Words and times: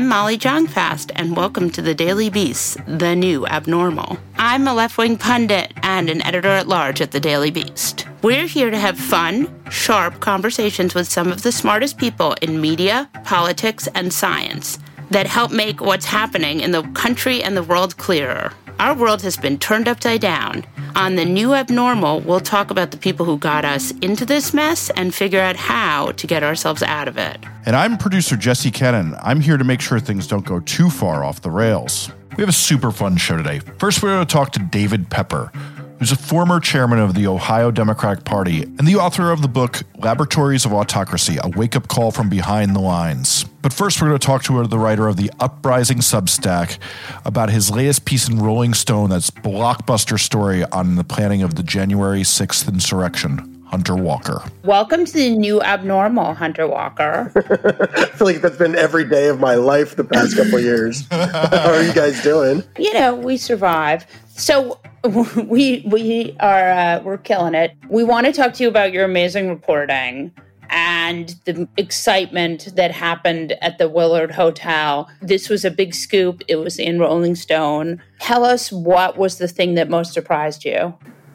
I'm 0.00 0.08
Molly 0.08 0.38
Jong-Fast, 0.38 1.12
and 1.14 1.36
welcome 1.36 1.68
to 1.72 1.82
the 1.82 1.94
Daily 1.94 2.30
Beast, 2.30 2.78
the 2.86 3.14
new 3.14 3.46
abnormal. 3.46 4.16
I'm 4.38 4.66
a 4.66 4.72
left 4.72 4.96
wing 4.96 5.18
pundit 5.18 5.74
and 5.82 6.08
an 6.08 6.22
editor 6.22 6.48
at 6.48 6.66
large 6.66 7.02
at 7.02 7.10
the 7.10 7.20
Daily 7.20 7.50
Beast. 7.50 8.06
We're 8.22 8.46
here 8.46 8.70
to 8.70 8.78
have 8.78 8.98
fun, 8.98 9.54
sharp 9.70 10.20
conversations 10.20 10.94
with 10.94 11.06
some 11.06 11.30
of 11.30 11.42
the 11.42 11.52
smartest 11.52 11.98
people 11.98 12.34
in 12.40 12.62
media, 12.62 13.10
politics, 13.24 13.88
and 13.94 14.10
science 14.10 14.78
that 15.10 15.26
help 15.26 15.52
make 15.52 15.82
what's 15.82 16.06
happening 16.06 16.60
in 16.60 16.70
the 16.70 16.82
country 16.94 17.42
and 17.42 17.54
the 17.54 17.62
world 17.62 17.98
clearer. 17.98 18.54
Our 18.80 18.94
world 18.94 19.20
has 19.20 19.36
been 19.36 19.58
turned 19.58 19.88
upside 19.88 20.22
down. 20.22 20.64
On 20.96 21.14
the 21.14 21.26
new 21.26 21.52
abnormal, 21.52 22.20
we'll 22.20 22.40
talk 22.40 22.70
about 22.70 22.92
the 22.92 22.96
people 22.96 23.26
who 23.26 23.36
got 23.36 23.62
us 23.62 23.90
into 24.00 24.24
this 24.24 24.54
mess 24.54 24.88
and 24.96 25.14
figure 25.14 25.38
out 25.38 25.54
how 25.54 26.12
to 26.12 26.26
get 26.26 26.42
ourselves 26.42 26.82
out 26.82 27.06
of 27.06 27.18
it. 27.18 27.44
And 27.66 27.76
I'm 27.76 27.98
producer 27.98 28.38
Jesse 28.38 28.70
Cannon. 28.70 29.14
I'm 29.22 29.42
here 29.42 29.58
to 29.58 29.64
make 29.64 29.82
sure 29.82 30.00
things 30.00 30.26
don't 30.26 30.46
go 30.46 30.60
too 30.60 30.88
far 30.88 31.24
off 31.24 31.42
the 31.42 31.50
rails. 31.50 32.10
We 32.38 32.42
have 32.42 32.48
a 32.48 32.52
super 32.52 32.90
fun 32.90 33.18
show 33.18 33.36
today. 33.36 33.58
First, 33.58 34.02
we're 34.02 34.14
going 34.14 34.26
to 34.26 34.32
talk 34.32 34.52
to 34.52 34.58
David 34.58 35.10
Pepper, 35.10 35.52
who's 36.00 36.10
a 36.10 36.16
former 36.16 36.58
chairman 36.58 36.98
of 36.98 37.14
the 37.14 37.26
Ohio 37.26 37.70
Democratic 37.70 38.24
Party 38.24 38.62
and 38.62 38.88
the 38.88 38.96
author 38.96 39.30
of 39.30 39.42
the 39.42 39.48
book 39.48 39.82
Laboratories 39.98 40.64
of 40.64 40.72
Autocracy 40.72 41.36
A 41.42 41.48
Wake 41.50 41.76
Up 41.76 41.88
Call 41.88 42.10
from 42.10 42.30
Behind 42.30 42.74
the 42.74 42.80
Lines. 42.80 43.44
But 43.60 43.74
first, 43.74 44.00
we're 44.00 44.08
going 44.08 44.18
to 44.18 44.26
talk 44.26 44.42
to 44.44 44.66
the 44.66 44.78
writer 44.78 45.08
of 45.08 45.18
the 45.18 45.30
Uprising 45.38 45.98
Substack 45.98 46.78
about 47.26 47.50
his 47.50 47.70
latest 47.70 48.06
piece 48.06 48.26
in 48.30 48.38
Rolling 48.38 48.72
Stone 48.72 49.10
that's 49.10 49.30
blockbuster 49.30 50.18
story 50.18 50.64
on 50.64 50.96
the 50.96 51.04
planning 51.04 51.42
of 51.42 51.56
the 51.56 51.62
January 51.62 52.22
6th 52.22 52.66
insurrection. 52.66 53.59
Hunter 53.70 53.94
Walker. 53.94 54.42
Welcome 54.64 55.04
to 55.04 55.12
the 55.12 55.36
new 55.36 55.62
abnormal, 55.62 56.34
Hunter 56.34 56.66
Walker. 56.66 57.30
I 57.96 58.06
feel 58.06 58.26
like 58.26 58.40
that's 58.40 58.56
been 58.56 58.74
every 58.74 59.08
day 59.08 59.28
of 59.28 59.38
my 59.38 59.54
life 59.54 59.94
the 59.94 60.02
past 60.02 60.36
couple 60.36 60.58
years. 60.58 61.06
How 61.10 61.70
are 61.70 61.82
you 61.82 61.92
guys 61.92 62.20
doing? 62.24 62.64
You 62.76 62.92
know, 62.94 63.14
we 63.14 63.36
survive. 63.36 64.06
So 64.30 64.80
we 65.04 65.84
we 65.86 66.36
are 66.40 66.70
uh, 66.70 67.00
we're 67.04 67.18
killing 67.18 67.54
it. 67.54 67.76
We 67.88 68.02
want 68.02 68.26
to 68.26 68.32
talk 68.32 68.54
to 68.54 68.64
you 68.64 68.68
about 68.68 68.92
your 68.92 69.04
amazing 69.04 69.48
reporting 69.48 70.32
and 70.68 71.36
the 71.44 71.68
excitement 71.76 72.74
that 72.74 72.90
happened 72.90 73.52
at 73.60 73.78
the 73.78 73.88
Willard 73.88 74.32
Hotel. 74.32 75.08
This 75.22 75.48
was 75.48 75.64
a 75.64 75.70
big 75.70 75.94
scoop. 75.94 76.42
It 76.48 76.56
was 76.56 76.80
in 76.80 76.98
Rolling 76.98 77.36
Stone. 77.36 78.02
Tell 78.18 78.44
us 78.44 78.72
what 78.72 79.16
was 79.16 79.38
the 79.38 79.46
thing 79.46 79.76
that 79.76 79.88
most 79.88 80.12
surprised 80.12 80.64
you? 80.64 80.92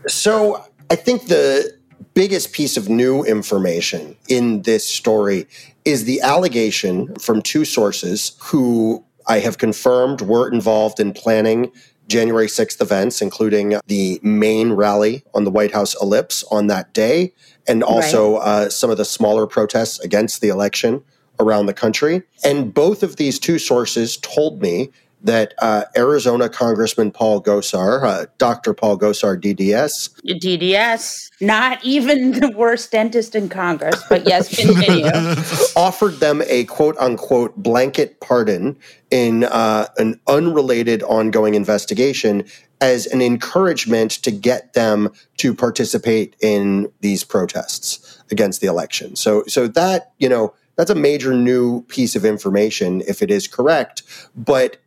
So, 0.08 0.66
I 0.92 0.96
think 0.96 1.28
the 1.28 1.76
biggest 2.16 2.54
piece 2.54 2.78
of 2.78 2.90
new 2.90 3.24
information 3.24 4.16
in 4.28 4.64
this 4.64 4.88
story 4.88 5.46
is 5.84 6.06
the 6.06 6.22
allegation 6.22 7.14
from 7.16 7.42
two 7.42 7.66
sources 7.66 8.36
who 8.42 9.04
I 9.28 9.40
have 9.40 9.58
confirmed 9.58 10.22
were 10.22 10.52
involved 10.52 11.00
in 11.00 11.14
planning 11.14 11.72
January 12.08 12.48
6th 12.48 12.82
events, 12.82 13.22
including 13.22 13.80
the 13.88 14.20
main 14.24 14.74
rally 14.74 15.24
on 15.34 15.44
the 15.44 15.52
White 15.52 15.74
House 15.74 16.00
ellipse 16.02 16.44
on 16.52 16.68
that 16.68 16.94
day, 16.94 17.34
and 17.68 17.84
also 17.84 18.38
right. 18.38 18.48
uh, 18.48 18.70
some 18.70 18.90
of 18.90 18.98
the 18.98 19.06
smaller 19.06 19.46
protests 19.46 20.00
against 20.00 20.42
the 20.42 20.48
election 20.48 21.04
around 21.40 21.66
the 21.66 21.74
country. 21.74 22.24
And 22.44 22.74
both 22.74 23.04
of 23.04 23.18
these 23.18 23.40
two 23.40 23.60
sources 23.60 24.18
told 24.18 24.62
me 24.62 24.92
that 25.26 25.54
uh, 25.60 25.86
Arizona 25.98 26.48
Congressman 26.48 27.12
Paul 27.12 27.42
Gosar, 27.42 28.04
uh, 28.04 28.26
Dr. 28.38 28.74
Paul 28.74 28.98
Gosar, 28.98 29.40
DDS. 29.40 30.22
DDS, 30.24 31.32
not 31.42 31.84
even 31.84 32.32
the 32.40 32.52
worst 32.52 32.92
dentist 32.92 33.36
in 33.36 33.50
Congress, 33.50 34.02
but 34.08 34.26
yes, 34.28 34.56
continue. 34.56 35.06
offered 35.76 36.20
them 36.20 36.42
a 36.48 36.66
quote 36.66 36.96
unquote 36.98 37.56
blanket 37.58 38.20
pardon 38.22 38.78
in 39.12 39.46
uh, 39.46 39.88
an 39.98 40.20
unrelated 40.28 41.02
ongoing 41.04 41.56
investigation 41.56 42.46
as 42.82 43.08
an 43.08 43.22
encouragement 43.22 44.12
to 44.12 44.32
get 44.32 44.74
them 44.74 45.12
to 45.38 45.54
participate 45.54 46.36
in 46.40 46.92
these 47.02 47.24
protests 47.24 48.22
against 48.32 48.62
the 48.62 48.68
election. 48.68 49.16
So, 49.16 49.44
so 49.48 49.68
that, 49.70 50.12
you 50.20 50.30
know, 50.30 50.54
that's 50.76 50.90
a 50.90 50.96
major 50.96 51.34
new 51.34 51.84
piece 51.84 52.16
of 52.16 52.26
information 52.26 53.02
if 53.08 53.22
it 53.22 53.32
is 53.32 53.48
correct. 53.48 54.04
But 54.36 54.78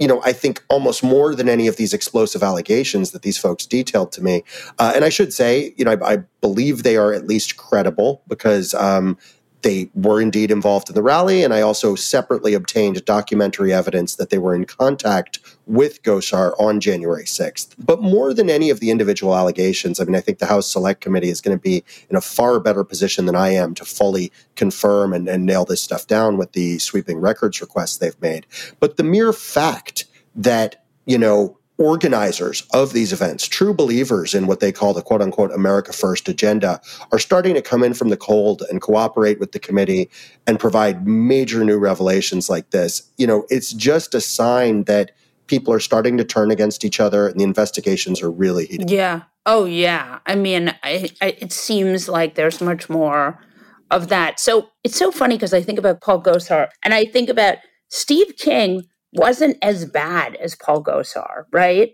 you 0.00 0.08
know, 0.08 0.20
I 0.24 0.32
think 0.32 0.64
almost 0.70 1.04
more 1.04 1.34
than 1.34 1.48
any 1.48 1.68
of 1.68 1.76
these 1.76 1.92
explosive 1.92 2.42
allegations 2.42 3.10
that 3.10 3.20
these 3.22 3.36
folks 3.36 3.66
detailed 3.66 4.10
to 4.12 4.24
me. 4.24 4.42
Uh, 4.78 4.92
and 4.94 5.04
I 5.04 5.10
should 5.10 5.32
say, 5.32 5.74
you 5.76 5.84
know, 5.84 5.92
I, 5.92 6.14
I, 6.14 6.18
believe 6.40 6.84
they 6.84 6.96
are 6.96 7.12
at 7.12 7.26
least 7.26 7.58
credible 7.58 8.22
because 8.26 8.72
um, 8.72 9.18
they 9.62 9.90
were 9.94 10.20
indeed 10.20 10.50
involved 10.50 10.88
in 10.88 10.94
the 10.94 11.02
rally. 11.02 11.42
And 11.42 11.52
I 11.52 11.60
also 11.60 11.94
separately 11.94 12.54
obtained 12.54 13.04
documentary 13.04 13.72
evidence 13.72 14.16
that 14.16 14.30
they 14.30 14.38
were 14.38 14.54
in 14.54 14.64
contact 14.64 15.38
with 15.66 16.02
Gosar 16.02 16.54
on 16.58 16.80
January 16.80 17.24
6th. 17.24 17.74
But 17.78 18.02
more 18.02 18.34
than 18.34 18.50
any 18.50 18.70
of 18.70 18.80
the 18.80 18.90
individual 18.90 19.36
allegations, 19.36 20.00
I 20.00 20.04
mean, 20.04 20.14
I 20.14 20.20
think 20.20 20.38
the 20.38 20.46
House 20.46 20.70
Select 20.70 21.00
Committee 21.00 21.30
is 21.30 21.40
going 21.40 21.56
to 21.56 21.62
be 21.62 21.84
in 22.08 22.16
a 22.16 22.20
far 22.20 22.58
better 22.58 22.84
position 22.84 23.26
than 23.26 23.36
I 23.36 23.50
am 23.50 23.74
to 23.74 23.84
fully 23.84 24.32
confirm 24.56 25.12
and, 25.12 25.28
and 25.28 25.46
nail 25.46 25.64
this 25.64 25.82
stuff 25.82 26.06
down 26.06 26.36
with 26.36 26.52
the 26.52 26.78
sweeping 26.78 27.18
records 27.18 27.60
requests 27.60 27.98
they've 27.98 28.20
made. 28.20 28.46
But 28.80 28.96
the 28.96 29.04
mere 29.04 29.32
fact 29.32 30.06
that, 30.34 30.84
you 31.06 31.18
know, 31.18 31.58
organizers 31.80 32.62
of 32.72 32.92
these 32.92 33.10
events, 33.10 33.48
true 33.48 33.72
believers 33.72 34.34
in 34.34 34.46
what 34.46 34.60
they 34.60 34.70
call 34.70 34.92
the 34.92 35.00
quote 35.00 35.22
unquote 35.22 35.50
America 35.50 35.92
First 35.92 36.28
agenda, 36.28 36.80
are 37.10 37.18
starting 37.18 37.54
to 37.54 37.62
come 37.62 37.82
in 37.82 37.94
from 37.94 38.10
the 38.10 38.18
cold 38.18 38.62
and 38.68 38.82
cooperate 38.82 39.40
with 39.40 39.52
the 39.52 39.58
committee 39.58 40.10
and 40.46 40.60
provide 40.60 41.06
major 41.06 41.64
new 41.64 41.78
revelations 41.78 42.50
like 42.50 42.70
this. 42.70 43.10
You 43.16 43.26
know, 43.26 43.46
it's 43.48 43.72
just 43.72 44.14
a 44.14 44.20
sign 44.20 44.84
that 44.84 45.12
people 45.46 45.72
are 45.72 45.80
starting 45.80 46.18
to 46.18 46.24
turn 46.24 46.50
against 46.50 46.84
each 46.84 47.00
other 47.00 47.26
and 47.26 47.40
the 47.40 47.44
investigations 47.44 48.22
are 48.22 48.30
really 48.30 48.66
heating. 48.66 48.88
Yeah. 48.88 49.22
Oh, 49.46 49.64
yeah. 49.64 50.18
I 50.26 50.34
mean, 50.34 50.68
I, 50.84 51.08
I, 51.22 51.36
it 51.38 51.50
seems 51.50 52.10
like 52.10 52.34
there's 52.34 52.60
much 52.60 52.90
more 52.90 53.42
of 53.90 54.08
that. 54.08 54.38
So 54.38 54.68
it's 54.84 54.96
so 54.96 55.10
funny 55.10 55.36
because 55.36 55.54
I 55.54 55.62
think 55.62 55.78
about 55.78 56.02
Paul 56.02 56.22
Gosar 56.22 56.68
and 56.84 56.92
I 56.92 57.06
think 57.06 57.30
about 57.30 57.56
Steve 57.88 58.36
King 58.36 58.84
wasn't 59.12 59.56
as 59.62 59.84
bad 59.84 60.36
as 60.36 60.54
Paul 60.54 60.82
Gosar, 60.82 61.44
right? 61.52 61.92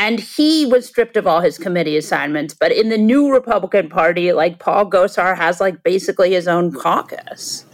And 0.00 0.20
he 0.20 0.64
was 0.64 0.86
stripped 0.86 1.16
of 1.16 1.26
all 1.26 1.40
his 1.40 1.58
committee 1.58 1.96
assignments. 1.96 2.54
But 2.54 2.70
in 2.70 2.88
the 2.88 2.98
new 2.98 3.32
Republican 3.32 3.88
Party, 3.88 4.32
like 4.32 4.60
Paul 4.60 4.88
Gosar 4.88 5.36
has 5.36 5.60
like 5.60 5.82
basically 5.82 6.32
his 6.32 6.46
own 6.46 6.72
caucus. 6.72 7.66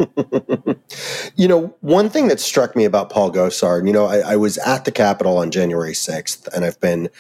you 1.37 1.47
know, 1.47 1.75
one 1.81 2.09
thing 2.09 2.29
that 2.29 2.41
struck 2.41 2.75
me 2.75 2.87
about 2.87 3.11
Paul 3.11 3.31
Gosar, 3.31 3.79
and 3.79 3.87
you 3.87 3.93
know, 3.93 4.07
I, 4.07 4.21
I 4.21 4.37
was 4.37 4.57
at 4.59 4.87
the 4.87 4.93
Capitol 4.93 5.37
on 5.37 5.51
January 5.51 5.93
6th, 5.93 6.49
and 6.55 6.65
I've 6.65 6.81
been 6.81 7.11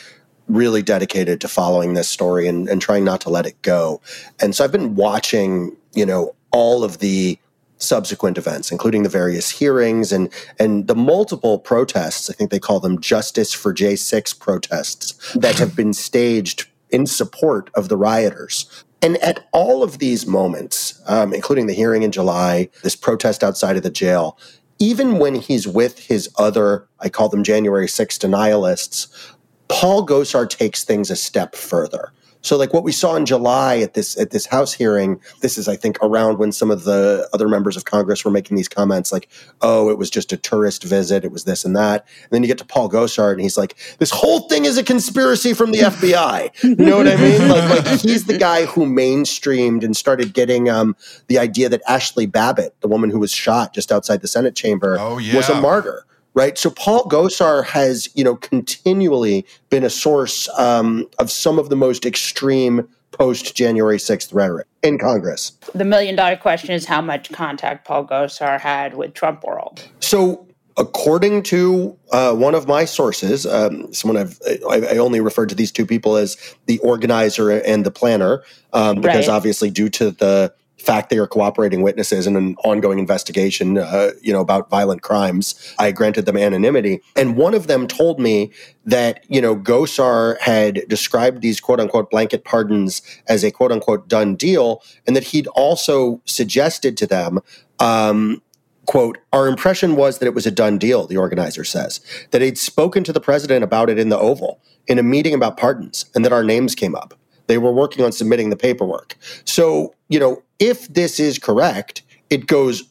really 0.48 0.82
dedicated 0.82 1.40
to 1.40 1.48
following 1.48 1.94
this 1.94 2.08
story 2.08 2.46
and, 2.46 2.68
and 2.68 2.80
trying 2.80 3.04
not 3.04 3.20
to 3.22 3.30
let 3.30 3.46
it 3.46 3.60
go. 3.62 4.00
And 4.40 4.54
so 4.54 4.64
I've 4.64 4.72
been 4.72 4.94
watching, 4.94 5.76
you 5.94 6.06
know, 6.06 6.34
all 6.50 6.84
of 6.84 6.98
the 6.98 7.38
subsequent 7.78 8.38
events, 8.38 8.70
including 8.70 9.02
the 9.02 9.08
various 9.08 9.50
hearings 9.50 10.12
and 10.12 10.28
and 10.58 10.86
the 10.86 10.94
multiple 10.94 11.58
protests. 11.58 12.30
I 12.30 12.32
think 12.32 12.50
they 12.50 12.58
call 12.58 12.80
them 12.80 13.00
Justice 13.00 13.52
for 13.52 13.74
J6 13.74 14.38
protests 14.38 15.32
that 15.34 15.58
have 15.58 15.76
been 15.76 15.92
staged 15.92 16.66
in 16.90 17.06
support 17.06 17.70
of 17.74 17.88
the 17.88 17.96
rioters. 17.96 18.84
And 19.02 19.18
at 19.18 19.46
all 19.52 19.82
of 19.82 19.98
these 19.98 20.26
moments, 20.26 21.02
um, 21.06 21.34
including 21.34 21.66
the 21.66 21.74
hearing 21.74 22.02
in 22.02 22.10
July, 22.10 22.70
this 22.82 22.96
protest 22.96 23.44
outside 23.44 23.76
of 23.76 23.82
the 23.82 23.90
jail, 23.90 24.38
even 24.78 25.18
when 25.18 25.34
he's 25.34 25.68
with 25.68 25.98
his 25.98 26.30
other, 26.38 26.86
I 27.00 27.08
call 27.08 27.28
them 27.28 27.44
January 27.44 27.88
6 27.88 28.18
denialists, 28.18 29.34
Paul 29.68 30.06
Gosar 30.06 30.48
takes 30.48 30.84
things 30.84 31.10
a 31.10 31.16
step 31.16 31.54
further. 31.54 32.12
So 32.44 32.58
like 32.58 32.74
what 32.74 32.84
we 32.84 32.92
saw 32.92 33.16
in 33.16 33.24
July 33.24 33.78
at 33.78 33.94
this 33.94 34.18
at 34.20 34.30
this 34.30 34.44
House 34.46 34.72
hearing, 34.72 35.18
this 35.40 35.56
is 35.56 35.66
I 35.66 35.76
think 35.76 35.98
around 36.02 36.38
when 36.38 36.52
some 36.52 36.70
of 36.70 36.84
the 36.84 37.28
other 37.32 37.48
members 37.48 37.76
of 37.76 37.86
Congress 37.86 38.24
were 38.24 38.30
making 38.30 38.56
these 38.56 38.68
comments 38.68 39.10
like, 39.10 39.28
"Oh, 39.62 39.90
it 39.90 39.96
was 39.96 40.10
just 40.10 40.32
a 40.32 40.36
tourist 40.36 40.84
visit, 40.84 41.24
it 41.24 41.32
was 41.32 41.44
this 41.44 41.64
and 41.64 41.74
that." 41.74 42.06
And 42.24 42.30
then 42.30 42.42
you 42.42 42.46
get 42.46 42.58
to 42.58 42.64
Paul 42.66 42.90
Gosar 42.90 43.32
and 43.32 43.40
he's 43.40 43.56
like, 43.56 43.76
"This 43.98 44.10
whole 44.10 44.40
thing 44.48 44.66
is 44.66 44.76
a 44.76 44.84
conspiracy 44.84 45.54
from 45.54 45.72
the 45.72 45.80
FBI." 45.80 46.50
You 46.62 46.76
know 46.76 46.98
what 46.98 47.08
I 47.08 47.16
mean? 47.16 47.48
Like, 47.48 47.86
like 47.86 48.00
he's 48.00 48.26
the 48.26 48.36
guy 48.36 48.66
who 48.66 48.84
mainstreamed 48.84 49.82
and 49.82 49.96
started 49.96 50.34
getting 50.34 50.68
um, 50.68 50.96
the 51.28 51.38
idea 51.38 51.68
that 51.70 51.80
Ashley 51.88 52.26
Babbitt, 52.26 52.78
the 52.80 52.88
woman 52.88 53.10
who 53.10 53.18
was 53.18 53.32
shot 53.32 53.72
just 53.74 53.90
outside 53.90 54.20
the 54.20 54.28
Senate 54.28 54.54
chamber, 54.54 54.98
Oh, 55.00 55.14
was 55.14 55.48
a 55.48 55.60
martyr 55.60 56.04
right? 56.34 56.58
So 56.58 56.70
Paul 56.70 57.04
Gosar 57.04 57.64
has, 57.66 58.08
you 58.14 58.24
know, 58.24 58.36
continually 58.36 59.46
been 59.70 59.84
a 59.84 59.90
source 59.90 60.48
um, 60.58 61.08
of 61.18 61.30
some 61.30 61.58
of 61.58 61.70
the 61.70 61.76
most 61.76 62.04
extreme 62.04 62.86
post 63.12 63.54
January 63.54 63.96
6th 63.96 64.34
rhetoric 64.34 64.66
in 64.82 64.98
Congress. 64.98 65.52
The 65.74 65.84
million 65.84 66.16
dollar 66.16 66.36
question 66.36 66.72
is 66.72 66.84
how 66.84 67.00
much 67.00 67.30
contact 67.32 67.86
Paul 67.86 68.04
Gosar 68.06 68.60
had 68.60 68.96
with 68.96 69.14
Trump 69.14 69.44
world. 69.44 69.88
So, 70.00 70.48
according 70.76 71.44
to 71.44 71.96
uh, 72.10 72.34
one 72.34 72.56
of 72.56 72.66
my 72.66 72.84
sources, 72.84 73.46
um, 73.46 73.92
someone 73.94 74.16
I've 74.16 74.40
I, 74.68 74.94
I 74.94 74.96
only 74.96 75.20
referred 75.20 75.48
to 75.50 75.54
these 75.54 75.70
two 75.70 75.86
people 75.86 76.16
as 76.16 76.36
the 76.66 76.78
organizer 76.80 77.50
and 77.50 77.86
the 77.86 77.92
planner, 77.92 78.42
um, 78.72 79.00
because 79.00 79.28
Right. 79.28 79.34
obviously, 79.34 79.70
due 79.70 79.88
to 79.90 80.10
the 80.10 80.52
fact 80.84 81.10
they 81.10 81.18
are 81.18 81.26
cooperating 81.26 81.82
witnesses 81.82 82.26
in 82.26 82.36
an 82.36 82.54
ongoing 82.64 82.98
investigation, 82.98 83.78
uh, 83.78 84.10
you 84.22 84.32
know, 84.32 84.40
about 84.40 84.70
violent 84.70 85.02
crimes, 85.02 85.54
I 85.78 85.90
granted 85.92 86.26
them 86.26 86.36
anonymity. 86.36 87.00
And 87.16 87.36
one 87.36 87.54
of 87.54 87.66
them 87.66 87.86
told 87.86 88.20
me 88.20 88.52
that 88.84 89.24
you 89.28 89.40
know 89.40 89.56
Gosar 89.56 90.38
had 90.40 90.82
described 90.88 91.40
these 91.40 91.60
quote 91.60 91.80
unquote 91.80 92.10
blanket 92.10 92.44
pardons 92.44 93.02
as 93.28 93.42
a 93.42 93.50
quote 93.50 93.72
unquote 93.72 94.08
done 94.08 94.36
deal, 94.36 94.82
and 95.06 95.16
that 95.16 95.24
he'd 95.24 95.46
also 95.48 96.20
suggested 96.24 96.96
to 96.98 97.06
them. 97.06 97.40
Um, 97.80 98.42
quote, 98.86 99.18
our 99.32 99.48
impression 99.48 99.96
was 99.96 100.18
that 100.18 100.26
it 100.26 100.34
was 100.34 100.46
a 100.46 100.50
done 100.50 100.78
deal, 100.78 101.06
the 101.06 101.16
organizer 101.16 101.64
says, 101.64 102.00
that 102.30 102.42
he'd 102.42 102.58
spoken 102.58 103.02
to 103.04 103.12
the 103.14 103.20
president 103.20 103.64
about 103.64 103.88
it 103.88 103.98
in 103.98 104.10
the 104.10 104.18
Oval 104.18 104.60
in 104.86 104.98
a 104.98 105.02
meeting 105.02 105.32
about 105.32 105.56
pardons 105.56 106.04
and 106.14 106.22
that 106.24 106.32
our 106.32 106.44
names 106.44 106.74
came 106.74 106.94
up. 106.94 107.14
They 107.46 107.58
were 107.58 107.72
working 107.72 108.04
on 108.04 108.12
submitting 108.12 108.50
the 108.50 108.56
paperwork. 108.56 109.16
So, 109.44 109.94
you 110.08 110.18
know, 110.18 110.42
if 110.58 110.92
this 110.92 111.20
is 111.20 111.38
correct, 111.38 112.02
it 112.30 112.46
goes 112.46 112.84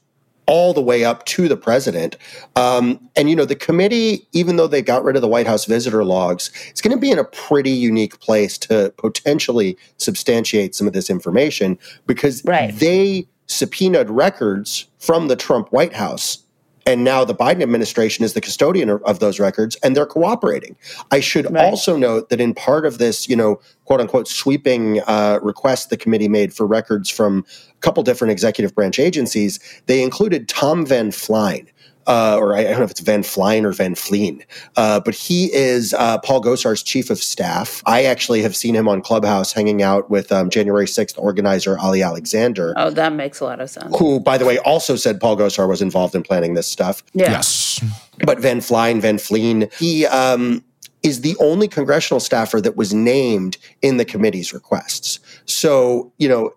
all 0.46 0.74
the 0.74 0.82
way 0.82 1.06
up 1.06 1.26
to 1.26 1.48
the 1.48 1.56
president. 1.56 2.18
Um, 2.58 3.00
and, 3.16 3.30
you 3.30 3.36
know, 3.36 3.46
the 3.46 3.56
committee, 3.56 4.28
even 4.34 4.58
though 4.58 4.68
they 4.68 4.82
got 4.82 5.04
rid 5.04 5.16
of 5.16 5.22
the 5.22 5.28
White 5.28 5.48
House 5.48 5.66
visitor 5.66 6.04
logs, 6.04 6.52
it's 6.70 6.82
going 6.82 6.96
to 6.96 7.00
be 7.00 7.12
in 7.12 7.18
a 7.18 7.24
pretty 7.24 7.70
unique 7.72 8.20
place 8.20 8.58
to 8.60 8.94
potentially 8.98 9.78
substantiate 9.98 10.76
some 10.76 10.86
of 10.86 10.92
this 10.94 11.10
information 11.10 11.80
because 12.08 12.44
Right. 12.44 12.78
they 12.78 13.26
subpoenaed 13.48 14.10
records 14.10 14.86
from 15.00 15.30
the 15.30 15.36
Trump 15.36 15.72
White 15.72 15.94
House. 15.94 16.43
And 16.86 17.04
now 17.04 17.24
the 17.24 17.36
Biden 17.36 17.62
administration 17.62 18.26
is 18.26 18.34
the 18.34 18.42
custodian 18.42 18.90
of, 18.90 19.20
those 19.20 19.40
records 19.40 19.78
and 19.84 19.96
they're 19.96 20.06
cooperating. 20.06 20.76
I 21.12 21.20
should 21.22 21.50
Right. 21.52 21.66
also 21.66 21.96
note 21.96 22.30
that 22.30 22.42
in 22.42 22.54
part 22.54 22.86
of 22.86 22.98
this, 22.98 23.30
you 23.30 23.36
know, 23.36 23.60
quote 23.86 24.02
unquote 24.02 24.28
sweeping 24.28 25.00
uh, 25.02 25.40
request 25.42 25.90
the 25.90 25.98
committee 25.98 26.28
made 26.28 26.54
for 26.54 26.66
records 26.68 27.10
from 27.10 27.46
a 27.70 27.80
couple 27.80 28.04
different 28.04 28.32
executive 28.32 28.76
branch 28.76 29.00
agencies, 29.00 29.60
they 29.86 30.02
included 30.04 30.50
Tom 30.50 30.86
Van 30.86 31.12
Flein. 31.12 31.70
Uh, 32.08 32.38
or 32.40 32.56
I 32.56 32.64
don't 32.64 32.80
know 32.80 32.84
if 32.84 32.92
it's 32.92 33.00
Van 33.00 33.24
Flein 33.24 33.66
or 33.66 33.72
Van 33.72 33.96
Fleen, 33.96 34.42
uh, 34.76 35.00
but 35.00 35.16
he 35.16 35.54
is 35.54 35.94
uh, 35.94 36.18
Paul 36.20 36.42
Gosar's 36.42 36.84
chief 36.84 37.10
of 37.10 37.18
staff. 37.20 37.82
I 37.86 38.04
actually 38.04 38.42
have 38.42 38.56
seen 38.56 38.76
him 38.76 38.88
on 38.88 39.02
Clubhouse 39.02 39.54
hanging 39.54 39.82
out 39.82 40.10
with 40.10 40.32
um, 40.32 40.50
January 40.50 40.86
6th 40.86 41.18
organizer 41.18 41.78
Ali 41.80 42.02
Alexander 42.04 42.74
Oh, 42.78 42.90
that 42.92 43.14
makes 43.14 43.40
a 43.40 43.46
lot 43.46 43.60
of 43.62 43.70
sense. 43.70 43.98
who, 43.98 44.20
by 44.20 44.38
the 44.38 44.46
way, 44.46 44.58
also 44.60 44.96
said 44.96 45.20
Paul 45.20 45.38
Gosar 45.38 45.68
was 45.68 45.82
involved 45.82 46.16
in 46.16 46.24
planning 46.24 46.54
this 46.56 46.68
stuff. 46.68 47.04
Yeah. 47.14 47.32
Yes. 47.32 47.84
But 48.26 48.40
Van 48.40 48.62
Flein, 48.62 49.02
Van 49.02 49.18
Fleen, 49.18 49.72
he 49.80 50.06
um, 50.06 50.64
is 51.04 51.22
the 51.22 51.36
only 51.40 51.68
congressional 51.68 52.20
staffer 52.20 52.62
that 52.62 52.76
was 52.78 52.94
named 52.94 53.58
in 53.82 53.98
the 53.98 54.06
committee's 54.06 54.54
requests. 54.54 55.20
So, 55.46 56.12
you 56.18 56.28
know, 56.30 56.52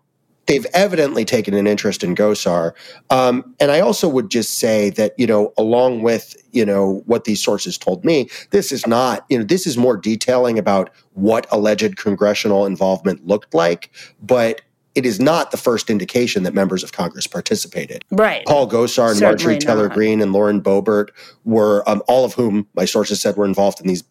they've 0.47 0.67
evidently 0.73 1.25
taken 1.25 1.55
an 1.55 1.67
interest 1.67 2.03
in 2.03 2.15
Gosar. 2.15 2.73
Um, 3.11 3.55
and 3.61 3.71
I 3.71 3.81
also 3.81 4.09
would 4.09 4.31
just 4.31 4.59
say 4.59 4.91
that, 4.91 5.15
you 5.19 5.27
know, 5.27 5.53
along 5.59 6.03
with, 6.03 6.37
you 6.53 6.65
know, 6.65 7.03
what 7.07 7.25
these 7.25 7.43
sources 7.43 7.77
told 7.77 8.05
me, 8.05 8.29
this 8.51 8.73
is 8.73 8.87
not, 8.87 9.27
you 9.29 9.39
know, 9.39 9.45
this 9.45 9.67
is 9.67 9.77
more 9.77 9.97
detailing 9.97 10.59
about 10.59 10.91
what 11.15 11.47
alleged 11.51 11.97
congressional 11.97 12.67
involvement 12.67 13.27
looked 13.27 13.55
like, 13.55 13.91
but 14.23 14.63
it 14.95 15.05
is 15.05 15.21
not 15.21 15.51
the 15.51 15.59
first 15.59 15.91
indication 15.91 16.43
that 16.45 16.55
members 16.55 16.83
of 16.83 16.93
Congress 16.93 17.27
participated. 17.27 18.03
Right. 18.11 18.47
Paul 18.47 18.67
Gosar 18.69 19.11
and 19.11 19.19
Certainly 19.19 19.21
Marjorie 19.21 19.59
Taylor. 19.59 19.89
Greene 19.89 20.23
and 20.23 20.33
Lauren 20.33 20.63
Boebert 20.63 21.09
were 21.45 21.87
um, 21.87 22.03
all 22.09 22.25
of 22.25 22.33
whom 22.33 22.67
my 22.75 22.87
sources 22.87 23.21
said 23.21 23.37
were 23.37 23.45
involved 23.45 23.79
in 23.79 23.87
these 23.87 24.05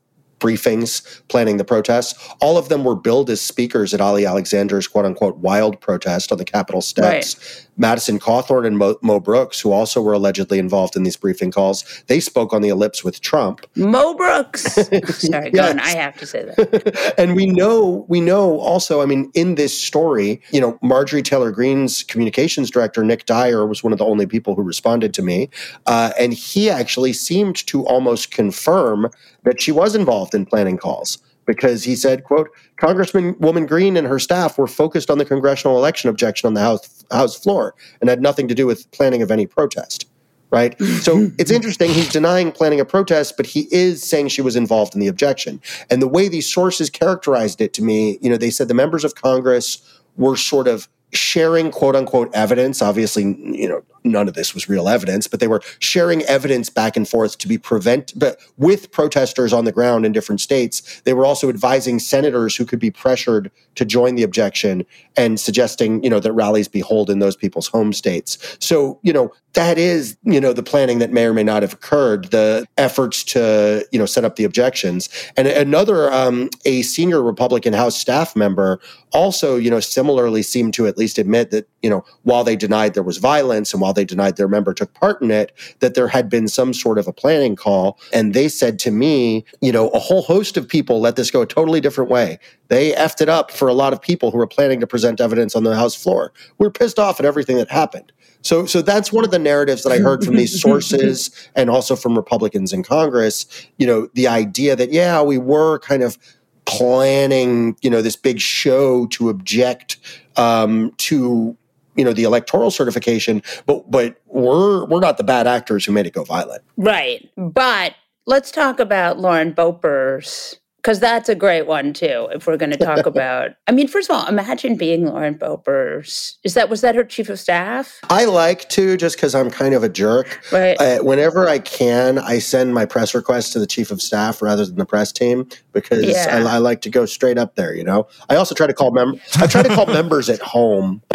briefings 0.46 1.22
planning 1.28 1.58
the 1.58 1.66
protests. 1.66 2.14
All 2.40 2.58
of 2.58 2.70
them 2.70 2.84
were 2.84 2.96
billed 2.96 3.30
as 3.30 3.42
speakers 3.42 3.94
at 3.94 4.02
Ali 4.02 4.26
Alexander's 4.26 4.88
quote 4.88 5.06
unquote 5.06 5.38
wild 5.38 5.82
protest 5.82 6.32
on 6.32 6.38
the 6.38 6.46
Capitol 6.46 6.82
steps. 6.82 7.65
Madison 7.77 8.19
Cawthorn 8.19 8.66
and 8.66 8.77
Mo, 8.77 8.95
Mo 9.01 9.19
Brooks, 9.19 9.60
who 9.60 9.72
also 9.72 10.01
were 10.01 10.13
allegedly 10.13 10.60
involved 10.60 10.95
in 10.95 11.04
these 11.04 11.18
briefing 11.18 11.51
calls, 11.51 12.04
they 12.07 12.19
spoke 12.19 12.54
on 12.54 12.62
the 12.62 12.69
ellipse 12.69 13.04
with 13.04 13.22
Trump. 13.22 13.66
Mo 13.75 14.13
Brooks. 14.16 14.63
Sorry, 15.18 15.51
go 15.51 15.69
on. 15.69 15.80
I 15.80 15.89
have 15.89 16.18
to 16.18 16.25
say 16.25 16.44
that. 16.44 17.13
and 17.18 17.36
we 17.36 17.45
know 17.45 18.06
we 18.07 18.22
know 18.22 18.60
also 18.60 19.01
i 19.01 19.06
mean 19.06 19.31
in 19.33 19.56
this 19.56 19.80
story 19.80 20.42
you 20.51 20.62
know 20.62 20.77
marjorie 20.81 21.22
taylor 21.22 21.51
greene's 21.51 22.04
communications 22.04 22.69
director 22.69 23.04
nick 23.04 23.25
dyer 23.25 23.66
was 23.66 23.83
one 23.83 23.94
of 23.94 24.00
the 24.00 24.06
only 24.06 24.25
people 24.25 24.56
who 24.56 24.62
responded 24.62 25.13
to 25.13 25.22
me 25.22 25.50
uh, 25.86 26.12
and 26.19 26.33
he 26.33 26.69
actually 26.69 27.13
seemed 27.13 27.56
to 27.68 27.86
almost 27.86 28.31
confirm 28.31 29.10
that 29.44 29.62
she 29.62 29.72
was 29.72 29.95
involved 29.95 30.33
in 30.33 30.45
planning 30.45 30.77
calls 30.77 31.18
because 31.46 31.84
he 31.84 31.96
said 31.96 32.24
quote 32.24 32.50
congressman 32.78 33.36
woman 33.40 33.66
Greene 33.66 33.98
and 33.98 34.08
her 34.08 34.20
staff 34.20 34.58
were 34.58 34.68
focused 34.68 35.10
on 35.10 35.18
the 35.18 35.26
congressional 35.26 35.78
election 35.78 36.10
objection 36.10 36.48
on 36.48 36.54
the 36.54 36.62
house 36.62 37.06
house 37.12 37.38
floor 37.38 37.76
and 38.02 38.10
had 38.10 38.22
nothing 38.22 38.48
to 38.48 38.56
do 38.56 38.66
with 38.66 38.90
planning 38.92 39.22
of 39.22 39.32
any 39.32 39.46
protest 39.46 40.08
right? 40.52 40.80
So 41.02 41.32
it's 41.38 41.52
interesting. 41.52 41.92
He's 41.92 42.10
denying 42.10 42.52
planning 42.52 42.80
a 42.80 42.86
protest, 42.86 43.36
but 43.36 43.46
he 43.46 43.68
is 43.72 44.08
saying 44.08 44.30
she 44.30 44.42
was 44.42 44.56
involved 44.56 44.94
in 44.94 45.02
the 45.02 45.08
objection. 45.08 45.62
And 45.90 46.02
the 46.02 46.08
way 46.08 46.30
these 46.30 46.52
sources 46.52 46.90
characterized 46.90 47.60
it 47.62 47.74
to 47.74 47.84
me, 47.84 48.18
you 48.22 48.30
know, 48.30 48.38
they 48.38 48.50
said 48.50 48.68
the 48.68 48.74
members 48.74 49.04
of 49.04 49.16
Congress 49.16 49.82
were 50.16 50.38
sort 50.38 50.68
of 50.68 50.88
sharing 51.12 51.72
quote 51.72 51.96
unquote 51.96 52.34
evidence. 52.34 52.82
Obviously, 52.82 53.24
you 53.24 53.68
know, 53.68 53.84
none 54.06 54.28
of 54.28 54.34
this 54.36 54.54
was 54.54 54.69
real 54.69 54.88
evidence, 54.88 55.28
but 55.28 55.40
they 55.40 55.48
were 55.48 55.62
sharing 55.80 56.22
evidence 56.24 56.69
back 56.69 56.96
and 56.96 57.07
forth 57.07 57.38
to 57.40 57.48
be 57.48 57.57
prevent, 57.57 58.13
but 58.18 58.40
with 58.57 58.92
protesters 58.92 59.52
on 59.52 59.66
the 59.66 59.72
ground 59.72 60.06
in 60.06 60.12
different 60.12 60.40
states. 60.40 61.02
They 61.04 61.13
were 61.13 61.25
also 61.25 61.50
advising 61.50 62.00
senators 62.00 62.56
who 62.56 62.66
could 62.66 62.80
be 62.80 62.92
pressured 62.92 63.52
to 63.75 63.86
join 63.86 64.16
the 64.16 64.24
objection 64.24 64.86
and 65.18 65.40
suggesting, 65.40 66.04
you 66.04 66.10
know, 66.10 66.19
that 66.19 66.31
rallies 66.34 66.68
be 66.68 66.81
held 66.81 67.10
in 67.10 67.19
those 67.19 67.36
people's 67.36 67.68
home 67.68 67.92
states. 67.92 68.57
So, 68.60 69.00
you 69.04 69.12
know, 69.12 69.34
that 69.54 69.78
is, 69.78 70.18
you 70.24 70.39
know, 70.39 70.53
the 70.53 70.63
planning 70.63 71.00
that 71.00 71.12
may 71.12 71.25
or 71.25 71.34
may 71.34 71.44
not 71.44 71.62
have 71.62 71.74
occurred, 71.74 72.25
the 72.25 72.65
efforts 72.77 73.24
to, 73.24 73.86
you 73.91 73.98
know, 73.98 74.06
set 74.06 74.25
up 74.25 74.36
the 74.36 74.44
objections. 74.44 75.10
And 75.38 75.48
another, 75.48 76.12
um, 76.12 76.50
a 76.65 76.82
senior 76.82 77.22
Republican 77.22 77.74
House 77.74 77.98
staff 77.98 78.36
member 78.36 78.80
also, 79.12 79.56
you 79.56 79.70
know, 79.70 79.80
similarly 79.80 80.44
seemed 80.44 80.74
to 80.74 80.88
at 80.88 80.98
least 80.98 81.18
admit 81.18 81.51
that, 81.51 81.68
you 81.82 81.89
know, 81.89 82.03
while 82.24 82.44
they 82.44 82.56
denied 82.56 82.94
there 82.94 83.03
was 83.03 83.18
violence 83.18 83.74
and 83.74 83.82
while 83.82 83.94
they 83.96 84.06
denied 84.06 84.38
their 84.38 84.48
member 84.48 84.74
took 84.74 84.94
part 84.94 85.22
in 85.22 85.32
it, 85.32 85.52
that 85.80 85.96
there 85.96 86.08
had 86.08 86.30
been 86.30 86.48
some 86.48 86.74
sort 86.74 86.98
of 86.98 87.08
a 87.08 87.14
planning 87.14 87.56
call. 87.56 88.00
And 88.14 88.34
they 88.34 88.48
said 88.48 88.80
to 88.80 88.92
me, 88.92 89.46
you 89.62 89.72
know, 89.72 89.90
a 89.90 90.00
whole 90.00 90.22
host 90.22 90.58
of 90.58 90.68
people 90.68 91.00
let 91.00 91.16
this 91.16 91.32
go 91.32 91.42
a 91.42 91.48
totally 91.48 91.82
different 91.82 92.10
way. 92.10 92.40
They 92.68 92.94
effed 92.94 93.22
it 93.22 93.30
up 93.30 93.52
for 93.52 93.68
a 93.68 93.74
lot 93.74 93.94
of 93.94 94.02
people 94.02 94.32
who 94.32 94.38
were 94.38 94.48
planning 94.48 94.80
to 94.80 94.88
present 94.88 95.22
evidence 95.22 95.56
on 95.56 95.64
the 95.64 95.75
House 95.75 95.96
floor. 95.96 96.34
We're 96.58 96.72
pissed 96.72 97.00
off 97.00 97.20
at 97.20 97.25
everything 97.25 97.58
that 97.58 97.70
happened. 97.70 98.12
So, 98.42 98.68
so 98.68 98.84
that's 98.84 99.12
one 99.12 99.25
of 99.25 99.32
the 99.32 99.40
narratives 99.40 99.82
that 99.84 99.92
I 99.92 99.98
heard 99.98 100.24
from 100.24 100.36
these 100.36 100.62
sources 100.62 101.32
and 101.56 101.68
also 101.68 101.96
from 101.96 102.16
Republicans 102.16 102.74
in 102.74 102.84
Congress. 102.84 103.48
You 103.78 103.88
know, 103.88 104.08
the 104.14 104.28
idea 104.28 104.75
that, 104.75 104.92
yeah, 104.92 105.22
we 105.24 105.40
were 105.40 105.80
kind 105.80 106.04
of 106.04 106.18
planning, 106.66 107.75
you 107.82 107.90
know, 107.90 108.02
this 108.02 108.16
big 108.16 108.40
show 108.40 109.08
to 109.08 109.30
object 109.30 109.98
um, 110.36 110.92
to, 110.98 111.58
you 111.96 112.04
know, 112.04 112.14
the 112.14 112.24
electoral 112.24 112.72
certification, 112.72 113.42
but 113.66 113.90
but 113.90 114.22
we're 114.28 114.86
we're 114.86 115.00
not 115.00 115.18
the 115.18 115.24
bad 115.24 115.48
actors 115.48 115.86
who 115.86 115.92
made 115.92 116.06
it 116.06 116.14
go 116.14 116.24
violent. 116.24 116.62
Right. 116.78 117.30
But 117.38 117.96
let's 118.25 118.52
talk 118.52 118.80
about 118.80 119.20
Lauren 119.20 119.54
Boebert's 119.54 120.60
because 120.78 121.00
that's 121.00 121.30
a 121.30 121.34
great 121.34 121.66
one 121.66 121.94
too. 121.94 122.30
If 122.32 122.46
we're 122.46 122.58
going 122.58 122.70
to 122.70 122.78
talk 122.78 123.06
about, 123.08 123.52
I 123.66 123.72
mean, 123.72 123.88
first 123.88 124.08
of 124.08 124.16
all, 124.16 124.28
imagine 124.28 124.75
being 124.78 125.08
Lauren 125.08 125.34
Boebert. 125.34 126.36
Is 126.44 126.54
that 126.54 126.70
was 126.70 126.82
that 126.82 126.94
her 126.94 127.04
chief 127.04 127.28
of 127.30 127.40
staff? 127.40 128.00
I 128.12 128.25
like 128.25 128.70
to 128.70 128.96
just 128.96 129.16
because 129.16 129.34
I'm 129.34 129.50
kind 129.50 129.74
of 129.74 129.84
a 129.84 129.90
jerk. 129.90 130.40
Right. 130.52 130.80
Uh, 130.80 131.00
whenever 131.00 131.48
I 131.50 131.58
can, 131.58 132.20
I 132.20 132.38
send 132.38 132.75
my 132.75 132.86
press 132.86 133.16
request 133.16 133.52
to 133.54 133.60
the 133.60 133.66
chief 133.66 133.90
of 133.90 134.00
staff 134.00 134.44
rather 134.44 134.64
than 134.64 134.75
the 134.75 134.86
press 134.86 135.12
team 135.12 135.48
because 135.72 136.06
Yeah. 136.06 136.28
I, 136.48 136.56
I 136.56 136.58
like 136.60 136.82
to 136.82 136.92
go 136.92 137.08
straight 137.08 137.40
up 137.40 137.56
there. 137.56 137.74
You 137.74 137.84
know, 137.84 138.08
I 138.30 138.36
also 138.36 138.54
try 138.54 138.68
to 138.68 138.74
call 138.74 138.92
mem- 138.92 139.20
I 139.38 139.48
try 139.48 139.64
to 139.64 139.70
call 139.74 139.86
members 140.02 140.30
at 140.30 140.40
home. 140.42 141.02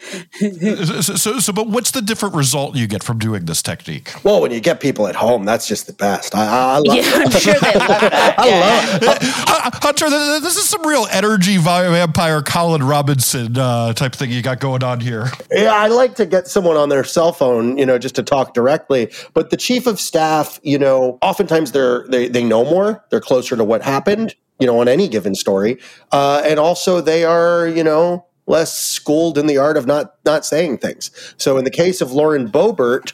So, 0.38 1.14
so, 1.16 1.38
so, 1.38 1.52
but 1.52 1.68
what's 1.68 1.90
the 1.90 2.00
different 2.00 2.34
result 2.34 2.76
you 2.76 2.86
get 2.86 3.02
from 3.02 3.18
doing 3.18 3.46
this 3.46 3.62
technique? 3.62 4.12
Well, 4.24 4.40
when 4.40 4.50
you 4.50 4.60
get 4.60 4.80
people 4.80 5.06
at 5.06 5.16
home, 5.16 5.44
that's 5.44 5.66
just 5.66 5.86
the 5.86 5.92
best. 5.92 6.34
I, 6.34 6.46
I, 6.46 6.74
I 6.74 6.78
love. 6.78 6.96
Yeah, 6.96 7.12
I'm 7.14 7.30
sure 7.30 7.54
they 7.54 7.74
love 7.74 7.88
that. 7.88 8.34
I 8.38 8.48
yeah. 8.48 8.98
love. 9.06 9.18
Uh, 9.22 9.70
Hunter, 9.82 10.08
th- 10.08 10.20
th- 10.20 10.42
this 10.42 10.56
is 10.56 10.68
some 10.68 10.86
real 10.86 11.06
energy 11.10 11.56
vampire 11.56 12.42
Colin 12.42 12.82
Robinson 12.82 13.56
uh, 13.58 13.92
type 13.92 14.14
thing 14.14 14.30
you 14.30 14.42
got 14.42 14.60
going 14.60 14.82
on 14.82 15.00
here. 15.00 15.30
Yeah, 15.50 15.74
I 15.74 15.88
like 15.88 16.14
to 16.16 16.26
get 16.26 16.46
someone 16.46 16.76
on 16.76 16.88
their 16.88 17.04
cell 17.04 17.32
phone, 17.32 17.76
you 17.76 17.86
know, 17.86 17.98
just 17.98 18.14
to 18.16 18.22
talk 18.22 18.54
directly. 18.54 19.10
But 19.34 19.50
the 19.50 19.56
chief 19.56 19.86
of 19.86 19.98
staff, 19.98 20.60
you 20.62 20.78
know, 20.78 21.18
oftentimes 21.22 21.72
they're 21.72 22.06
they 22.08 22.28
they 22.28 22.44
know 22.44 22.64
more. 22.64 23.04
They're 23.10 23.20
closer 23.20 23.56
to 23.56 23.64
what 23.64 23.82
happened, 23.82 24.34
you 24.58 24.66
know, 24.66 24.80
on 24.80 24.88
any 24.88 25.08
given 25.08 25.34
story, 25.34 25.78
uh, 26.12 26.42
and 26.44 26.58
also 26.58 27.00
they 27.00 27.24
are, 27.24 27.66
you 27.66 27.82
know, 27.82 28.24
less 28.48 28.76
schooled 28.76 29.38
in 29.38 29.46
the 29.46 29.58
art 29.58 29.76
of 29.76 29.86
not 29.86 30.14
not 30.24 30.44
saying 30.44 30.78
things. 30.78 31.10
So 31.36 31.58
in 31.58 31.64
the 31.64 31.70
case 31.70 32.00
of 32.00 32.12
Lauren 32.12 32.50
Boebert, 32.50 33.12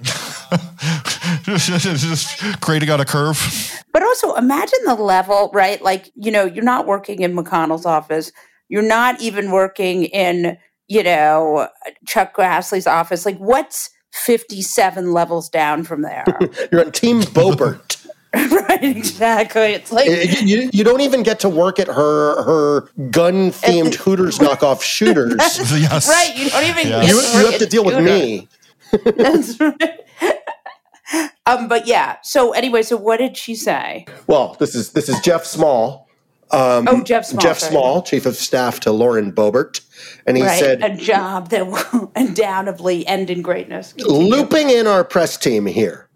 Just 1.45 2.61
grading 2.61 2.91
on 2.91 3.01
a 3.01 3.05
curve. 3.05 3.83
But 3.93 4.03
also 4.03 4.35
imagine 4.35 4.79
the 4.87 4.95
level, 4.95 5.51
right? 5.53 5.81
Like, 5.83 6.11
you 6.15 6.31
know, 6.31 6.45
you're 6.45 6.65
not 6.65 6.87
working 6.87 7.21
in 7.21 7.35
McConnell's 7.35 7.87
office. 7.87 8.33
You're 8.69 8.83
not 8.83 9.21
even 9.21 9.51
working 9.51 10.05
in, 10.05 10.57
you 10.89 11.03
know, 11.03 11.69
Chuck 12.07 12.35
Grassley's 12.35 12.87
office. 12.87 13.27
Like, 13.27 13.39
what's 13.39 13.91
57 14.13 15.13
levels 15.13 15.49
down 15.49 15.85
from 15.85 16.03
there? 16.03 16.25
you're 16.73 16.85
on 16.85 16.93
Team 16.93 17.21
Boebert. 17.21 17.94
right, 18.69 18.83
exactly. 18.85 19.73
It's 19.73 19.93
like, 19.93 20.09
you, 20.09 20.17
you- 20.63 20.71
you 20.73 20.85
don't 20.85 21.01
even 21.01 21.23
get 21.23 21.41
to 21.41 21.49
work 21.49 21.79
at 21.79 21.87
her 21.89 22.43
her 22.45 22.81
gun 23.11 23.51
themed 23.51 23.95
Hooters 24.05 24.39
knockoff 24.39 24.83
shooters. 24.83 25.37
yes. 25.73 26.09
right, 26.09 26.33
you 26.37 26.51
don't 26.51 26.65
even 26.65 26.89
Yeah. 26.89 27.01
get 27.03 27.09
You, 27.11 27.21
to 27.23 27.39
you 27.39 27.47
have 27.51 27.59
to 27.59 27.65
at 27.65 27.71
deal 27.71 27.85
with 27.85 28.03
me. 28.03 28.49
That's 29.17 29.59
right. 29.61 30.01
um, 31.47 31.69
but 31.69 31.87
yeah. 31.87 32.17
So 32.23 32.53
anyway, 32.53 32.83
so 32.83 32.97
what 32.97 33.19
did 33.19 33.37
she 33.37 33.55
say? 33.55 34.07
Well, 34.27 34.57
this 34.59 34.75
is 34.75 34.93
this 34.93 35.09
is 35.09 35.19
Jeff 35.21 35.45
Small. 35.45 36.09
Um, 36.51 36.87
Oh, 36.89 37.03
Jeff 37.03 37.25
Small. 37.25 37.41
Jeff 37.43 37.59
sorry. 37.59 37.73
Small, 37.73 38.03
chief 38.03 38.27
of 38.27 38.37
staff 38.37 38.79
to 38.81 38.93
Lauren 38.93 39.33
Boebert, 39.33 39.81
and 40.27 40.37
he 40.37 40.43
right, 40.45 40.59
said, 40.59 40.83
a 40.83 40.95
job 40.97 41.49
that 41.51 41.67
will 41.67 42.13
undoubtedly 42.17 43.05
end 43.07 43.31
in 43.31 43.43
greatness. 43.43 43.95
looping 43.99 44.71
in 44.71 44.87
our 44.87 45.03
press 45.05 45.37
team 45.37 45.67
here. 45.67 46.09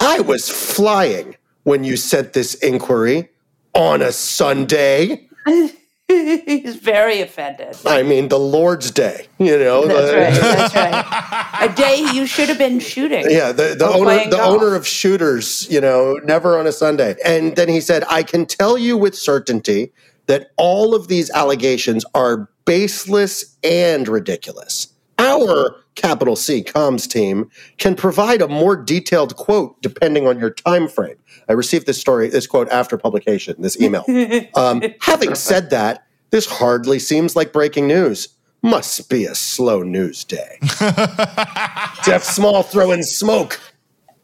I 0.00 0.20
was 0.20 0.48
flying 0.48 1.36
when 1.64 1.84
you 1.84 1.96
sent 1.96 2.32
this 2.32 2.54
inquiry 2.54 3.28
on 3.74 4.02
a 4.02 4.12
Sunday. 4.12 5.28
He's 6.08 6.74
very 6.74 7.20
offended. 7.20 7.76
I 7.86 8.02
mean, 8.02 8.28
the 8.28 8.38
Lord's 8.38 8.90
Day. 8.90 9.28
You 9.38 9.56
know, 9.58 9.86
That's 9.86 10.10
the- 10.10 10.16
right. 10.16 10.56
That's 10.72 10.74
right. 11.62 11.70
A 11.70 11.74
day 11.74 11.98
you 12.12 12.26
should 12.26 12.48
have 12.48 12.58
been 12.58 12.80
shooting. 12.80 13.26
Yeah, 13.30 13.52
the, 13.52 13.76
the 13.78 13.86
owner 13.86 14.24
the 14.24 14.36
golf. 14.36 14.60
owner 14.60 14.74
of 14.74 14.84
shooters, 14.86 15.68
you 15.70 15.80
know, 15.80 16.14
never 16.24 16.58
on 16.58 16.66
a 16.66 16.72
Sunday. 16.72 17.14
And 17.24 17.54
then 17.54 17.68
he 17.68 17.80
said, 17.80 18.02
I 18.10 18.24
can 18.24 18.44
tell 18.44 18.76
you 18.76 18.96
with 18.96 19.14
certainty 19.16 19.92
that 20.26 20.50
all 20.56 20.96
of 20.96 21.06
these 21.06 21.30
allegations 21.30 22.04
are 22.14 22.48
baseless 22.64 23.56
and 23.62 24.08
ridiculous. 24.08 24.88
Our 25.18 25.76
capital 25.94 26.34
C 26.34 26.64
comms 26.64 27.08
team 27.08 27.50
can 27.78 27.94
provide 27.94 28.42
a 28.42 28.48
more 28.48 28.74
detailed 28.74 29.36
quote 29.36 29.80
depending 29.82 30.26
on 30.26 30.40
your 30.40 30.50
time 30.50 30.88
frame. 30.88 31.16
I 31.50 31.52
received 31.54 31.86
this 31.86 32.00
story, 32.00 32.28
this 32.28 32.46
quote 32.46 32.68
after 32.68 32.96
publication, 32.96 33.56
this 33.58 33.78
email. 33.80 34.04
Um, 34.54 34.82
having 35.00 35.34
said 35.34 35.70
that, 35.70 36.06
this 36.30 36.46
hardly 36.46 36.98
seems 36.98 37.34
like 37.34 37.52
breaking 37.52 37.88
news. 37.88 38.28
Must 38.62 39.08
be 39.08 39.24
a 39.24 39.34
slow 39.34 39.82
news 39.82 40.22
day. 40.22 40.58
Jeff 42.04 42.22
Small 42.22 42.62
throwing 42.62 43.02
smoke. 43.02 43.60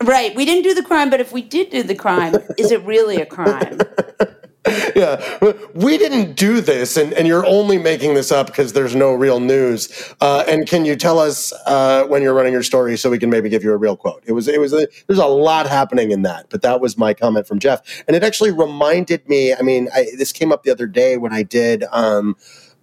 Right. 0.03 0.35
We 0.37 0.45
didn't 0.45 0.63
do 0.63 0.75
the 0.75 0.83
crime, 0.83 1.11
but 1.11 1.21
if 1.21 1.33
we 1.33 1.43
did 1.43 1.71
do 1.71 1.83
the 1.83 1.95
crime, 1.95 2.37
is 2.59 2.71
it 2.71 2.85
really 2.85 3.17
a 3.17 3.27
crime? 3.27 3.81
Yeah, 4.97 5.39
we 5.75 5.99
didn't 5.99 6.37
do 6.37 6.61
this, 6.61 6.97
and, 6.97 7.13
and 7.13 7.29
you're 7.29 7.45
only 7.45 7.77
making 7.77 8.15
this 8.15 8.33
up 8.33 8.47
because 8.47 8.73
there's 8.73 8.95
no 8.95 9.13
real 9.13 9.41
news. 9.41 10.15
Uh, 10.21 10.43
and 10.49 10.67
can 10.67 10.85
you 10.87 10.97
tell 10.97 11.19
us 11.19 11.53
uh, 11.67 12.05
when 12.07 12.23
you're 12.23 12.33
running 12.33 12.53
your 12.53 12.63
story 12.63 12.97
so 12.97 13.11
we 13.11 13.19
can 13.19 13.29
maybe 13.29 13.51
give 13.51 13.63
you 13.63 13.73
a 13.73 13.77
real 13.77 13.97
quote? 13.97 14.23
It 14.27 14.33
was 14.33 14.49
it 14.49 14.59
was 14.59 14.73
a, 14.73 14.89
there's 15.07 15.19
a 15.19 15.27
lot 15.27 15.69
happening 15.69 16.13
in 16.13 16.23
that, 16.23 16.47
but 16.49 16.63
that 16.63 16.81
was 16.81 16.97
my 16.97 17.13
comment 17.13 17.47
from 17.47 17.59
Jeff, 17.59 18.05
and 18.09 18.17
it 18.17 18.23
actually 18.25 18.53
reminded 18.53 19.29
me. 19.29 19.55
I 19.55 19.61
mean, 19.61 19.89
I, 19.95 20.07
this 20.17 20.33
came 20.33 20.51
up 20.51 20.63
the 20.63 20.71
other 20.71 20.87
day 20.87 21.17
when 21.19 21.33
I 21.33 21.43
did. 21.43 21.85
Um, 21.93 22.37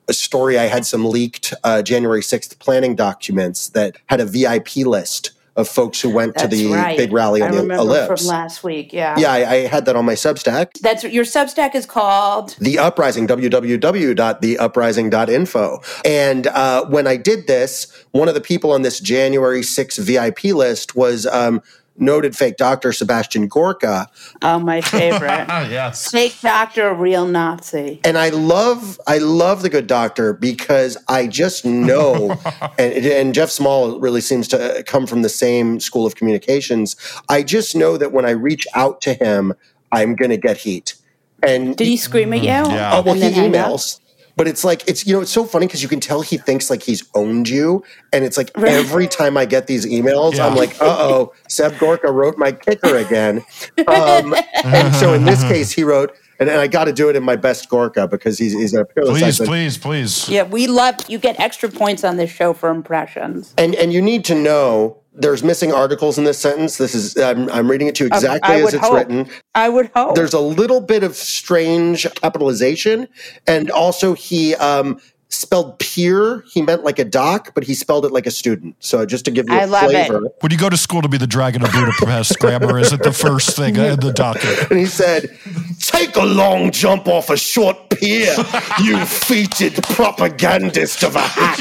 a 0.07 0.13
story 0.13 0.59
I 0.59 0.65
had 0.65 0.85
some 0.85 1.05
leaked 1.05 1.53
uh, 1.63 1.81
January 1.81 2.19
6th 2.19 2.59
planning 2.59 2.93
documents 2.93 3.69
that 3.69 3.97
had 4.07 4.19
a 4.19 4.25
VIP 4.25 4.77
list 4.77 5.31
of 5.55 5.67
folks 5.67 6.01
who 6.01 6.09
went 6.09 6.35
to 6.37 6.47
the 6.47 6.65
right. 6.67 6.97
big 6.97 7.11
rally 7.11 7.43
I 7.43 7.47
on 7.47 7.51
the 7.51 7.61
remember 7.61 7.83
ellipse. 7.83 8.21
from 8.21 8.29
last 8.29 8.63
week. 8.63 8.91
Yeah. 8.91 9.13
yeah, 9.17 9.31
I, 9.31 9.51
I 9.51 9.55
had 9.67 9.85
that 9.85 9.95
on 9.95 10.03
my 10.05 10.15
Substack. 10.15 10.79
That's 10.79 11.03
your 11.03 11.25
Substack 11.25 11.75
is 11.75 11.85
called. 11.85 12.55
The 12.59 12.79
Uprising, 12.79 13.27
www.theuprising.info. 13.27 15.81
And 16.05 16.47
uh, 16.47 16.85
when 16.85 17.05
I 17.05 17.17
did 17.17 17.45
this, 17.47 18.03
one 18.11 18.27
of 18.27 18.33
the 18.33 18.41
people 18.41 18.71
on 18.71 18.81
this 18.81 18.99
January 18.99 19.61
6th 19.61 19.99
VIP 19.99 20.45
list 20.55 20.95
was 20.95 21.27
um, 21.27 21.61
noted 21.97 22.35
fake 22.35 22.57
doctor 22.57 22.91
Sebastian 22.91 23.47
Gorka. 23.47 24.07
Oh, 24.41 24.59
my 24.59 24.81
favorite. 24.81 25.45
Oh, 25.49 25.61
yes. 25.69 26.09
Fake 26.09 26.35
doctor, 26.41 26.93
real 26.93 27.27
Nazi. 27.27 27.99
And 28.03 28.17
I 28.17 28.29
love, 28.29 28.99
I 29.07 29.19
love 29.19 29.61
the 29.61 29.69
good 29.69 29.87
doctor 29.87 30.33
because 30.33 30.97
I 31.07 31.27
just 31.27 31.65
know, 31.65 32.31
and, 32.79 33.05
and 33.05 33.33
Jeff 33.33 33.49
Small 33.49 33.99
really 33.99 34.21
seems 34.21 34.47
to 34.49 34.83
come 34.87 35.05
from 35.07 35.21
the 35.21 35.29
same 35.29 35.79
school 35.79 36.05
of 36.05 36.15
communications. 36.15 36.95
I 37.29 37.43
just 37.43 37.75
know 37.75 37.97
that 37.97 38.11
when 38.11 38.25
I 38.25 38.31
reach 38.31 38.67
out 38.73 39.01
to 39.01 39.13
him, 39.13 39.53
I'm 39.91 40.15
going 40.15 40.31
to 40.31 40.37
get 40.37 40.57
heat. 40.57 40.95
And 41.43 41.75
Did 41.75 41.87
he 41.87 41.97
scream 41.97 42.33
at 42.33 42.41
you? 42.41 42.49
Mm, 42.49 42.71
yeah. 42.71 42.91
Oh, 42.93 43.01
well, 43.01 43.15
he 43.15 43.19
then 43.19 43.33
up? 43.33 43.71
emails. 43.71 43.99
But 44.35 44.47
it's 44.47 44.63
like 44.63 44.87
it's 44.87 45.05
you 45.05 45.13
know 45.13 45.21
it's 45.21 45.31
so 45.31 45.45
funny 45.45 45.67
because 45.67 45.83
you 45.83 45.89
can 45.89 45.99
tell 45.99 46.21
he 46.21 46.37
thinks 46.37 46.69
like 46.71 46.81
he's 46.81 47.03
owned 47.13 47.47
you, 47.49 47.83
and 48.11 48.25
it's 48.25 48.35
like 48.37 48.49
Right. 48.55 48.71
every 48.73 49.07
time 49.07 49.37
I 49.37 49.45
get 49.45 49.67
these 49.67 49.85
emails, 49.85 50.39
I'm 50.39 50.55
like, 50.55 50.71
uh 50.81 50.85
oh, 50.99 51.33
Seb 51.47 51.77
Gorka 51.77 52.11
wrote 52.11 52.37
my 52.37 52.51
kicker 52.51 52.95
again. 52.97 53.43
Um, 53.87 54.33
and 54.63 54.95
so 54.95 55.13
in 55.13 55.25
this 55.25 55.43
case, 55.43 55.71
he 55.71 55.83
wrote, 55.83 56.15
and, 56.39 56.49
and 56.49 56.59
I 56.59 56.67
got 56.67 56.85
to 56.85 56.93
do 56.93 57.09
it 57.09 57.15
in 57.15 57.23
my 57.23 57.35
best 57.35 57.69
Gorka 57.69 58.07
because 58.07 58.39
he's 58.39 58.53
he's 58.53 58.73
a 58.73 58.85
peerless 58.85 59.19
Please, 59.19 59.23
accent. 59.41 59.49
please, 59.49 59.77
please. 59.77 60.29
Yeah, 60.29 60.43
we 60.43 60.65
love 60.67 60.95
you 61.07 61.19
get 61.19 61.39
extra 61.39 61.69
points 61.69 62.03
on 62.03 62.17
this 62.17 62.31
show 62.31 62.53
for 62.53 62.69
impressions. 62.69 63.53
And 63.57 63.75
and 63.75 63.93
you 63.93 64.01
need 64.01 64.25
to 64.25 64.35
know 64.35 64.97
there's 65.15 65.43
missing 65.43 65.71
articles 65.71 66.17
in 66.17 66.23
this 66.23 66.39
sentence. 66.39 66.77
This 66.77 66.95
is 66.95 67.15
I'm, 67.17 67.49
I'm 67.49 67.69
reading 67.69 67.87
it 67.87 67.95
to 67.95 68.05
you 68.05 68.07
exactly 68.07 68.55
as 68.55 68.73
it's 68.73 68.83
hope. 68.83 68.95
written. 68.95 69.29
I 69.55 69.69
would 69.69 69.91
hope. 69.95 70.15
there's 70.15 70.33
a 70.33 70.39
little 70.39 70.81
bit 70.81 71.03
of 71.03 71.15
strange 71.15 72.07
capitalization 72.15 73.07
and 73.47 73.69
also 73.69 74.13
he 74.13 74.55
um 74.55 74.99
spelled 75.29 75.79
peer 75.79 76.43
he 76.51 76.61
meant 76.61 76.83
like 76.83 76.99
a 76.99 77.03
doc 77.03 77.53
but 77.55 77.63
he 77.63 77.73
spelled 77.73 78.05
it 78.05 78.11
like 78.11 78.27
a 78.27 78.31
student 78.31 78.75
so 78.77 79.03
just 79.03 79.25
to 79.25 79.31
give 79.31 79.49
you 79.49 79.55
a 79.55 79.61
I 79.61 79.65
love 79.65 79.85
it. 79.85 80.07
flavor 80.07 80.27
When 80.41 80.51
you 80.51 80.59
go 80.59 80.69
to 80.69 80.77
school 80.77 81.01
to 81.01 81.07
be 81.07 81.17
the 81.17 81.25
Dragon 81.25 81.63
of 81.63 81.71
Budapest, 81.71 82.37
grammar 82.39 82.77
isn't 82.77 83.01
the 83.01 83.11
first 83.11 83.55
thing 83.55 83.75
in 83.75 83.99
the 83.99 84.13
docket. 84.13 84.69
and 84.69 84.79
he 84.79 84.85
said 84.85 85.35
take 85.79 86.15
a 86.17 86.23
long 86.25 86.69
jump 86.69 87.07
off 87.07 87.31
a 87.31 87.37
short 87.37 87.89
pier 87.89 88.35
you 88.83 89.03
feated 89.05 89.73
propagandist 89.83 91.03
of 91.03 91.15
a 91.15 91.21
hack 91.21 91.59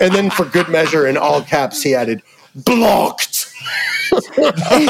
and 0.00 0.14
then 0.14 0.30
for 0.30 0.44
good 0.44 0.68
measure 0.68 1.06
in 1.08 1.16
all 1.16 1.42
caps 1.42 1.82
he 1.82 1.94
added 1.96 2.22
blocked 2.54 3.34
Wait, 4.12 4.88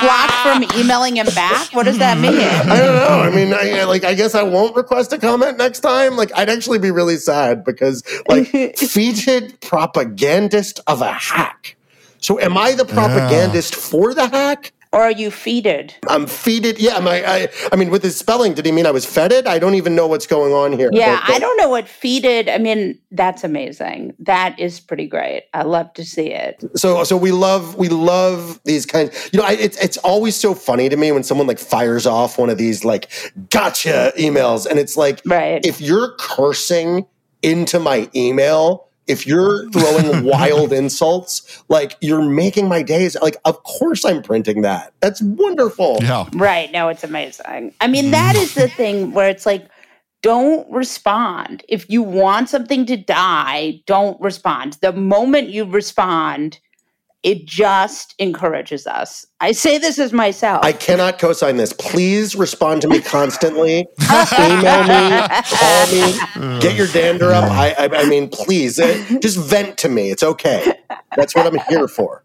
blocked 0.00 0.34
from 0.42 0.64
emailing 0.78 1.16
him 1.16 1.26
back? 1.34 1.72
What 1.72 1.84
does 1.84 1.98
that 1.98 2.18
mean? 2.18 2.34
I 2.34 2.78
don't 2.78 2.94
know. 2.94 3.20
I 3.20 3.30
mean, 3.30 3.52
I, 3.52 3.80
I- 3.80 3.84
like, 3.84 4.04
I 4.04 4.14
guess 4.14 4.34
I 4.34 4.42
won't 4.42 4.76
request 4.76 5.12
a 5.12 5.18
comment 5.18 5.58
next 5.58 5.80
time. 5.80 6.16
Like, 6.16 6.30
I'd 6.36 6.48
actually 6.48 6.78
be 6.78 6.90
really 6.90 7.16
sad 7.16 7.64
because, 7.64 8.02
like, 8.28 8.48
featured 8.76 9.60
propagandist 9.60 10.80
of 10.86 11.02
a 11.02 11.12
hack. 11.12 11.76
So, 12.20 12.40
am 12.40 12.56
I 12.56 12.72
the 12.72 12.84
propagandist 12.84 13.74
ah. 13.76 13.80
for 13.80 14.14
the 14.14 14.28
hack? 14.28 14.72
Or 14.94 15.02
are 15.02 15.10
you 15.10 15.30
feeded? 15.30 15.92
I'm 16.08 16.26
feeded. 16.26 16.76
Yeah, 16.78 17.00
my, 17.00 17.22
I, 17.26 17.48
I 17.72 17.76
mean, 17.76 17.90
with 17.90 18.02
his 18.02 18.16
spelling, 18.16 18.54
did 18.54 18.64
he 18.64 18.72
mean 18.72 18.86
I 18.86 18.90
was 18.92 19.04
feted? 19.04 19.46
I 19.46 19.58
don't 19.58 19.74
even 19.74 19.94
know 19.94 20.06
what's 20.06 20.26
going 20.26 20.52
on 20.52 20.72
here. 20.72 20.88
Yeah, 20.92 21.16
But- 21.16 21.26
but- 21.26 21.34
I 21.36 21.38
don't 21.40 21.56
know 21.56 21.68
what 21.68 21.86
feeded. 21.86 22.48
I 22.48 22.58
mean, 22.58 22.98
that's 23.10 23.44
amazing. 23.44 24.14
That 24.20 24.58
is 24.58 24.80
pretty 24.80 25.06
great. 25.06 25.44
I 25.52 25.62
love 25.62 25.92
to 25.94 26.04
see 26.04 26.28
it. 26.32 26.62
so 26.76 27.04
so 27.04 27.16
we 27.16 27.32
love 27.32 27.74
we 27.76 27.88
love 27.88 28.60
these 28.64 28.86
kinds 28.86 29.30
you 29.32 29.38
know 29.38 29.44
I, 29.46 29.52
it's 29.52 29.76
it's 29.78 29.96
always 29.98 30.34
so 30.36 30.54
funny 30.54 30.88
to 30.88 30.96
me 30.96 31.12
when 31.12 31.22
someone 31.22 31.46
like 31.46 31.58
fires 31.58 32.06
off 32.06 32.38
one 32.38 32.50
of 32.50 32.58
these 32.58 32.84
like 32.84 33.10
gotcha 33.50 34.12
emails 34.18 34.66
and 34.66 34.78
it's 34.78 34.96
like 34.96 35.20
Right. 35.26 35.64
if 35.64 35.80
you're 35.80 36.14
cursing 36.18 37.06
into 37.42 37.78
my 37.78 38.08
email 38.14 38.88
if 39.06 39.26
you're 39.26 39.68
throwing 39.72 40.24
wild 40.24 40.72
insults 40.72 41.62
like 41.68 41.96
you're 42.00 42.22
making 42.22 42.68
my 42.68 42.82
days 42.82 43.16
like 43.20 43.36
of 43.44 43.62
course 43.64 44.04
i'm 44.04 44.22
printing 44.22 44.62
that 44.62 44.92
that's 45.00 45.20
wonderful 45.22 45.98
Yeah. 46.00 46.26
Right. 46.34 46.70
No, 46.72 46.88
it's 46.88 47.04
amazing. 47.04 47.72
I 47.80 47.86
mean, 47.86 48.10
that 48.10 48.36
is 48.36 48.54
the 48.54 48.68
thing 48.68 49.12
where 49.12 49.28
it's 49.28 49.46
like, 49.46 49.68
don't 50.22 50.70
respond. 50.70 51.62
If 51.68 51.88
you 51.90 52.02
want 52.02 52.48
something 52.48 52.86
to 52.86 52.96
die, 52.96 53.82
don't 53.86 54.20
respond. 54.20 54.78
The 54.80 54.92
moment 54.92 55.48
you 55.48 55.64
respond, 55.64 56.58
it 57.24 57.46
just 57.46 58.14
encourages 58.18 58.86
us. 58.86 59.26
I 59.40 59.52
say 59.52 59.78
this 59.78 59.98
as 59.98 60.12
myself. 60.12 60.62
I 60.62 60.72
cannot 60.72 61.18
co-sign 61.18 61.56
this. 61.56 61.72
Please 61.72 62.36
respond 62.36 62.82
to 62.82 62.88
me 62.88 63.00
constantly. 63.00 63.86
Email 64.38 64.82
me, 64.84 65.28
call 65.48 65.86
me, 65.86 66.60
get 66.60 66.76
your 66.76 66.86
dander 66.88 67.32
up. 67.32 67.50
I, 67.50 67.72
I, 67.72 68.02
I 68.02 68.04
mean, 68.04 68.28
please, 68.28 68.78
uh, 68.78 69.18
just 69.20 69.38
vent 69.38 69.78
to 69.78 69.88
me. 69.88 70.10
It's 70.10 70.22
okay. 70.22 70.74
That's 71.16 71.34
what 71.34 71.46
I'm 71.46 71.58
here 71.70 71.88
for. 71.88 72.22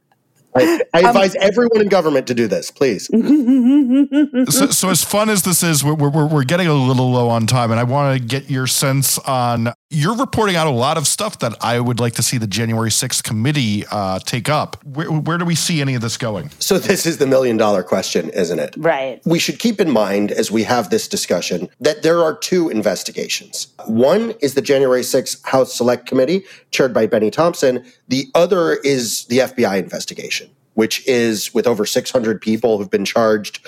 I, 0.56 0.82
I 0.94 1.00
advise 1.02 1.36
everyone 1.36 1.80
in 1.80 1.88
government 1.88 2.28
to 2.28 2.34
do 2.34 2.48
this, 2.48 2.72
please. 2.72 3.06
so, 4.54 4.68
so 4.72 4.90
as 4.90 5.04
fun 5.04 5.30
as 5.30 5.44
this 5.44 5.64
is, 5.64 5.84
we're, 5.84 5.94
we're, 5.94 6.26
we're 6.26 6.44
getting 6.44 6.68
a 6.68 6.74
little 6.74 7.12
low 7.12 7.30
on 7.30 7.48
time, 7.48 7.72
and 7.72 7.80
I 7.80 7.84
want 7.84 8.20
to 8.20 8.26
get 8.26 8.50
your 8.50 8.68
sense 8.68 9.18
on. 9.20 9.74
You're 9.92 10.16
reporting 10.16 10.56
out 10.56 10.68
a 10.68 10.72
lot 10.72 10.98
of 10.98 11.08
stuff 11.08 11.40
that 11.40 11.56
I 11.62 11.80
would 11.80 12.00
like 12.00 12.14
to 12.14 12.22
see 12.22 12.38
the 12.38 12.46
January 12.46 12.92
6th 12.92 13.24
committee 13.24 13.86
uh, 13.90 14.20
take 14.20 14.48
up. 14.48 14.78
Where, 14.86 15.08
where 15.08 15.40
do 15.40 15.46
we 15.46 15.56
see 15.56 15.82
any 15.82 15.96
of 15.96 16.04
this 16.04 16.16
going? 16.16 16.52
So 16.60 16.78
this 16.78 17.08
is 17.08 17.18
the 17.18 17.26
million 17.26 17.58
dollar 17.58 17.82
question, 17.82 18.30
isn't 18.30 18.60
it? 18.60 18.76
right. 18.78 19.20
We 19.26 19.40
should 19.40 19.58
keep 19.58 19.82
in 19.82 19.90
mind 19.90 20.30
as 20.30 20.52
we 20.52 20.62
have 20.62 20.92
this 20.92 21.08
discussion 21.08 21.70
that 21.80 22.04
there 22.04 22.24
are 22.24 22.38
two 22.38 22.70
investigations. 22.70 23.70
One 23.88 24.36
is 24.42 24.54
the 24.54 24.62
January 24.62 25.02
6th 25.02 25.44
House 25.48 25.74
Select 25.74 26.06
Committee, 26.06 26.44
chaired 26.70 26.94
by 26.94 27.08
Bennie 27.08 27.32
Thompson. 27.32 27.84
The 28.10 28.28
other 28.36 28.74
is 28.74 29.26
the 29.26 29.40
FBI 29.40 29.80
investigation, 29.80 30.52
which 30.76 31.04
is 31.08 31.52
with 31.52 31.66
over 31.66 31.88
600 31.88 32.40
people 32.40 32.78
who've 32.78 32.92
been 32.92 33.06
charged, 33.06 33.60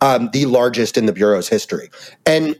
um, 0.00 0.30
the 0.32 0.46
largest 0.46 0.96
in 0.96 1.06
the 1.06 1.12
Bureau's 1.12 1.48
history. 1.48 1.90
And 2.24 2.54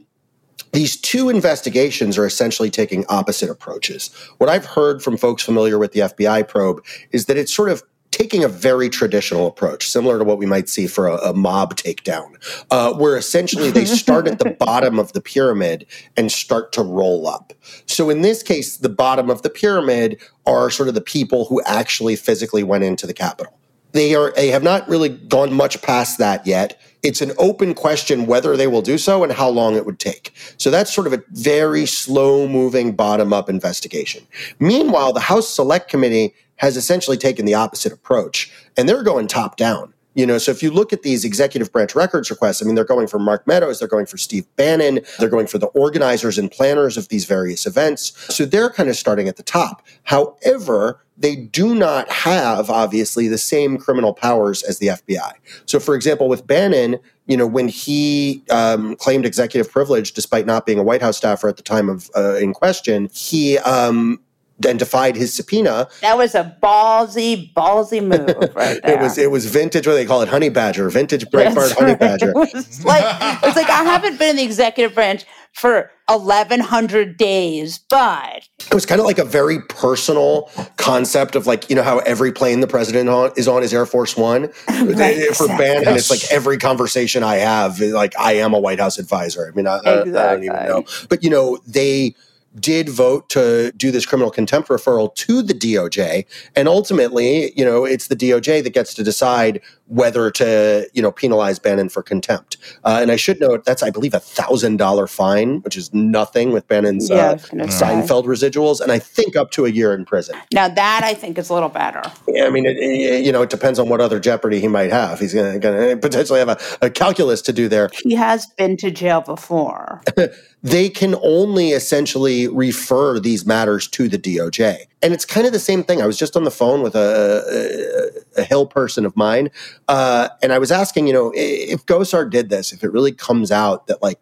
these 0.74 0.96
two 0.96 1.30
investigations 1.30 2.18
are 2.18 2.26
essentially 2.26 2.68
taking 2.68 3.06
opposite 3.08 3.48
approaches. 3.48 4.10
What 4.38 4.50
I've 4.50 4.66
heard 4.66 5.02
from 5.02 5.16
folks 5.16 5.42
familiar 5.42 5.78
with 5.78 5.92
the 5.92 6.00
FBI 6.00 6.48
probe 6.48 6.84
is 7.12 7.26
that 7.26 7.36
it's 7.36 7.54
sort 7.54 7.70
of 7.70 7.84
taking 8.10 8.44
a 8.44 8.48
very 8.48 8.88
traditional 8.88 9.46
approach, 9.46 9.88
similar 9.88 10.18
to 10.18 10.24
what 10.24 10.38
we 10.38 10.46
might 10.46 10.68
see 10.68 10.86
for 10.86 11.06
a, 11.06 11.16
a 11.16 11.32
mob 11.32 11.76
takedown, 11.76 12.36
uh, 12.70 12.92
where 12.92 13.16
essentially 13.16 13.70
they 13.70 13.84
start 13.84 14.26
at 14.28 14.40
the 14.40 14.50
bottom 14.58 14.98
of 14.98 15.12
the 15.12 15.20
pyramid 15.20 15.86
and 16.16 16.30
start 16.30 16.72
to 16.72 16.82
roll 16.82 17.26
up. 17.26 17.52
So 17.86 18.10
in 18.10 18.22
this 18.22 18.42
case, 18.42 18.76
the 18.76 18.88
bottom 18.88 19.30
of 19.30 19.42
the 19.42 19.50
pyramid 19.50 20.20
are 20.46 20.70
sort 20.70 20.88
of 20.88 20.94
the 20.94 21.00
people 21.00 21.44
who 21.46 21.62
actually 21.64 22.16
physically 22.16 22.62
went 22.62 22.84
into 22.84 23.06
the 23.06 23.14
Capitol. 23.14 23.58
They 23.94 24.14
are 24.14 24.32
they 24.32 24.48
have 24.48 24.62
not 24.62 24.86
really 24.88 25.08
gone 25.08 25.54
much 25.54 25.80
past 25.80 26.18
that 26.18 26.46
yet. 26.46 26.78
It's 27.02 27.20
an 27.20 27.32
open 27.38 27.74
question 27.74 28.26
whether 28.26 28.56
they 28.56 28.66
will 28.66 28.82
do 28.82 28.98
so 28.98 29.22
and 29.22 29.32
how 29.32 29.48
long 29.48 29.76
it 29.76 29.86
would 29.86 29.98
take. 29.98 30.34
So 30.58 30.70
that's 30.70 30.92
sort 30.92 31.06
of 31.06 31.12
a 31.12 31.22
very 31.30 31.86
slow 31.86 32.48
moving 32.48 32.96
bottom 32.96 33.32
up 33.32 33.48
investigation. 33.48 34.26
Meanwhile, 34.58 35.12
the 35.12 35.20
House 35.20 35.48
Select 35.48 35.88
Committee 35.88 36.34
has 36.56 36.76
essentially 36.76 37.16
taken 37.16 37.46
the 37.46 37.54
opposite 37.54 37.92
approach 37.92 38.52
and 38.76 38.88
they're 38.88 39.02
going 39.02 39.28
top 39.28 39.56
down. 39.56 39.93
You 40.14 40.26
know, 40.26 40.38
so 40.38 40.50
if 40.50 40.62
you 40.62 40.71
look 40.71 40.92
at 40.92 41.02
these 41.02 41.25
executive 41.25 41.73
branch 41.73 41.94
records 41.94 42.30
requests, 42.30 42.62
I 42.62 42.66
mean, 42.66 42.75
they're 42.75 42.85
going 42.85 43.06
for 43.06 43.18
Mark 43.18 43.47
Meadows, 43.47 43.78
they're 43.78 43.88
going 43.88 44.06
for 44.06 44.16
Steve 44.16 44.47
Bannon, 44.56 45.00
they're 45.18 45.28
going 45.28 45.47
for 45.47 45.59
the 45.59 45.66
organizers 45.68 46.38
and 46.38 46.50
planners 46.50 46.97
of 46.97 47.09
these 47.09 47.25
various 47.25 47.66
events. 47.66 48.12
So 48.35 48.44
they're 48.44 48.71
kind 48.71 48.88
of 48.88 48.97
starting 48.97 49.28
at 49.28 49.37
the 49.37 49.42
top. 49.42 49.83
However, 50.04 51.00
they 51.16 51.37
do 51.37 51.75
not 51.75 52.11
have, 52.11 52.71
obviously, 52.71 53.28
the 53.28 53.38
same 53.38 53.78
criminal 53.78 54.12
powers 54.12 54.62
as 54.64 54.78
the 54.78 54.88
FBI. 54.88 55.33
So, 55.66 55.78
for 55.78 55.94
example, 55.94 56.28
with 56.28 56.47
Bannon, 56.47 56.99
you 57.26 57.37
know, 57.37 57.47
when 57.47 57.68
he 57.68 58.42
um, 58.50 58.97
claimed 58.97 59.25
executive 59.25 59.71
privilege 59.71 60.12
despite 60.12 60.44
not 60.44 60.66
being 60.66 60.78
a 60.78 60.83
White 60.83 61.02
House 61.02 61.16
staffer 61.16 61.49
at 61.49 61.56
the 61.56 61.62
time 61.62 61.88
of 61.88 62.11
uh, 62.16 62.35
in 62.35 62.52
question, 62.52 63.09
he 63.12 63.59
um, 63.59 64.21
then 64.58 64.76
defied 64.76 65.16
his 65.16 65.34
subpoena 65.34 65.88
That 66.00 66.16
was 66.16 66.34
a 66.34 66.56
ballsy, 66.62 67.52
ballsy 67.54 68.00
move 68.02 68.54
right 68.54 68.80
there. 68.84 68.99
it 68.99 69.00
was 69.00 69.18
it 69.18 69.30
was 69.30 69.46
vintage. 69.46 69.87
What 69.87 69.94
they 69.94 70.06
call 70.06 70.23
it? 70.23 70.28
Honey 70.28 70.49
Badger, 70.49 70.88
vintage 70.90 71.25
Breitbart 71.26 71.54
That's 71.54 71.73
Honey 71.73 71.90
right. 71.92 72.00
Badger. 72.00 72.30
It 72.37 72.54
was 72.54 72.84
like 72.84 73.04
it's 73.44 73.56
like 73.56 73.70
I 73.70 73.84
haven't 73.84 74.18
been 74.18 74.30
in 74.30 74.37
the 74.37 74.44
executive 74.44 74.94
branch 74.94 75.25
for 75.52 75.90
eleven 76.08 76.61
hundred 76.61 77.16
days, 77.16 77.78
but 77.88 78.49
It 78.66 78.75
was 78.75 78.84
kind 78.87 79.00
of 79.00 79.06
like 79.06 79.18
a 79.18 79.25
very 79.25 79.61
personal 79.68 80.50
concept 80.76 81.37
of 81.37 81.46
like 81.46 81.68
you 81.70 81.76
know 81.76 81.82
how 81.82 81.99
every 82.00 82.32
plane 82.32 82.61
the 82.61 82.66
president 82.66 83.08
on, 83.08 83.30
is 83.37 83.46
on 83.49 83.62
is 83.62 83.73
Air 83.73 83.87
Force 83.87 84.16
One 84.16 84.42
Right, 84.68 85.34
for 85.34 85.46
Bannon. 85.49 85.82
Yes. 85.84 85.96
It's 85.98 86.11
like 86.11 86.33
every 86.33 86.59
conversation 86.59 87.22
I 87.22 87.37
have, 87.37 87.81
like 87.81 88.14
I 88.18 88.35
am 88.35 88.52
a 88.55 88.59
White 88.61 88.81
House 88.81 88.98
advisor. 88.98 89.48
I 89.50 89.55
mean, 89.57 89.66
I, 89.66 89.76
I- 89.78 90.00
I 90.00 90.05
don't 90.05 90.44
even 90.44 90.66
know, 90.66 90.85
but 91.09 91.22
you 91.24 91.31
know 91.31 91.59
they 91.66 92.14
did 92.60 92.88
vote 92.88 93.28
to 93.30 93.72
do 93.76 93.90
this 93.90 94.06
criminal 94.06 94.30
contempt 94.30 94.68
referral 94.68 95.14
to 95.16 95.42
the 95.42 95.54
DOJ. 95.54 96.24
And 96.54 96.68
ultimately, 96.68 97.52
you 97.56 97.64
know, 97.64 97.84
it's 97.84 98.08
the 98.08 98.16
DOJ 98.16 98.62
that 98.62 98.70
gets 98.72 98.94
to 98.94 99.02
decide 99.02 99.60
whether 99.86 100.30
to, 100.30 100.88
you 100.94 101.02
know, 101.02 101.12
penalize 101.12 101.58
Bannon 101.58 101.88
for 101.88 102.02
contempt. 102.02 102.56
Uh, 102.84 102.98
and 103.02 103.10
I 103.10 103.16
should 103.16 103.38
note 103.40 103.64
that's, 103.64 103.82
I 103.82 103.90
believe, 103.90 104.14
a 104.14 104.20
thousand 104.20 104.78
dollar 104.78 105.06
fine, 105.06 105.60
which 105.60 105.76
is 105.76 105.92
nothing 105.92 106.52
with 106.52 106.66
Bannon's 106.68 107.10
Yeah, 107.10 107.16
uh, 107.32 107.38
gonna 107.50 107.70
say. 107.70 107.84
Seinfeld 107.84 108.24
residuals, 108.24 108.80
and 108.80 108.90
I 108.90 108.98
think 108.98 109.36
up 109.36 109.50
to 109.52 109.66
a 109.66 109.68
year 109.70 109.92
in 109.94 110.04
prison. 110.04 110.36
now 110.52 110.68
that 110.68 111.02
I 111.04 111.12
think 111.14 111.36
is 111.38 111.50
a 111.50 111.54
little 111.54 111.68
better. 111.68 112.02
I 112.40 112.48
mean, 112.50 112.66
it, 112.66 112.76
it- 112.78 113.24
you 113.24 113.32
know, 113.32 113.42
it 113.42 113.50
depends 113.50 113.78
on 113.78 113.88
what 113.88 114.00
other 114.00 114.18
jeopardy 114.20 114.60
he 114.60 114.68
might 114.68 114.90
have. 114.90 115.18
He's 115.20 115.32
going 115.34 115.60
to 115.60 115.96
potentially 115.96 116.38
have 116.38 116.48
a, 116.48 116.58
a 116.82 116.90
calculus 116.90 117.40
to 117.42 117.52
do 117.52 117.68
there. 117.68 117.90
He 118.02 118.14
has 118.14 118.46
been 118.58 118.76
to 118.78 118.90
jail 118.90 119.20
before. 119.20 120.02
they 120.64 120.88
can 120.88 121.14
only 121.22 121.72
essentially 121.72 122.48
refer 122.48 123.20
these 123.20 123.44
matters 123.44 123.87
to 123.87 124.09
the 124.09 124.18
DOJ. 124.18 124.87
And 125.03 125.12
it's 125.12 125.27
kind 125.27 125.46
of 125.46 125.53
the 125.53 125.59
same 125.59 125.85
thing. 125.85 126.00
I 126.00 126.07
was 126.07 126.16
just 126.16 126.37
on 126.37 126.44
the 126.44 126.50
phone 126.50 126.81
with 126.81 126.94
a, 126.94 128.24
a, 128.38 128.40
a 128.40 128.44
Hill 128.44 128.66
person 128.66 129.05
of 129.05 129.14
mine, 129.14 129.50
uh, 129.88 130.31
and 130.42 130.55
I 130.55 130.59
was 130.59 130.72
asking, 130.72 131.07
you 131.07 131.12
know, 131.12 131.33
if 131.35 131.85
Gosar 131.85 132.29
did 132.29 132.48
this, 132.48 132.72
if 132.72 132.83
it 132.83 132.90
really 132.90 133.12
comes 133.12 133.53
out 133.53 133.87
that 133.88 134.03
like 134.03 134.18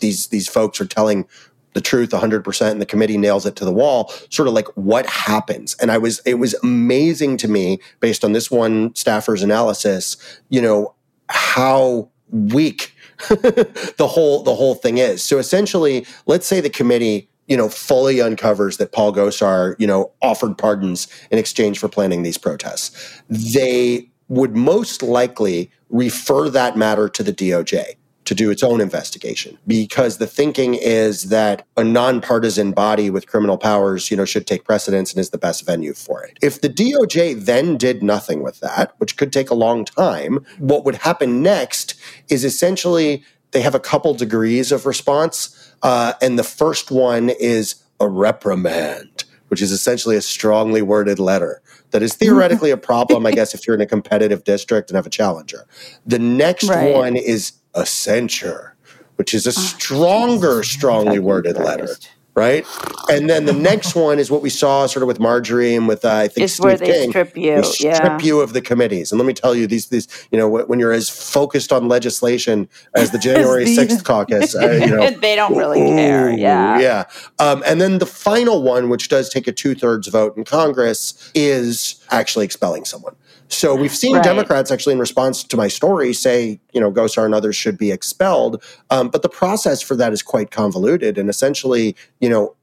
these 0.00 0.28
these 0.28 0.46
folks 0.46 0.78
are 0.80 0.86
telling 0.86 1.26
the 1.74 1.80
truth 1.80 2.10
100% 2.10 2.70
and 2.70 2.80
the 2.80 2.86
committee 2.86 3.18
nails 3.18 3.46
it 3.46 3.54
to 3.56 3.64
the 3.64 3.72
wall 3.72 4.12
sort 4.30 4.48
of 4.48 4.54
like 4.54 4.66
what 4.74 5.06
happens 5.06 5.76
and 5.76 5.92
i 5.92 5.98
was 5.98 6.20
it 6.24 6.34
was 6.34 6.54
amazing 6.62 7.36
to 7.36 7.46
me 7.46 7.78
based 8.00 8.24
on 8.24 8.32
this 8.32 8.50
one 8.50 8.92
staffer's 8.94 9.42
analysis 9.42 10.16
you 10.48 10.62
know 10.62 10.94
how 11.28 12.08
weak 12.30 12.94
the 13.28 14.06
whole 14.08 14.42
the 14.42 14.54
whole 14.54 14.74
thing 14.74 14.98
is. 14.98 15.22
So 15.22 15.38
essentially 15.38 16.06
let's 16.26 16.46
say 16.46 16.60
the 16.60 16.70
committee 16.70 17.28
you 17.46 17.56
know 17.56 17.68
fully 17.68 18.20
uncovers 18.20 18.76
that 18.76 18.92
paul 18.92 19.12
gosar 19.12 19.74
you 19.78 19.86
know 19.86 20.12
offered 20.22 20.58
pardons 20.58 21.08
in 21.30 21.38
exchange 21.38 21.78
for 21.78 21.88
planning 21.88 22.22
these 22.22 22.38
protests. 22.38 23.22
They 23.28 24.08
would 24.28 24.54
most 24.54 25.02
likely 25.02 25.70
refer 25.88 26.50
that 26.50 26.76
matter 26.76 27.08
to 27.08 27.22
the 27.22 27.32
doj 27.32 27.94
to 28.28 28.34
do 28.34 28.50
its 28.50 28.62
own 28.62 28.78
investigation 28.78 29.56
because 29.66 30.18
the 30.18 30.26
thinking 30.26 30.74
is 30.74 31.30
that 31.30 31.66
a 31.78 31.82
nonpartisan 31.82 32.72
body 32.72 33.08
with 33.08 33.26
criminal 33.26 33.56
powers, 33.56 34.10
you 34.10 34.16
know, 34.18 34.26
should 34.26 34.46
take 34.46 34.64
precedence 34.64 35.14
and 35.14 35.18
is 35.18 35.30
the 35.30 35.38
best 35.38 35.64
venue 35.64 35.94
for 35.94 36.22
it. 36.22 36.38
If 36.42 36.60
the 36.60 36.68
DOJ 36.68 37.46
then 37.46 37.78
did 37.78 38.02
nothing 38.02 38.42
with 38.42 38.60
that, 38.60 38.92
which 38.98 39.16
could 39.16 39.32
take 39.32 39.48
a 39.48 39.54
long 39.54 39.86
time, 39.86 40.44
what 40.58 40.84
would 40.84 40.96
happen 40.96 41.42
next 41.42 41.94
is 42.28 42.44
essentially 42.44 43.24
they 43.52 43.62
have 43.62 43.74
a 43.74 43.80
couple 43.80 44.12
degrees 44.12 44.72
of 44.72 44.84
response, 44.84 45.72
uh, 45.82 46.12
and 46.20 46.38
the 46.38 46.44
first 46.44 46.90
one 46.90 47.30
is 47.30 47.76
a 47.98 48.08
reprimand, 48.10 49.24
which 49.48 49.62
is 49.62 49.72
essentially 49.72 50.16
a 50.16 50.20
strongly 50.22 50.82
worded 50.82 51.18
letter 51.18 51.62
that 51.92 52.02
is 52.02 52.12
theoretically 52.12 52.70
a 52.70 52.76
problem, 52.76 53.24
I 53.24 53.30
guess, 53.38 53.54
if 53.54 53.66
you're 53.66 53.74
in 53.74 53.80
a 53.80 53.86
competitive 53.86 54.44
district 54.44 54.90
and 54.90 54.96
have 54.96 55.06
a 55.06 55.10
challenger. 55.10 55.66
The 56.04 56.18
next 56.18 56.68
Right. 56.68 56.92
one 56.94 57.16
is 57.16 57.52
a 57.78 57.86
censure, 57.86 58.74
which 59.16 59.34
is 59.34 59.46
a 59.46 59.52
stronger, 59.52 60.62
strongly 60.62 61.18
worded 61.18 61.56
letter, 61.56 61.88
right? 62.34 62.64
And 63.10 63.28
then 63.28 63.46
the 63.46 63.52
next 63.52 63.94
one 63.96 64.18
is 64.18 64.30
what 64.30 64.42
we 64.42 64.50
saw 64.50 64.86
sort 64.86 65.02
of 65.02 65.06
with 65.08 65.18
Marjorie 65.18 65.74
and 65.74 65.88
with 65.88 66.04
uh, 66.04 66.12
I 66.14 66.28
think 66.28 66.44
It's 66.44 66.54
Steve 66.54 66.64
where 66.64 66.76
they 66.76 66.86
King. 66.86 67.10
strip 67.10 67.36
you, 67.36 67.56
They 67.56 67.62
strip 67.62 67.94
yeah. 67.94 68.18
you 68.20 68.40
of 68.40 68.52
the 68.52 68.60
committees. 68.60 69.10
And 69.10 69.18
let 69.18 69.26
me 69.26 69.32
tell 69.32 69.54
you, 69.54 69.66
these 69.66 69.86
these 69.88 70.06
you 70.30 70.38
know 70.38 70.48
when 70.48 70.78
you're 70.78 70.92
as 70.92 71.08
focused 71.10 71.72
on 71.72 71.88
legislation 71.88 72.68
as 72.94 73.10
the 73.10 73.18
January 73.28 73.66
sixth 73.66 74.04
caucus, 74.10 74.54
uh, 74.54 74.70
you 74.70 74.86
know. 74.86 75.10
they 75.20 75.34
don't 75.34 75.56
really 75.56 75.80
care. 75.80 76.30
Yeah. 76.30 76.78
Yeah. 76.78 77.04
Um, 77.38 77.62
and 77.66 77.80
then 77.80 77.98
the 77.98 78.06
final 78.06 78.62
one, 78.62 78.88
which 78.88 79.08
does 79.08 79.28
take 79.30 79.48
a 79.48 79.52
two 79.52 79.74
thirds 79.74 80.06
vote 80.08 80.36
in 80.36 80.44
Congress, 80.44 81.30
is 81.34 82.04
actually 82.10 82.44
expelling 82.44 82.84
someone. 82.84 83.16
So 83.48 83.74
we've 83.74 83.94
seen 83.94 84.14
Right. 84.14 84.24
Democrats 84.24 84.70
actually, 84.70 84.92
in 84.92 84.98
response 84.98 85.42
to 85.42 85.56
my 85.56 85.68
story, 85.68 86.12
say, 86.12 86.60
you 86.72 86.80
know, 86.80 86.92
Gosar 86.92 87.24
and 87.24 87.34
others 87.34 87.56
should 87.56 87.78
be 87.78 87.90
expelled. 87.90 88.62
Um, 88.90 89.08
but 89.08 89.22
the 89.22 89.28
process 89.28 89.80
for 89.80 89.96
that 89.96 90.12
is 90.12 90.22
quite 90.22 90.50
convoluted. 90.50 91.18
And 91.18 91.30
essentially, 91.30 91.96
you 92.20 92.28
know, 92.28 92.54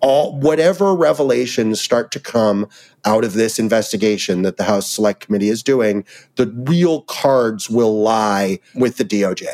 all 0.00 0.36
whatever 0.38 0.94
revelations 0.94 1.80
start 1.80 2.10
to 2.12 2.20
come 2.20 2.68
out 3.04 3.24
of 3.24 3.34
this 3.34 3.58
investigation 3.58 4.42
that 4.42 4.56
the 4.56 4.64
House 4.64 4.88
Select 4.90 5.26
Committee 5.26 5.48
is 5.48 5.62
doing, 5.62 6.04
the 6.36 6.48
real 6.48 7.02
cards 7.02 7.70
will 7.70 8.02
lie 8.02 8.58
with 8.74 8.96
the 8.96 9.04
DOJ. 9.04 9.46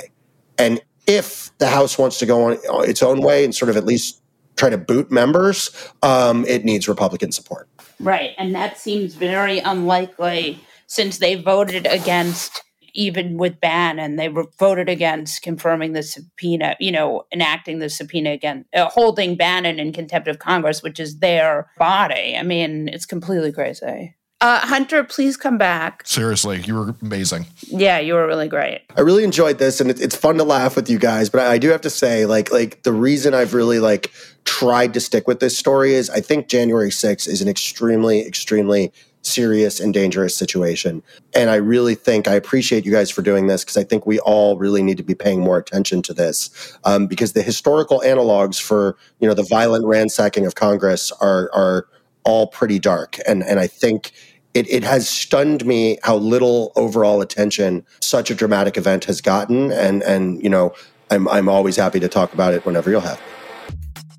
And 0.56 0.80
if 1.06 1.56
the 1.58 1.68
House 1.68 1.98
wants 1.98 2.18
to 2.18 2.26
go 2.26 2.44
on 2.44 2.58
its 2.88 3.02
own 3.02 3.20
way 3.20 3.44
and 3.44 3.54
sort 3.54 3.68
of 3.68 3.76
at 3.76 3.84
least 3.84 4.22
try 4.58 4.68
to 4.68 4.78
boot 4.78 5.10
members, 5.10 5.70
um, 6.02 6.44
it 6.46 6.64
needs 6.64 6.88
Republican 6.88 7.32
support. 7.32 7.68
Right. 8.00 8.30
And 8.38 8.54
that 8.54 8.78
seems 8.78 9.14
very 9.14 9.58
unlikely 9.60 10.60
since 10.86 11.18
they 11.18 11.34
voted 11.34 11.86
against, 11.86 12.62
even 12.94 13.36
with 13.36 13.60
Bannon, 13.60 14.16
they 14.16 14.28
voted 14.58 14.88
against 14.88 15.42
confirming 15.42 15.92
the 15.92 16.02
subpoena, 16.02 16.76
you 16.80 16.90
know, 16.90 17.24
enacting 17.32 17.78
the 17.78 17.88
subpoena 17.88 18.30
again, 18.30 18.64
uh, 18.74 18.88
holding 18.88 19.36
Bannon 19.36 19.78
in 19.78 19.92
contempt 19.92 20.28
of 20.28 20.38
Congress, 20.38 20.82
which 20.82 20.98
is 20.98 21.18
their 21.18 21.70
body. 21.78 22.36
I 22.36 22.42
mean, 22.42 22.88
it's 22.88 23.06
completely 23.06 23.52
crazy. 23.52 24.14
Uh, 24.40 24.60
Hunter, 24.60 25.02
please 25.02 25.36
come 25.36 25.58
back. 25.58 26.02
Seriously, 26.06 26.60
you 26.60 26.74
were 26.74 26.94
amazing. 27.02 27.46
Yeah, 27.66 27.98
you 27.98 28.14
were 28.14 28.26
really 28.26 28.46
great. 28.46 28.82
I 28.96 29.00
really 29.00 29.24
enjoyed 29.24 29.58
this, 29.58 29.80
and 29.80 29.90
it, 29.90 30.00
it's 30.00 30.14
fun 30.14 30.36
to 30.36 30.44
laugh 30.44 30.76
with 30.76 30.88
you 30.88 30.98
guys. 30.98 31.28
But 31.28 31.40
I, 31.40 31.54
I 31.54 31.58
do 31.58 31.70
have 31.70 31.80
to 31.80 31.90
say, 31.90 32.24
like, 32.24 32.52
like 32.52 32.84
the 32.84 32.92
reason 32.92 33.34
I've 33.34 33.52
really 33.52 33.80
like 33.80 34.12
tried 34.44 34.94
to 34.94 35.00
stick 35.00 35.26
with 35.26 35.40
this 35.40 35.58
story 35.58 35.94
is 35.94 36.08
I 36.08 36.20
think 36.20 36.46
January 36.48 36.90
6th 36.90 37.26
is 37.26 37.42
an 37.42 37.48
extremely, 37.48 38.24
extremely 38.24 38.92
serious 39.22 39.80
and 39.80 39.92
dangerous 39.92 40.36
situation. 40.36 41.02
And 41.34 41.50
I 41.50 41.56
really 41.56 41.96
think 41.96 42.28
I 42.28 42.34
appreciate 42.34 42.86
you 42.86 42.92
guys 42.92 43.10
for 43.10 43.22
doing 43.22 43.48
this 43.48 43.64
because 43.64 43.76
I 43.76 43.82
think 43.82 44.06
we 44.06 44.20
all 44.20 44.56
really 44.56 44.82
need 44.82 44.96
to 44.98 45.02
be 45.02 45.16
paying 45.16 45.40
more 45.40 45.58
attention 45.58 46.00
to 46.02 46.14
this 46.14 46.78
um, 46.84 47.08
because 47.08 47.32
the 47.32 47.42
historical 47.42 48.00
analogs 48.06 48.60
for 48.60 48.96
you 49.18 49.26
know 49.26 49.34
the 49.34 49.42
violent 49.42 49.84
ransacking 49.84 50.46
of 50.46 50.54
Congress 50.54 51.10
are 51.20 51.50
are 51.52 51.88
all 52.24 52.46
pretty 52.46 52.78
dark, 52.78 53.18
and 53.26 53.42
and 53.42 53.58
I 53.58 53.66
think 53.66 54.12
it, 54.54 54.68
it 54.68 54.82
has 54.82 55.08
stunned 55.08 55.64
me 55.64 55.98
how 56.02 56.16
little 56.16 56.72
overall 56.74 57.20
attention 57.20 57.84
such 58.00 58.30
a 58.30 58.34
dramatic 58.34 58.76
event 58.76 59.04
has 59.04 59.20
gotten. 59.20 59.70
And, 59.70 60.02
and 60.02 60.42
you 60.42 60.48
know, 60.48 60.74
I'm, 61.10 61.28
I'm 61.28 61.48
always 61.48 61.76
happy 61.76 62.00
to 62.00 62.08
talk 62.08 62.34
about 62.34 62.54
it 62.54 62.66
whenever 62.66 62.90
you'll 62.90 63.02
have. 63.02 63.20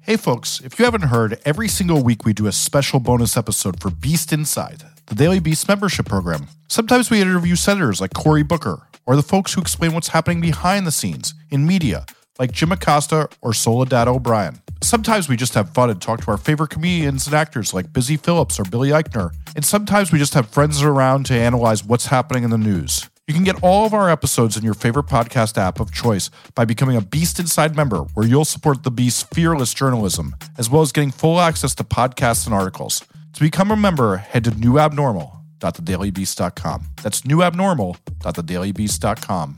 Hey, 0.01 0.17
folks, 0.17 0.62
if 0.62 0.79
you 0.79 0.85
haven't 0.85 1.03
heard, 1.03 1.39
every 1.45 1.67
single 1.67 2.01
week 2.01 2.25
we 2.25 2.33
do 2.33 2.47
a 2.47 2.51
special 2.51 2.99
bonus 2.99 3.38
episode 3.38 3.79
for 3.81 3.91
Beast 3.91 4.33
Inside, 4.33 4.83
the 5.07 5.15
Daily 5.15 5.39
Beast 5.39 5.67
membership 5.67 6.07
program. 6.07 6.47
Sometimes 6.67 7.09
we 7.09 7.21
interview 7.21 7.55
senators 7.55 8.01
like 8.01 8.13
Cory 8.13 8.43
Booker, 8.43 8.88
or 9.05 9.15
the 9.15 9.23
folks 9.23 9.53
who 9.53 9.62
explain 9.62 9.93
what's 9.93 10.09
happening 10.09 10.41
behind 10.41 10.88
the 10.88 10.91
scenes 10.91 11.33
in 11.49 11.67
media, 11.67 12.05
like 12.39 12.52
Jim 12.52 12.71
Acosta 12.71 13.30
or 13.41 13.54
Soledad 13.54 14.08
O'Brien. 14.08 14.60
Sometimes 14.82 15.28
we 15.28 15.36
just 15.36 15.56
have 15.56 15.73
fun 15.73 15.89
and 15.89 16.02
talk 16.02 16.23
to 16.23 16.32
our 16.32 16.38
favorite 16.38 16.69
comedians 16.69 17.28
and 17.28 17.36
actors 17.36 17.73
like 17.73 17.91
Busy 17.91 18.15
Phillips 18.15 18.58
or 18.60 18.63
Billy 18.63 18.89
Eichner. 18.89 19.34
And 19.56 19.65
sometimes 19.65 20.12
we 20.12 20.17
just 20.17 20.34
have 20.34 20.49
friends 20.49 20.82
around 20.82 21.25
to 21.25 21.34
analyze 21.34 21.84
what's 21.84 22.06
happening 22.06 22.45
in 22.45 22.49
the 22.49 22.58
news. 22.58 23.10
You 23.28 23.34
can 23.36 23.43
get 23.43 23.62
all 23.62 23.86
of 23.86 23.93
our 23.93 24.10
episodes 24.10 24.58
in 24.58 24.63
your 24.63 24.73
favorite 24.73 25.06
podcast 25.06 25.56
app 25.58 25.80
of 25.80 25.91
choice 25.91 26.32
by 26.56 26.65
becoming 26.65 26.95
a 26.95 27.02
Beast 27.02 27.39
Inside 27.39 27.75
member, 27.75 27.99
where 28.15 28.25
you'll 28.25 28.45
support 28.45 28.82
the 28.82 28.89
Beast's 28.89 29.21
fearless 29.21 29.75
journalism, 29.75 30.36
as 30.58 30.67
well 30.67 30.82
as 30.82 30.91
getting 30.91 31.12
full 31.12 31.39
access 31.39 31.75
to 31.75 31.84
podcasts 31.84 32.47
and 32.47 32.56
articles. 32.56 33.04
To 33.34 33.41
become 33.41 33.69
a 33.69 33.75
member, 33.75 34.17
head 34.17 34.45
to 34.45 34.52
newabnormal.thedailybeast.com. 34.52 36.86
That's 37.04 37.21
newabnormal.thedailybeast.com. 37.21 39.58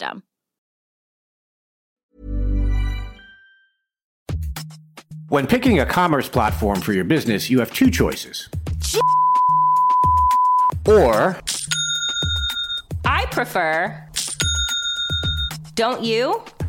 When 5.29 5.47
picking 5.47 5.79
a 5.79 5.85
commerce 5.85 6.27
platform 6.27 6.81
for 6.81 6.91
your 6.91 7.05
business, 7.05 7.49
you 7.49 7.59
have 7.59 7.71
two 7.73 7.89
choices. 7.89 8.49
Or 10.85 11.39
I 13.05 13.25
prefer. 13.27 14.07
Don't 15.75 16.03
you? 16.03 16.43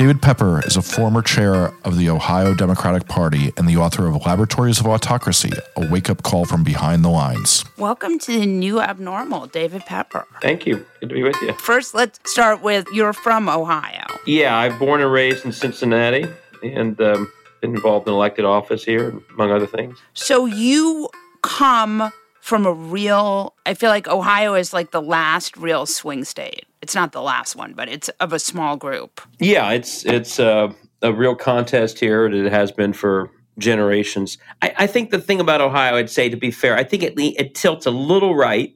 David 0.00 0.22
Pepper 0.22 0.66
is 0.66 0.78
a 0.78 0.80
former 0.80 1.20
chair 1.20 1.74
of 1.84 1.98
the 1.98 2.08
Ohio 2.08 2.54
Democratic 2.54 3.06
Party 3.06 3.52
and 3.58 3.68
the 3.68 3.76
author 3.76 4.06
of 4.06 4.24
Laboratories 4.24 4.80
of 4.80 4.86
Autocracy, 4.86 5.50
a 5.76 5.86
wake 5.88 6.08
up 6.08 6.22
call 6.22 6.46
from 6.46 6.64
behind 6.64 7.04
the 7.04 7.10
lines. 7.10 7.66
Welcome 7.76 8.18
to 8.20 8.40
the 8.40 8.46
new 8.46 8.80
abnormal, 8.80 9.48
David 9.48 9.82
Pepper. 9.84 10.26
Thank 10.40 10.64
you. 10.64 10.86
Good 11.00 11.10
to 11.10 11.14
be 11.16 11.22
with 11.22 11.36
you. 11.42 11.52
First, 11.52 11.92
let's 11.92 12.18
start 12.24 12.62
with 12.62 12.86
you're 12.94 13.12
from 13.12 13.50
Ohio. 13.50 14.06
Yeah, 14.26 14.56
I'm 14.56 14.78
born 14.78 15.02
and 15.02 15.12
raised 15.12 15.44
in 15.44 15.52
Cincinnati 15.52 16.24
and 16.62 16.98
um, 17.02 17.30
been 17.60 17.74
involved 17.74 18.08
in 18.08 18.14
elected 18.14 18.46
office 18.46 18.82
here, 18.82 19.12
among 19.34 19.52
other 19.52 19.66
things. 19.66 19.98
So 20.14 20.46
you 20.46 21.10
come 21.42 22.10
from 22.40 22.64
a 22.64 22.72
real, 22.72 23.52
I 23.66 23.74
feel 23.74 23.90
like 23.90 24.08
Ohio 24.08 24.54
is 24.54 24.72
like 24.72 24.92
the 24.92 25.02
last 25.02 25.58
real 25.58 25.84
swing 25.84 26.24
state. 26.24 26.64
It's 26.82 26.94
not 26.94 27.12
the 27.12 27.22
last 27.22 27.56
one, 27.56 27.74
but 27.74 27.88
it's 27.88 28.08
of 28.20 28.32
a 28.32 28.38
small 28.38 28.76
group. 28.76 29.20
Yeah, 29.38 29.70
it's 29.72 30.04
it's 30.04 30.40
uh, 30.40 30.72
a 31.02 31.12
real 31.12 31.34
contest 31.34 31.98
here. 31.98 32.26
It 32.26 32.50
has 32.50 32.72
been 32.72 32.92
for 32.92 33.30
generations. 33.58 34.38
I, 34.62 34.74
I, 34.78 34.86
think 34.86 35.10
the 35.10 35.20
thing 35.20 35.38
about 35.40 35.60
Ohio, 35.60 35.96
I'd 35.96 36.08
say, 36.08 36.30
to 36.30 36.36
be 36.36 36.50
fair, 36.50 36.76
I 36.76 36.84
think 36.84 37.02
it, 37.02 37.14
it 37.18 37.54
tilts 37.54 37.84
a 37.84 37.90
little 37.90 38.34
right. 38.34 38.74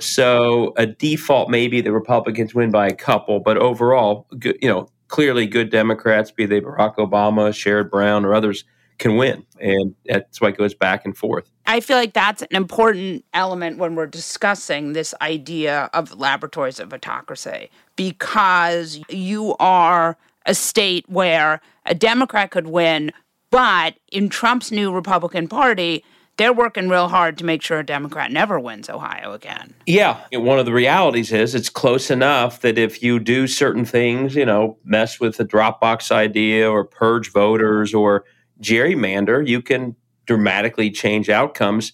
So 0.00 0.72
a 0.76 0.86
default 0.86 1.50
maybe 1.50 1.80
the 1.80 1.92
Republicans 1.92 2.54
win 2.54 2.70
by 2.70 2.88
a 2.88 2.94
couple, 2.94 3.38
but 3.38 3.58
overall, 3.58 4.26
good, 4.38 4.56
you 4.60 4.68
know, 4.68 4.88
clearly 5.08 5.46
good 5.46 5.70
Democrats, 5.70 6.30
be 6.30 6.46
they 6.46 6.60
Barack 6.60 6.96
Obama, 6.96 7.50
Sherrod 7.50 7.90
Brown, 7.90 8.24
or 8.24 8.34
others, 8.34 8.64
can 9.00 9.16
win. 9.16 9.44
And 9.58 9.96
that's 10.06 10.40
why 10.40 10.50
it 10.50 10.56
goes 10.56 10.74
back 10.74 11.04
and 11.04 11.16
forth. 11.16 11.50
I 11.66 11.80
feel 11.80 11.96
like 11.96 12.12
that's 12.12 12.42
an 12.42 12.48
important 12.52 13.24
element 13.34 13.78
when 13.78 13.96
we're 13.96 14.06
discussing 14.06 14.92
this 14.92 15.12
idea 15.20 15.90
of 15.92 16.18
laboratories 16.18 16.78
of 16.78 16.92
autocracy 16.92 17.70
because 17.96 19.00
you 19.08 19.56
are 19.58 20.16
a 20.46 20.54
state 20.54 21.08
where 21.08 21.60
a 21.86 21.94
Democrat 21.94 22.50
could 22.50 22.68
win, 22.68 23.12
but 23.50 23.96
in 24.12 24.28
Trump's 24.28 24.70
new 24.70 24.92
Republican 24.92 25.48
Party, 25.48 26.04
they're 26.36 26.52
working 26.52 26.88
real 26.88 27.08
hard 27.08 27.36
to 27.38 27.44
make 27.44 27.60
sure 27.60 27.80
a 27.80 27.84
Democrat 27.84 28.32
never 28.32 28.58
wins 28.58 28.88
Ohio 28.88 29.32
again. 29.32 29.74
Yeah. 29.86 30.20
One 30.32 30.58
of 30.58 30.64
the 30.64 30.72
realities 30.72 31.32
is 31.32 31.54
it's 31.54 31.68
close 31.68 32.10
enough 32.10 32.62
that 32.62 32.78
if 32.78 33.02
you 33.02 33.18
do 33.18 33.46
certain 33.46 33.84
things, 33.84 34.34
you 34.34 34.46
know, 34.46 34.78
mess 34.84 35.20
with 35.20 35.36
the 35.36 35.44
Dropbox 35.44 36.10
idea 36.10 36.70
or 36.70 36.84
purge 36.84 37.30
voters 37.30 37.92
or 37.92 38.24
gerrymander, 38.62 39.46
you 39.46 39.62
can 39.62 39.96
dramatically 40.26 40.90
change 40.90 41.28
outcomes, 41.28 41.92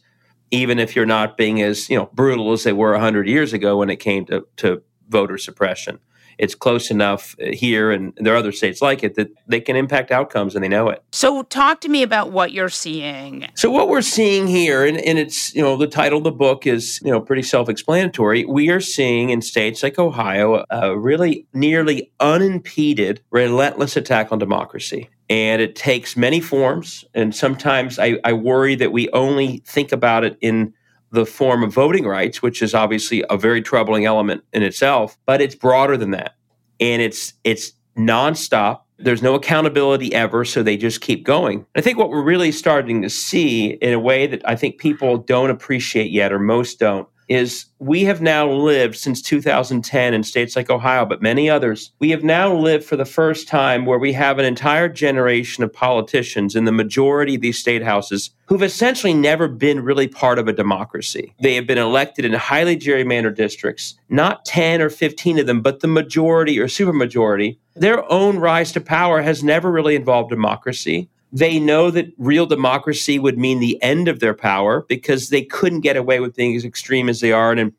even 0.50 0.78
if 0.78 0.94
you're 0.94 1.06
not 1.06 1.36
being 1.36 1.62
as 1.62 1.88
you 1.88 1.96
know 1.96 2.10
brutal 2.12 2.52
as 2.52 2.64
they 2.64 2.72
were 2.72 2.92
100 2.92 3.28
years 3.28 3.52
ago 3.52 3.78
when 3.78 3.90
it 3.90 3.96
came 3.96 4.24
to, 4.26 4.46
to 4.56 4.82
voter 5.08 5.38
suppression 5.38 5.98
it's 6.38 6.54
close 6.54 6.90
enough 6.90 7.34
uh, 7.40 7.46
here 7.52 7.90
and 7.90 8.12
there 8.16 8.34
are 8.34 8.36
other 8.36 8.52
states 8.52 8.82
like 8.82 9.02
it 9.02 9.14
that 9.14 9.28
they 9.46 9.60
can 9.60 9.76
impact 9.76 10.10
outcomes 10.10 10.54
and 10.54 10.62
they 10.62 10.68
know 10.68 10.88
it. 10.88 11.02
So 11.12 11.42
talk 11.44 11.80
to 11.82 11.88
me 11.88 12.02
about 12.02 12.30
what 12.30 12.52
you're 12.52 12.68
seeing. 12.68 13.48
So 13.54 13.70
what 13.70 13.88
we're 13.88 14.02
seeing 14.02 14.46
here 14.46 14.84
and, 14.84 14.98
and 14.98 15.18
it's 15.18 15.54
you 15.54 15.62
know 15.62 15.76
the 15.76 15.86
title 15.86 16.18
of 16.18 16.24
the 16.24 16.32
book 16.32 16.66
is 16.66 17.00
you 17.02 17.10
know 17.10 17.20
pretty 17.20 17.42
self-explanatory. 17.42 18.44
We 18.44 18.70
are 18.70 18.80
seeing 18.80 19.30
in 19.30 19.42
states 19.42 19.82
like 19.82 19.98
Ohio 19.98 20.64
a 20.70 20.96
really 20.96 21.46
nearly 21.52 22.12
unimpeded 22.20 23.22
relentless 23.30 23.96
attack 23.96 24.32
on 24.32 24.38
democracy. 24.38 25.08
And 25.28 25.60
it 25.60 25.74
takes 25.74 26.16
many 26.16 26.40
forms. 26.40 27.04
And 27.14 27.34
sometimes 27.34 27.98
I, 27.98 28.18
I 28.24 28.32
worry 28.32 28.76
that 28.76 28.92
we 28.92 29.08
only 29.10 29.62
think 29.66 29.90
about 29.90 30.24
it 30.24 30.38
in 30.40 30.72
the 31.10 31.26
form 31.26 31.62
of 31.62 31.72
voting 31.72 32.06
rights, 32.06 32.42
which 32.42 32.62
is 32.62 32.74
obviously 32.74 33.24
a 33.30 33.36
very 33.36 33.62
troubling 33.62 34.04
element 34.04 34.44
in 34.52 34.62
itself, 34.62 35.18
but 35.26 35.40
it's 35.40 35.54
broader 35.54 35.96
than 35.96 36.10
that. 36.12 36.34
And 36.78 37.00
it's 37.00 37.32
it's 37.42 37.72
nonstop. 37.96 38.80
There's 38.98 39.22
no 39.22 39.34
accountability 39.34 40.14
ever, 40.14 40.44
so 40.44 40.62
they 40.62 40.76
just 40.76 41.00
keep 41.00 41.24
going. 41.24 41.66
I 41.74 41.80
think 41.80 41.98
what 41.98 42.10
we're 42.10 42.22
really 42.22 42.52
starting 42.52 43.02
to 43.02 43.10
see 43.10 43.72
in 43.72 43.92
a 43.92 44.00
way 44.00 44.26
that 44.26 44.42
I 44.48 44.56
think 44.56 44.78
people 44.78 45.18
don't 45.18 45.50
appreciate 45.50 46.10
yet, 46.10 46.32
or 46.32 46.38
most 46.38 46.78
don't, 46.78 47.08
is 47.28 47.66
we 47.78 48.04
have 48.04 48.20
now 48.20 48.48
lived 48.50 48.96
since 48.96 49.20
2010 49.20 50.14
in 50.14 50.22
states 50.22 50.56
like 50.56 50.70
Ohio, 50.70 51.04
but 51.04 51.22
many 51.22 51.50
others. 51.50 51.92
We 51.98 52.10
have 52.10 52.22
now 52.22 52.54
lived 52.54 52.84
for 52.84 52.96
the 52.96 53.04
first 53.04 53.48
time 53.48 53.84
where 53.84 53.98
we 53.98 54.12
have 54.12 54.38
an 54.38 54.44
entire 54.44 54.88
generation 54.88 55.64
of 55.64 55.72
politicians 55.72 56.54
in 56.54 56.64
the 56.64 56.72
majority 56.72 57.34
of 57.34 57.40
these 57.40 57.58
state 57.58 57.82
houses 57.82 58.30
who've 58.46 58.62
essentially 58.62 59.14
never 59.14 59.48
been 59.48 59.82
really 59.82 60.08
part 60.08 60.38
of 60.38 60.48
a 60.48 60.52
democracy. 60.52 61.34
They 61.40 61.54
have 61.56 61.66
been 61.66 61.78
elected 61.78 62.24
in 62.24 62.32
highly 62.32 62.76
gerrymandered 62.76 63.34
districts, 63.34 63.98
not 64.08 64.44
10 64.44 64.80
or 64.80 64.90
15 64.90 65.40
of 65.40 65.46
them, 65.46 65.62
but 65.62 65.80
the 65.80 65.88
majority 65.88 66.60
or 66.60 66.66
supermajority. 66.66 67.58
Their 67.74 68.10
own 68.10 68.38
rise 68.38 68.72
to 68.72 68.80
power 68.80 69.20
has 69.20 69.44
never 69.44 69.70
really 69.70 69.96
involved 69.96 70.30
democracy. 70.30 71.10
They 71.32 71.58
know 71.58 71.90
that 71.90 72.12
real 72.18 72.46
democracy 72.46 73.18
would 73.18 73.38
mean 73.38 73.60
the 73.60 73.82
end 73.82 74.08
of 74.08 74.20
their 74.20 74.34
power 74.34 74.84
because 74.88 75.28
they 75.28 75.42
couldn't 75.42 75.80
get 75.80 75.96
away 75.96 76.20
with 76.20 76.36
being 76.36 76.54
as 76.54 76.64
extreme 76.64 77.08
as 77.08 77.20
they 77.20 77.32
are 77.32 77.50
and 77.50 77.60
in 77.60 77.72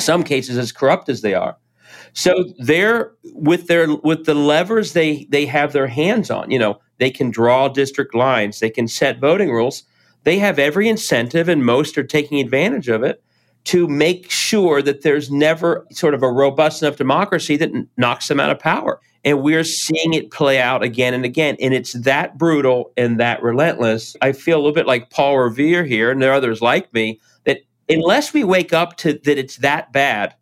some 0.00 0.22
cases 0.22 0.56
as 0.56 0.72
corrupt 0.72 1.08
as 1.08 1.20
they 1.20 1.34
are. 1.34 1.56
So 2.12 2.44
they're 2.58 3.12
with 3.34 3.66
their 3.66 3.94
with 3.96 4.24
the 4.24 4.34
levers 4.34 4.92
they 4.92 5.26
they 5.30 5.46
have 5.46 5.72
their 5.72 5.86
hands 5.86 6.30
on. 6.30 6.50
You 6.50 6.58
know, 6.58 6.80
they 6.98 7.10
can 7.10 7.30
draw 7.30 7.68
district 7.68 8.14
lines, 8.14 8.60
they 8.60 8.70
can 8.70 8.88
set 8.88 9.20
voting 9.20 9.50
rules. 9.50 9.84
They 10.24 10.38
have 10.38 10.58
every 10.58 10.88
incentive, 10.88 11.48
and 11.48 11.64
most 11.64 11.96
are 11.96 12.04
taking 12.04 12.40
advantage 12.40 12.88
of 12.88 13.02
it 13.02 13.22
to 13.64 13.86
make 13.86 14.30
sure 14.30 14.82
that 14.82 15.02
there's 15.02 15.30
never 15.30 15.86
sort 15.90 16.14
of 16.14 16.22
a 16.22 16.30
robust 16.30 16.82
enough 16.82 16.96
democracy 16.96 17.56
that 17.56 17.70
knocks 17.96 18.28
them 18.28 18.40
out 18.40 18.50
of 18.50 18.58
power. 18.58 19.00
And 19.24 19.42
we're 19.42 19.64
seeing 19.64 20.14
it 20.14 20.30
play 20.30 20.60
out 20.60 20.82
again 20.82 21.12
and 21.12 21.24
again. 21.24 21.56
And 21.60 21.74
it's 21.74 21.92
that 21.94 22.38
brutal 22.38 22.92
and 22.96 23.18
that 23.20 23.42
relentless. 23.42 24.16
I 24.22 24.32
feel 24.32 24.56
a 24.56 24.60
little 24.60 24.72
bit 24.72 24.86
like 24.86 25.10
Paul 25.10 25.38
Revere 25.38 25.84
here, 25.84 26.10
and 26.10 26.22
there 26.22 26.30
are 26.30 26.34
others 26.34 26.62
like 26.62 26.92
me, 26.94 27.20
that 27.44 27.60
unless 27.88 28.32
we 28.32 28.44
wake 28.44 28.72
up 28.72 28.96
to 28.98 29.14
that 29.24 29.38
it's 29.38 29.56
that 29.56 29.92
bad, 29.92 30.34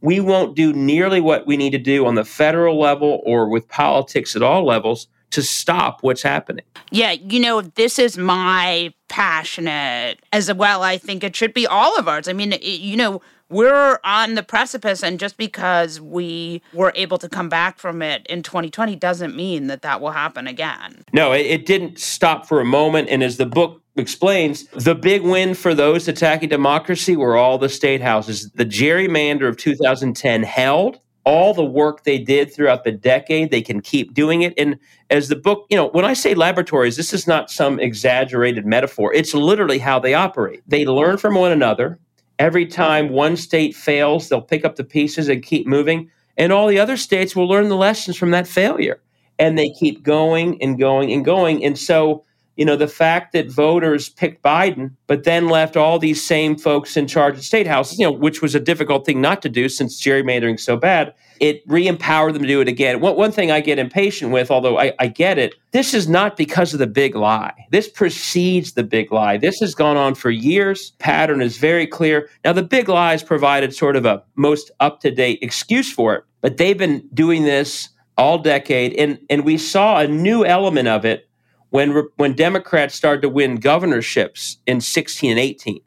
we 0.00 0.20
won't 0.20 0.54
do 0.54 0.72
nearly 0.72 1.20
what 1.20 1.46
we 1.46 1.56
need 1.56 1.70
to 1.70 1.78
do 1.78 2.06
on 2.06 2.14
the 2.14 2.24
federal 2.24 2.78
level 2.78 3.22
or 3.24 3.48
with 3.48 3.68
politics 3.68 4.36
at 4.36 4.42
all 4.42 4.64
levels 4.66 5.06
to 5.30 5.42
stop 5.42 6.02
what's 6.02 6.22
happening. 6.22 6.64
Yeah, 6.90 7.12
you 7.12 7.40
know, 7.40 7.60
this 7.62 7.98
is 7.98 8.16
my 8.16 8.92
passionate 9.08 10.20
as 10.32 10.52
well. 10.52 10.82
I 10.82 10.98
think 10.98 11.24
it 11.24 11.34
should 11.34 11.54
be 11.54 11.66
all 11.66 11.98
of 11.98 12.06
ours. 12.06 12.28
I 12.28 12.32
mean, 12.32 12.52
it, 12.52 12.62
you 12.62 12.96
know, 12.96 13.20
we're 13.50 13.98
on 14.04 14.34
the 14.34 14.42
precipice 14.42 15.02
and 15.02 15.18
just 15.20 15.36
because 15.36 16.00
we 16.00 16.62
were 16.72 16.92
able 16.94 17.18
to 17.18 17.28
come 17.28 17.48
back 17.48 17.78
from 17.78 18.02
it 18.02 18.26
in 18.26 18.42
2020 18.42 18.96
doesn't 18.96 19.36
mean 19.36 19.66
that 19.66 19.82
that 19.82 20.00
will 20.00 20.10
happen 20.10 20.46
again. 20.46 21.04
No 21.12 21.32
it, 21.32 21.46
it, 21.46 21.66
didn't 21.66 21.98
stop 21.98 22.46
for 22.46 22.60
a 22.60 22.64
moment 22.64 23.08
and 23.08 23.22
as 23.22 23.36
the 23.36 23.46
book 23.46 23.82
explains 23.96 24.66
the 24.68 24.94
big 24.94 25.22
win 25.22 25.54
for 25.54 25.74
those 25.74 26.08
attacking 26.08 26.48
democracy 26.48 27.16
were 27.16 27.36
all 27.36 27.58
the 27.58 27.68
state 27.68 28.00
houses. 28.00 28.50
The 28.52 28.66
gerrymander 28.66 29.48
of 29.48 29.56
2010 29.56 30.42
held 30.42 31.00
all 31.24 31.54
the 31.54 31.64
work 31.64 32.04
they 32.04 32.18
did 32.18 32.52
throughout 32.52 32.84
the 32.84 32.92
decade. 32.92 33.50
They 33.50 33.62
can 33.62 33.80
keep 33.80 34.12
doing 34.12 34.42
it. 34.42 34.52
And 34.58 34.78
as 35.10 35.28
the 35.28 35.36
book 35.36 35.66
you 35.70 35.76
know 35.76 35.88
when 35.88 36.04
i 36.04 36.14
say 36.14 36.34
laboratories 36.34 36.96
this 36.96 37.12
is 37.12 37.26
not 37.26 37.50
some 37.50 37.78
exaggerated 37.78 38.64
metaphor. 38.64 39.12
It's 39.12 39.34
literally 39.34 39.78
how 39.78 39.98
they 39.98 40.14
operate. 40.14 40.62
They 40.66 40.86
learn 40.86 41.18
from 41.18 41.34
one 41.34 41.52
another 41.52 41.98
Every 42.38 42.66
time 42.66 43.10
one 43.10 43.36
state 43.36 43.74
fails, 43.74 44.28
they'll 44.28 44.40
pick 44.40 44.64
up 44.64 44.76
the 44.76 44.84
pieces 44.84 45.28
and 45.28 45.42
keep 45.42 45.66
moving. 45.66 46.10
And 46.36 46.52
all 46.52 46.66
the 46.66 46.80
other 46.80 46.96
states 46.96 47.36
will 47.36 47.48
learn 47.48 47.68
the 47.68 47.76
lessons 47.76 48.16
from 48.16 48.32
that 48.32 48.48
failure. 48.48 49.00
And 49.38 49.58
they 49.58 49.70
keep 49.70 50.02
going 50.02 50.60
and 50.62 50.78
going 50.78 51.12
and 51.12 51.24
going. 51.24 51.64
And 51.64 51.78
so 51.78 52.24
you 52.56 52.64
know, 52.64 52.76
the 52.76 52.88
fact 52.88 53.32
that 53.32 53.50
voters 53.50 54.08
picked 54.08 54.42
Biden, 54.42 54.92
but 55.06 55.24
then 55.24 55.48
left 55.48 55.76
all 55.76 55.98
these 55.98 56.22
same 56.22 56.56
folks 56.56 56.96
in 56.96 57.06
charge 57.06 57.36
of 57.36 57.44
state 57.44 57.66
houses, 57.66 57.98
you 57.98 58.04
know, 58.04 58.12
which 58.12 58.42
was 58.42 58.54
a 58.54 58.60
difficult 58.60 59.04
thing 59.04 59.20
not 59.20 59.42
to 59.42 59.48
do 59.48 59.68
since 59.68 60.00
gerrymandering's 60.00 60.62
so 60.62 60.76
bad, 60.76 61.12
it 61.40 61.62
re-empowered 61.66 62.34
them 62.34 62.42
to 62.42 62.48
do 62.48 62.60
it 62.60 62.68
again. 62.68 63.00
One, 63.00 63.16
one 63.16 63.32
thing 63.32 63.50
I 63.50 63.60
get 63.60 63.78
impatient 63.78 64.30
with, 64.30 64.50
although 64.50 64.78
I, 64.78 64.92
I 64.98 65.08
get 65.08 65.36
it, 65.36 65.56
this 65.72 65.94
is 65.94 66.08
not 66.08 66.36
because 66.36 66.72
of 66.72 66.78
the 66.78 66.86
big 66.86 67.16
lie. 67.16 67.66
This 67.70 67.88
precedes 67.88 68.72
the 68.72 68.84
big 68.84 69.10
lie. 69.10 69.36
This 69.36 69.58
has 69.58 69.74
gone 69.74 69.96
on 69.96 70.14
for 70.14 70.30
years. 70.30 70.92
Pattern 71.00 71.42
is 71.42 71.58
very 71.58 71.86
clear. 71.86 72.28
Now, 72.44 72.52
the 72.52 72.62
big 72.62 72.88
lie 72.88 73.12
has 73.12 73.22
provided 73.24 73.74
sort 73.74 73.96
of 73.96 74.06
a 74.06 74.22
most 74.36 74.70
up-to-date 74.78 75.40
excuse 75.42 75.92
for 75.92 76.14
it, 76.14 76.24
but 76.40 76.56
they've 76.56 76.78
been 76.78 77.08
doing 77.12 77.42
this 77.42 77.88
all 78.16 78.38
decade, 78.38 78.92
and 78.94 79.18
and 79.28 79.44
we 79.44 79.58
saw 79.58 79.98
a 79.98 80.06
new 80.06 80.44
element 80.44 80.86
of 80.86 81.04
it 81.04 81.28
when 81.74 82.08
when 82.18 82.34
Democrats 82.34 82.94
started 82.94 83.20
to 83.20 83.28
win 83.28 83.56
governorships 83.56 84.58
in 84.64 84.80
16 84.80 85.32
and 85.32 85.40
18 85.40 85.80